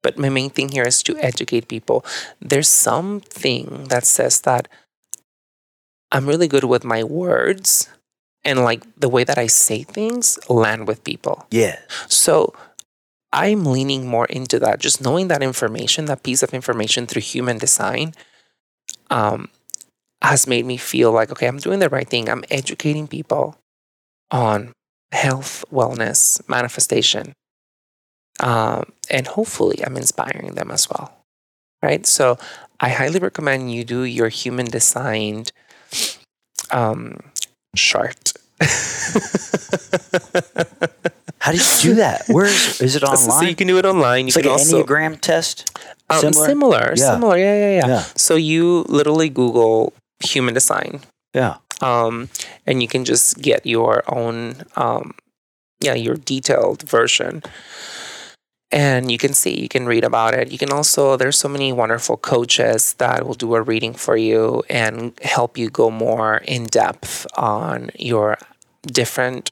But 0.03 0.19
my 0.19 0.29
main 0.29 0.51
thing 0.51 0.71
here 0.71 0.85
is 0.85 1.03
to 1.05 1.17
educate 1.19 1.69
people. 1.69 2.05
There's 2.41 2.69
something 2.69 3.85
that 3.89 4.05
says 4.05 4.41
that 4.43 4.69
I'm 6.11 6.27
really 6.27 6.49
good 6.49 6.65
with 6.65 6.85
my 6.85 7.05
words 7.05 7.89
and 8.45 8.65
like 8.65 8.83
the 8.97 9.09
way 9.09 9.25
that 9.25 9.39
I 9.39 9.47
say 9.47 9.83
things 9.83 10.39
land 10.49 10.89
with 10.89 11.05
people. 11.05 11.47
Yeah. 11.51 11.79
So 12.09 12.55
I'm 13.33 13.65
leaning 13.65 14.07
more 14.07 14.27
into 14.27 14.59
that. 14.61 14.81
Just 14.81 15.03
knowing 15.03 15.29
that 15.29 15.43
information, 15.43 16.07
that 16.07 16.23
piece 16.23 16.43
of 16.43 16.55
information 16.55 17.07
through 17.07 17.23
human 17.23 17.59
design, 17.59 18.15
um, 19.11 19.49
has 20.23 20.47
made 20.47 20.67
me 20.67 20.77
feel 20.77 21.13
like, 21.13 21.31
okay, 21.31 21.47
I'm 21.47 21.59
doing 21.59 21.79
the 21.79 21.89
right 21.89 22.09
thing. 22.09 22.29
I'm 22.29 22.45
educating 22.51 23.07
people 23.09 23.57
on 24.31 24.73
health, 25.13 25.65
wellness, 25.73 26.47
manifestation. 26.49 27.33
Um, 28.41 28.93
and 29.11 29.27
hopefully 29.27 29.85
I'm 29.85 29.97
inspiring 29.97 30.55
them 30.55 30.71
as 30.71 30.89
well. 30.89 31.17
Right. 31.83 32.07
So 32.07 32.39
I 32.79 32.91
highly 32.91 33.19
recommend 33.19 33.73
you 33.73 33.85
do 33.85 34.03
your 34.03 34.29
human 34.29 34.67
designed 34.67 35.53
um, 36.71 37.19
chart. 37.77 38.30
How 41.39 41.53
do 41.53 41.59
you 41.59 41.65
do 41.81 41.95
that? 41.97 42.25
Where 42.29 42.45
is, 42.47 42.81
it 42.81 43.01
So- 43.01 43.15
So 43.15 43.31
online? 43.31 43.49
you 43.49 43.55
can 43.57 43.67
do 43.67 43.79
it 43.79 43.85
online. 43.87 44.27
You 44.27 44.29
it's 44.29 44.37
like 44.37 44.45
can 44.45 44.53
an 44.53 44.59
also 44.59 44.83
Enneagram 44.85 45.21
test. 45.21 45.71
um, 46.11 46.21
Similar? 46.21 46.47
similar, 46.47 46.93
Yeah. 46.97 47.11
similar, 47.15 47.37
yeah, 47.39 47.55
yeah, 47.55 47.71
yeah, 47.81 47.87
Yeah. 47.89 48.05
So 48.17 48.35
you 48.37 48.85
literally 48.89 49.29
Google 49.31 49.93
human 50.25 50.55
design, 50.55 51.01
Yeah. 51.35 51.57
um, 51.81 52.29
and 52.67 52.83
you 52.83 52.89
can 52.89 53.05
just 53.05 53.39
get 53.41 53.65
your 53.65 54.03
own, 54.09 54.65
um, 54.77 55.15
yeah, 55.81 55.95
your 55.95 56.17
detailed 56.17 56.83
version. 56.83 57.43
And 58.73 59.11
you 59.11 59.19
can 59.19 59.35
see, 59.35 59.59
you 59.61 59.69
can 59.69 59.87
read 59.87 60.05
about 60.05 60.35
it. 60.35 60.53
You 60.53 60.59
can 60.59 60.71
also, 60.73 61.17
there's 61.17 61.39
so 61.39 61.49
many 61.49 61.73
wonderful 61.73 62.17
coaches 62.17 62.95
that 62.99 63.27
will 63.27 63.35
do 63.35 63.55
a 63.57 63.63
reading 63.63 63.95
for 63.95 64.17
you 64.17 64.63
and 64.71 65.13
help 65.23 65.57
you 65.59 65.71
go 65.71 65.91
more 65.91 66.37
in 66.47 66.67
depth 66.67 67.27
on 67.37 67.91
your 67.99 68.37
different 68.83 69.51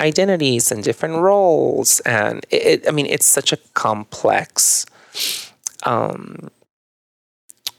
identities 0.00 0.72
and 0.72 0.82
different 0.82 1.16
roles. 1.16 2.00
And 2.00 2.44
it, 2.50 2.66
it- 2.66 2.88
I 2.88 2.90
mean, 2.90 3.06
it's 3.06 3.26
such 3.26 3.52
a 3.52 3.56
complex 3.74 4.86
um, 5.84 6.48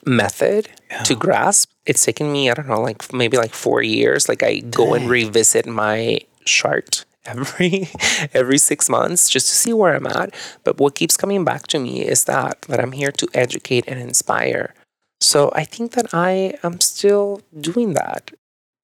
method 0.05 0.69
to 1.03 1.15
grasp. 1.15 1.71
It's 1.85 2.05
taken 2.05 2.31
me, 2.31 2.49
I 2.49 2.53
don't 2.53 2.67
know, 2.67 2.81
like 2.81 3.11
maybe 3.13 3.37
like 3.37 3.53
four 3.53 3.81
years. 3.83 4.29
Like 4.29 4.43
I 4.43 4.59
go 4.59 4.93
and 4.93 5.09
revisit 5.09 5.65
my 5.65 6.19
chart 6.45 7.05
every 7.25 7.89
every 8.33 8.57
six 8.59 8.87
months 8.87 9.29
just 9.29 9.49
to 9.49 9.55
see 9.55 9.73
where 9.73 9.95
I'm 9.95 10.07
at. 10.07 10.33
But 10.63 10.77
what 10.79 10.95
keeps 10.95 11.17
coming 11.17 11.43
back 11.43 11.67
to 11.67 11.79
me 11.79 12.01
is 12.01 12.25
that 12.25 12.61
that 12.63 12.79
I'm 12.79 12.91
here 12.91 13.11
to 13.11 13.27
educate 13.33 13.85
and 13.87 13.99
inspire. 13.99 14.73
So 15.21 15.51
I 15.55 15.63
think 15.65 15.93
that 15.93 16.13
I 16.13 16.57
am 16.63 16.79
still 16.81 17.41
doing 17.59 17.93
that. 17.93 18.31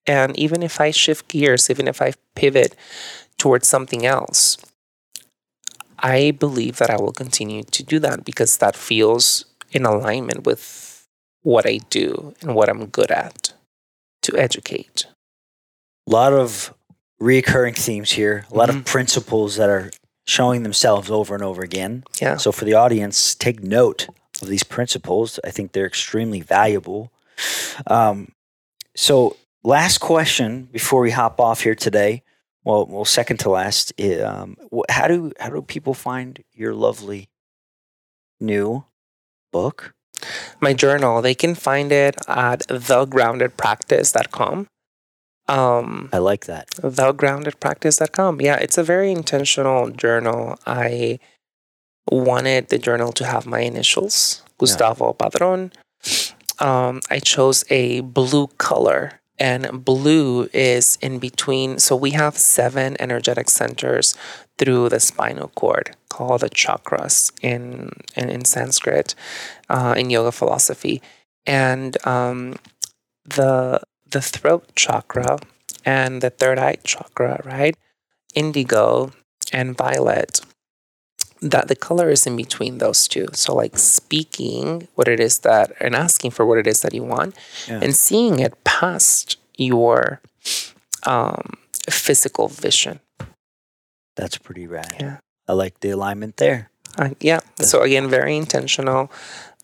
And 0.06 0.36
even 0.38 0.62
if 0.62 0.80
I 0.80 0.90
shift 0.90 1.28
gears, 1.28 1.70
even 1.70 1.86
if 1.88 2.02
I 2.02 2.12
pivot 2.34 2.74
towards 3.38 3.68
something 3.68 4.04
else, 4.04 4.56
I 5.98 6.32
believe 6.32 6.76
that 6.78 6.90
I 6.90 6.96
will 6.96 7.12
continue 7.12 7.62
to 7.62 7.82
do 7.82 7.98
that 8.00 8.24
because 8.24 8.56
that 8.58 8.76
feels 8.76 9.44
in 9.70 9.84
alignment 9.86 10.44
with 10.44 11.06
what 11.42 11.66
I 11.66 11.78
do 11.90 12.34
and 12.42 12.54
what 12.54 12.68
I'm 12.68 12.86
good 12.86 13.10
at 13.10 13.52
to 14.22 14.36
educate. 14.36 15.06
A 16.08 16.10
lot 16.10 16.32
of 16.32 16.74
reoccurring 17.20 17.76
themes 17.76 18.12
here. 18.12 18.44
A 18.50 18.54
lot 18.56 18.68
of 18.68 18.76
Mhm. 18.76 18.84
principles 18.84 19.56
that 19.56 19.70
are 19.70 19.90
showing 20.26 20.62
themselves 20.64 21.10
over 21.10 21.34
and 21.34 21.42
over 21.44 21.62
again. 21.62 22.04
Yeah. 22.20 22.36
So 22.36 22.50
for 22.52 22.64
the 22.64 22.74
audience, 22.74 23.34
take 23.34 23.62
note 23.62 24.08
of 24.40 24.48
these 24.48 24.64
principles. 24.64 25.38
I 25.44 25.50
think 25.50 25.72
they're 25.72 25.86
extremely 25.86 26.40
valuable. 26.40 27.12
Um, 27.86 28.32
so 28.96 29.36
last 29.64 29.98
question 29.98 30.68
before 30.72 31.00
we 31.00 31.10
hop 31.10 31.40
off 31.40 31.62
here 31.62 31.74
today. 31.74 32.22
Well, 32.64 32.86
well, 32.86 33.04
second 33.04 33.38
to 33.38 33.50
last. 33.50 33.92
Um, 34.00 34.56
how 34.88 35.08
do 35.08 35.32
how 35.40 35.50
do 35.50 35.62
people 35.62 35.94
find 35.94 36.44
your 36.52 36.74
lovely 36.74 37.28
new 38.40 38.84
book? 39.52 39.94
My 40.60 40.72
journal, 40.72 41.20
they 41.20 41.34
can 41.34 41.56
find 41.56 41.90
it 41.90 42.16
at 42.28 42.60
thegroundedpractice.com. 42.68 44.68
Um, 45.48 46.08
I 46.12 46.18
like 46.18 46.46
that. 46.46 46.70
thegroundedpractice.com. 46.70 48.40
Yeah, 48.40 48.54
it's 48.56 48.78
a 48.78 48.84
very 48.84 49.10
intentional 49.10 49.90
journal. 49.90 50.56
I 50.64 51.18
wanted 52.10 52.68
the 52.68 52.78
journal 52.78 53.12
to 53.12 53.24
have 53.24 53.46
my 53.46 53.60
initials, 53.60 54.42
Gustavo 54.58 55.12
Padron. 55.12 55.72
Um, 56.58 57.00
I 57.10 57.18
chose 57.18 57.64
a 57.70 58.00
blue 58.00 58.48
color, 58.58 59.20
and 59.42 59.84
blue 59.84 60.48
is 60.52 60.96
in 61.02 61.18
between. 61.18 61.80
So 61.80 61.96
we 61.96 62.12
have 62.12 62.38
seven 62.38 62.96
energetic 63.00 63.50
centers 63.50 64.16
through 64.56 64.88
the 64.90 65.00
spinal 65.00 65.48
cord 65.56 65.96
called 66.08 66.42
the 66.42 66.50
chakras 66.50 67.32
in 67.42 67.90
in, 68.14 68.30
in 68.30 68.44
Sanskrit, 68.44 69.16
uh, 69.68 69.94
in 69.98 70.10
yoga 70.10 70.30
philosophy, 70.30 71.02
and 71.44 71.98
um, 72.06 72.54
the 73.24 73.80
the 74.08 74.22
throat 74.22 74.64
chakra 74.76 75.38
and 75.84 76.22
the 76.22 76.30
third 76.30 76.58
eye 76.58 76.78
chakra, 76.84 77.40
right? 77.44 77.76
Indigo 78.34 79.10
and 79.52 79.76
violet. 79.76 80.40
That 81.42 81.66
the 81.68 81.74
color 81.76 82.08
is 82.08 82.26
in 82.26 82.36
between 82.36 82.78
those 82.78 83.08
two. 83.08 83.26
So, 83.34 83.54
like 83.54 83.76
speaking 83.78 84.86
what 84.94 85.08
it 85.08 85.18
is 85.20 85.40
that, 85.40 85.72
and 85.80 85.94
asking 85.94 86.30
for 86.30 86.46
what 86.46 86.58
it 86.58 86.66
is 86.66 86.80
that 86.82 86.94
you 86.94 87.02
want, 87.02 87.34
Yeah. 87.68 87.80
and 87.82 87.96
seeing 87.96 88.38
it 88.38 88.54
past 88.64 89.36
your 89.58 90.20
um, 91.04 91.58
physical 91.90 92.46
vision. 92.48 93.00
That's 94.16 94.38
pretty 94.38 94.66
rad. 94.66 94.94
Yeah. 95.00 95.16
I 95.48 95.52
like 95.54 95.80
the 95.80 95.90
alignment 95.90 96.36
there. 96.36 96.70
Uh, 96.96 97.10
yeah. 97.20 97.40
So 97.60 97.82
again, 97.82 98.08
very 98.08 98.36
intentional. 98.36 99.10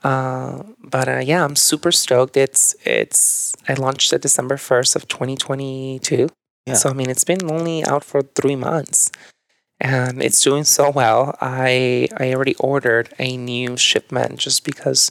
Uh, 0.03 0.63
but 0.83 1.09
uh, 1.09 1.19
yeah, 1.23 1.45
I'm 1.45 1.57
super 1.57 1.93
stoked. 1.93 2.37
It's 2.37 2.75
it's 2.85 3.55
I 3.69 3.75
launched 3.75 4.13
it 4.13 4.23
December 4.23 4.57
first 4.57 4.97
of 4.97 5.07
2022. 5.09 6.29
Yeah. 6.67 6.75
So 6.75 6.91
I 6.91 6.93
mean, 6.93 7.11
it's 7.11 7.25
been 7.25 7.51
only 7.51 7.85
out 7.85 8.05
for 8.05 8.23
three 8.23 8.57
months, 8.57 9.11
and 9.81 10.23
it's 10.23 10.41
doing 10.43 10.65
so 10.65 10.91
well. 10.91 11.37
I 11.41 12.09
I 12.17 12.33
already 12.35 12.55
ordered 12.57 13.15
a 13.19 13.37
new 13.37 13.77
shipment 13.77 14.39
just 14.39 14.65
because 14.65 15.11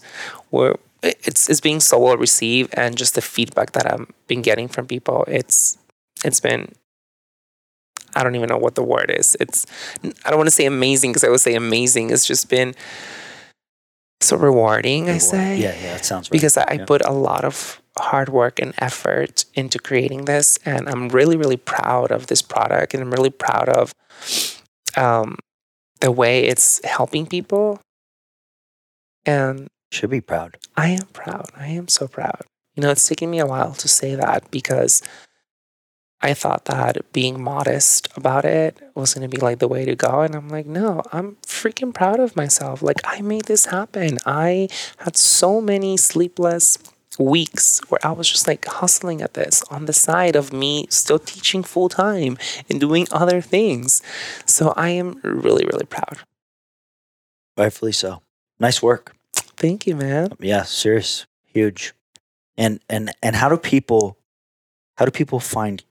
we're 0.51 0.76
it's 1.03 1.49
it's 1.49 1.61
being 1.61 1.80
so 1.80 1.99
well 1.99 2.18
received, 2.18 2.74
and 2.76 2.97
just 2.97 3.15
the 3.15 3.22
feedback 3.22 3.72
that 3.72 3.91
I've 3.91 4.07
been 4.28 4.41
getting 4.41 4.68
from 4.68 4.88
people. 4.88 5.24
It's 5.28 5.78
it's 6.26 6.39
been 6.39 6.74
I 8.15 8.24
don't 8.24 8.36
even 8.36 8.49
know 8.49 8.57
what 8.57 8.76
the 8.76 8.84
word 8.84 9.11
is. 9.15 9.38
It's 9.39 9.65
I 10.26 10.30
don't 10.30 10.38
want 10.38 10.47
to 10.47 10.55
say 10.55 10.65
amazing 10.65 11.11
because 11.11 11.24
I 11.24 11.30
would 11.30 11.41
say 11.41 11.55
amazing. 11.55 12.09
It's 12.09 12.26
just 12.26 12.49
been 12.49 12.74
so 14.22 14.36
rewarding. 14.38 15.09
I 15.09 15.20
say 15.20 15.57
Yeah, 15.57 15.76
yeah, 15.76 15.93
that 15.93 16.05
sounds 16.05 16.28
right. 16.28 16.32
because 16.32 16.57
I, 16.57 16.65
I 16.68 16.78
put 16.80 17.05
a 17.05 17.11
lot 17.11 17.45
of 17.45 17.82
hard 17.99 18.30
work 18.30 18.59
and 18.59 18.74
effort 18.80 19.45
into 19.53 19.80
creating 19.80 20.26
this, 20.26 20.57
and 20.65 20.89
I'm 20.89 21.09
really 21.09 21.38
really 21.38 21.57
proud 21.57 22.11
of 22.11 22.28
this 22.28 22.41
product, 22.41 22.93
and 22.93 23.03
I'm 23.03 23.11
really 23.11 23.30
proud 23.30 23.70
of 23.70 23.93
um, 24.98 25.38
the 26.02 26.12
way 26.12 26.43
it's 26.45 26.84
helping 26.86 27.26
people. 27.26 27.80
And 29.26 29.68
should 29.91 30.10
be 30.10 30.22
proud. 30.22 30.58
I 30.76 30.89
am 30.89 31.08
proud. 31.14 31.50
I 31.56 31.68
am 31.68 31.88
so 31.88 32.08
proud. 32.08 32.41
You 32.76 32.84
know, 32.84 32.91
it's 32.91 33.08
taken 33.08 33.30
me 33.30 33.39
a 33.39 33.45
while 33.45 33.74
to 33.74 33.88
say 33.88 34.16
that 34.16 34.50
because 34.52 35.02
I 36.22 36.34
thought 36.34 36.66
that 36.66 37.12
being 37.14 37.41
modest 37.41 38.10
about 38.18 38.43
it 38.43 38.80
was 38.95 39.14
going 39.14 39.30
to 39.30 39.36
be 39.36 39.41
like 39.41 39.60
the 39.60 39.68
way 39.68 39.86
to 39.86 39.95
go. 39.95 40.22
And 40.22 40.36
I'm 40.36 40.50
like, 40.50 40.66
no, 40.66 41.02
I'm 41.12 41.38
freaking 41.45 41.93
proud 41.93 42.20
of 42.20 42.36
myself. 42.36 42.82
Like, 42.82 43.02
I 43.04 43.22
made 43.22 43.45
this 43.45 43.68
happen. 43.68 44.18
I 44.26 44.68
had 44.98 45.16
so 45.16 45.62
many 45.62 45.95
sleepless 45.95 46.78
weeks 47.20 47.80
where 47.89 47.99
I 48.05 48.11
was 48.11 48.30
just 48.30 48.47
like 48.47 48.65
hustling 48.65 49.22
at 49.22 49.34
this 49.34 49.63
on 49.70 49.86
the 49.86 49.93
side 49.93 50.36
of 50.36 50.53
me 50.53 50.88
still 50.89 51.20
teaching 51.20 51.63
full 51.63 51.89
time 51.89 52.38
and 52.70 52.80
doing 52.80 53.07
other 53.11 53.41
things. 53.41 54.01
So 54.45 54.74
I 54.76 54.89
am 54.89 55.20
really, 55.24 55.65
really 55.65 55.86
proud. 55.86 56.20
Rightfully 57.57 57.91
so. 57.91 58.22
Nice 58.59 58.82
work. 58.82 59.15
Thank 59.34 59.88
you, 59.88 59.95
man. 59.95 60.34
Yeah, 60.39 60.63
serious. 60.63 61.26
Huge. 61.45 61.93
And 62.57 62.80
and 62.89 63.11
and 63.22 63.36
how 63.36 63.49
do 63.49 63.57
people 63.57 64.18
how 64.97 65.05
do 65.05 65.11
people 65.11 65.39
find 65.39 65.84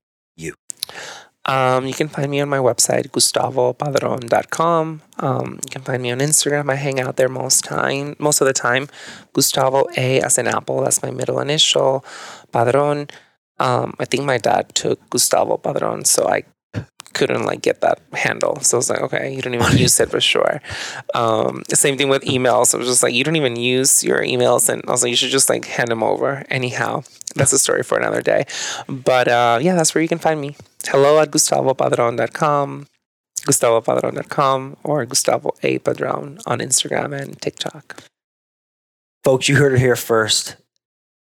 Um, 1.47 1.87
you 1.87 1.95
can 1.95 2.09
find 2.09 2.31
me 2.31 2.41
on 2.41 2.49
my 2.49 2.59
website, 2.59 3.11
gustavopadron.com. 3.11 5.03
Um, 5.19 5.53
you 5.53 5.71
can 5.71 5.83
find 5.83 6.03
me 6.03 6.11
on 6.11 6.19
Instagram. 6.19 6.71
I 6.71 6.75
hang 6.75 6.99
out 6.99 7.17
there 7.17 7.29
most 7.29 7.65
time, 7.65 8.17
most 8.19 8.41
of 8.41 8.49
the 8.49 8.53
time. 8.53 8.89
Gustavo 9.33 9.87
A 9.97 10.21
as 10.21 10.39
an 10.39 10.49
apple, 10.49 10.83
that's 10.83 11.03
my 11.03 11.11
middle 11.11 11.41
initial. 11.41 12.05
Padron. 12.53 13.09
Um, 13.59 13.95
I 13.99 14.05
think 14.05 14.25
my 14.25 14.37
dad 14.37 14.75
took 14.75 15.09
Gustavo 15.09 15.57
Padron, 15.57 16.05
so 16.05 16.29
I 16.29 16.43
couldn't 17.17 17.45
like 17.45 17.63
get 17.63 17.81
that 17.81 17.99
handle. 18.13 18.61
So 18.61 18.77
I 18.77 18.79
was 18.79 18.91
like, 18.91 19.01
okay, 19.01 19.35
you 19.35 19.41
don't 19.41 19.55
even 19.55 19.79
use 19.79 19.99
it 19.99 20.11
for 20.11 20.21
sure. 20.21 20.61
Um, 21.15 21.63
same 21.73 21.97
thing 21.97 22.11
with 22.11 22.23
emails. 22.25 22.75
I 22.75 22.79
was 22.79 22.87
just 22.87 23.03
like, 23.03 23.15
you 23.15 23.25
don't 23.25 23.37
even 23.37 23.57
use 23.57 24.05
your 24.05 24.21
emails, 24.21 24.69
and 24.69 24.83
I 24.87 24.91
was 24.91 25.03
like, 25.03 25.11
you 25.11 25.17
should 25.17 25.31
just 25.31 25.49
like 25.49 25.65
hand 25.65 25.89
them 25.89 26.03
over. 26.03 26.45
Anyhow, 26.51 27.03
that's 27.35 27.53
a 27.55 27.59
story 27.59 27.83
for 27.83 27.97
another 27.99 28.21
day. 28.21 28.45
But 28.87 29.29
uh, 29.29 29.59
yeah, 29.63 29.75
that's 29.75 29.95
where 29.95 30.03
you 30.03 30.09
can 30.09 30.19
find 30.19 30.41
me. 30.41 30.57
Hello 30.85 31.19
at 31.19 31.31
gustavopadron.com, 31.31 32.87
gustavopadron.com, 33.47 34.77
or 34.85 35.07
Gustavo 35.07 35.55
A 35.63 35.79
Padron 35.79 36.39
on 36.47 36.59
Instagram 36.59 37.19
and 37.19 37.41
TikTok. 37.41 38.05
Folks, 39.25 39.49
you 39.49 39.57
heard 39.57 39.73
it 39.73 39.81
here 39.81 39.97
first. 39.97 40.57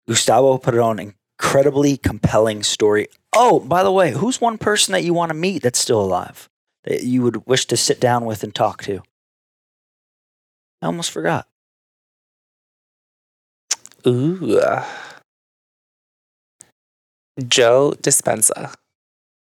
Gustavo 0.09 0.59
Padron, 0.59 0.99
incredibly 0.99 1.97
compelling 1.97 2.63
story. 2.63 3.07
Oh, 3.35 3.61
by 3.61 3.83
the 3.83 3.93
way, 3.93 4.11
who's 4.13 4.41
one 4.41 4.59
person 4.59 4.93
that 4.93 5.05
you 5.05 5.15
want 5.15 5.31
to 5.31 5.35
meet 5.35 5.63
that's 5.63 5.79
still 5.79 6.01
alive 6.03 6.49
that 6.85 7.05
you 7.05 7.23
would 7.23 7.47
wish 7.47 7.67
to 7.67 7.77
sit 7.77 8.01
down 8.01 8.25
with 8.25 8.43
and 8.43 8.55
talk 8.55 8.83
to? 8.85 9.03
I 10.83 10.87
almost 10.87 11.11
forgot. 11.11 11.47
Ooh. 14.07 14.59
uh, 14.59 14.85
Joe 17.49 17.95
Dispenza. 18.03 18.75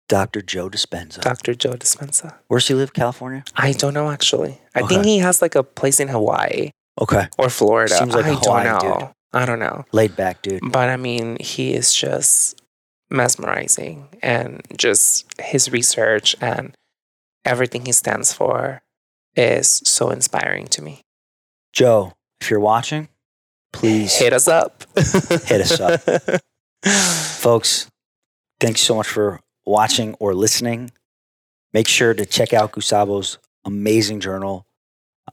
Dr. 0.07 0.41
Joe 0.41 0.69
Dispenza. 0.69 1.21
Dr. 1.21 1.55
Joe 1.55 1.73
Dispenza. 1.73 2.35
Where's 2.47 2.67
he 2.67 2.73
live? 2.73 2.93
California? 2.93 3.43
I 3.55 3.71
don't 3.73 3.93
know 3.93 4.09
actually. 4.11 4.61
I 4.75 4.83
think 4.83 5.03
he 5.03 5.17
has 5.19 5.41
like 5.41 5.55
a 5.55 5.63
place 5.63 5.99
in 5.99 6.07
Hawaii 6.07 6.69
Okay. 7.01 7.27
or 7.37 7.49
Florida. 7.49 7.95
Seems 7.97 8.13
like 8.15 8.25
I 8.25 8.33
Hawaii, 8.35 8.63
don't 8.65 8.99
dude. 8.99 9.09
I 9.33 9.45
don't 9.45 9.59
know. 9.59 9.83
Laid 9.91 10.15
back, 10.15 10.41
dude. 10.41 10.61
But 10.63 10.89
I 10.89 10.95
mean, 10.97 11.37
he 11.39 11.73
is 11.73 11.93
just 11.93 12.61
mesmerizing 13.09 14.09
and 14.21 14.61
just 14.77 15.25
his 15.39 15.71
research 15.71 16.35
and 16.41 16.75
everything 17.43 17.85
he 17.85 17.91
stands 17.91 18.33
for 18.33 18.81
is 19.35 19.81
so 19.85 20.09
inspiring 20.09 20.67
to 20.67 20.81
me. 20.81 21.01
Joe, 21.73 22.13
if 22.41 22.49
you're 22.49 22.59
watching, 22.59 23.09
please, 23.73 24.15
Hit 24.15 24.33
us 24.33 24.47
up. 24.47 24.83
Hit 24.95 25.61
us 25.61 25.79
up. 25.79 26.01
folks, 27.41 27.87
thanks 28.59 28.81
so 28.81 28.95
much 28.95 29.07
for 29.07 29.41
watching 29.65 30.13
or 30.15 30.33
listening. 30.33 30.91
Make 31.73 31.87
sure 31.87 32.13
to 32.13 32.25
check 32.25 32.53
out 32.53 32.71
Gustavo's 32.71 33.37
amazing 33.65 34.21
journal, 34.21 34.65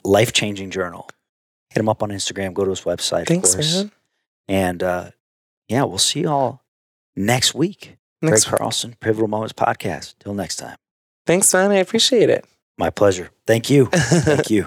life 0.05 0.33
changing 0.33 0.71
journal. 0.71 1.09
Hit 1.71 1.81
him 1.81 1.89
up 1.89 2.03
on 2.03 2.11
Instagram. 2.11 2.53
Go 2.53 2.65
to 2.65 2.71
his 2.71 2.83
website, 2.83 3.27
Thanks, 3.27 3.51
of 3.51 3.57
course. 3.57 3.75
man. 3.77 3.93
And 4.49 4.83
uh, 4.83 5.11
yeah, 5.69 5.85
we'll 5.85 5.99
see 5.99 6.21
you 6.21 6.29
all 6.29 6.62
next 7.17 7.55
week. 7.55 7.97
Next, 8.21 8.45
Greg 8.45 8.59
Carlson, 8.59 8.97
Pivotal 9.01 9.29
Moments 9.29 9.53
Podcast. 9.53 10.15
Till 10.21 10.35
next 10.35 10.57
time. 10.57 10.77
thanks, 11.27 11.53
man. 11.53 11.71
I 11.71 11.77
appreciate 11.77 12.31
it. 12.31 12.45
My 12.79 12.91
pleasure. 12.91 13.31
Thank 13.47 13.69
you. 13.69 13.87
Thank 13.93 14.51
you. 14.51 14.67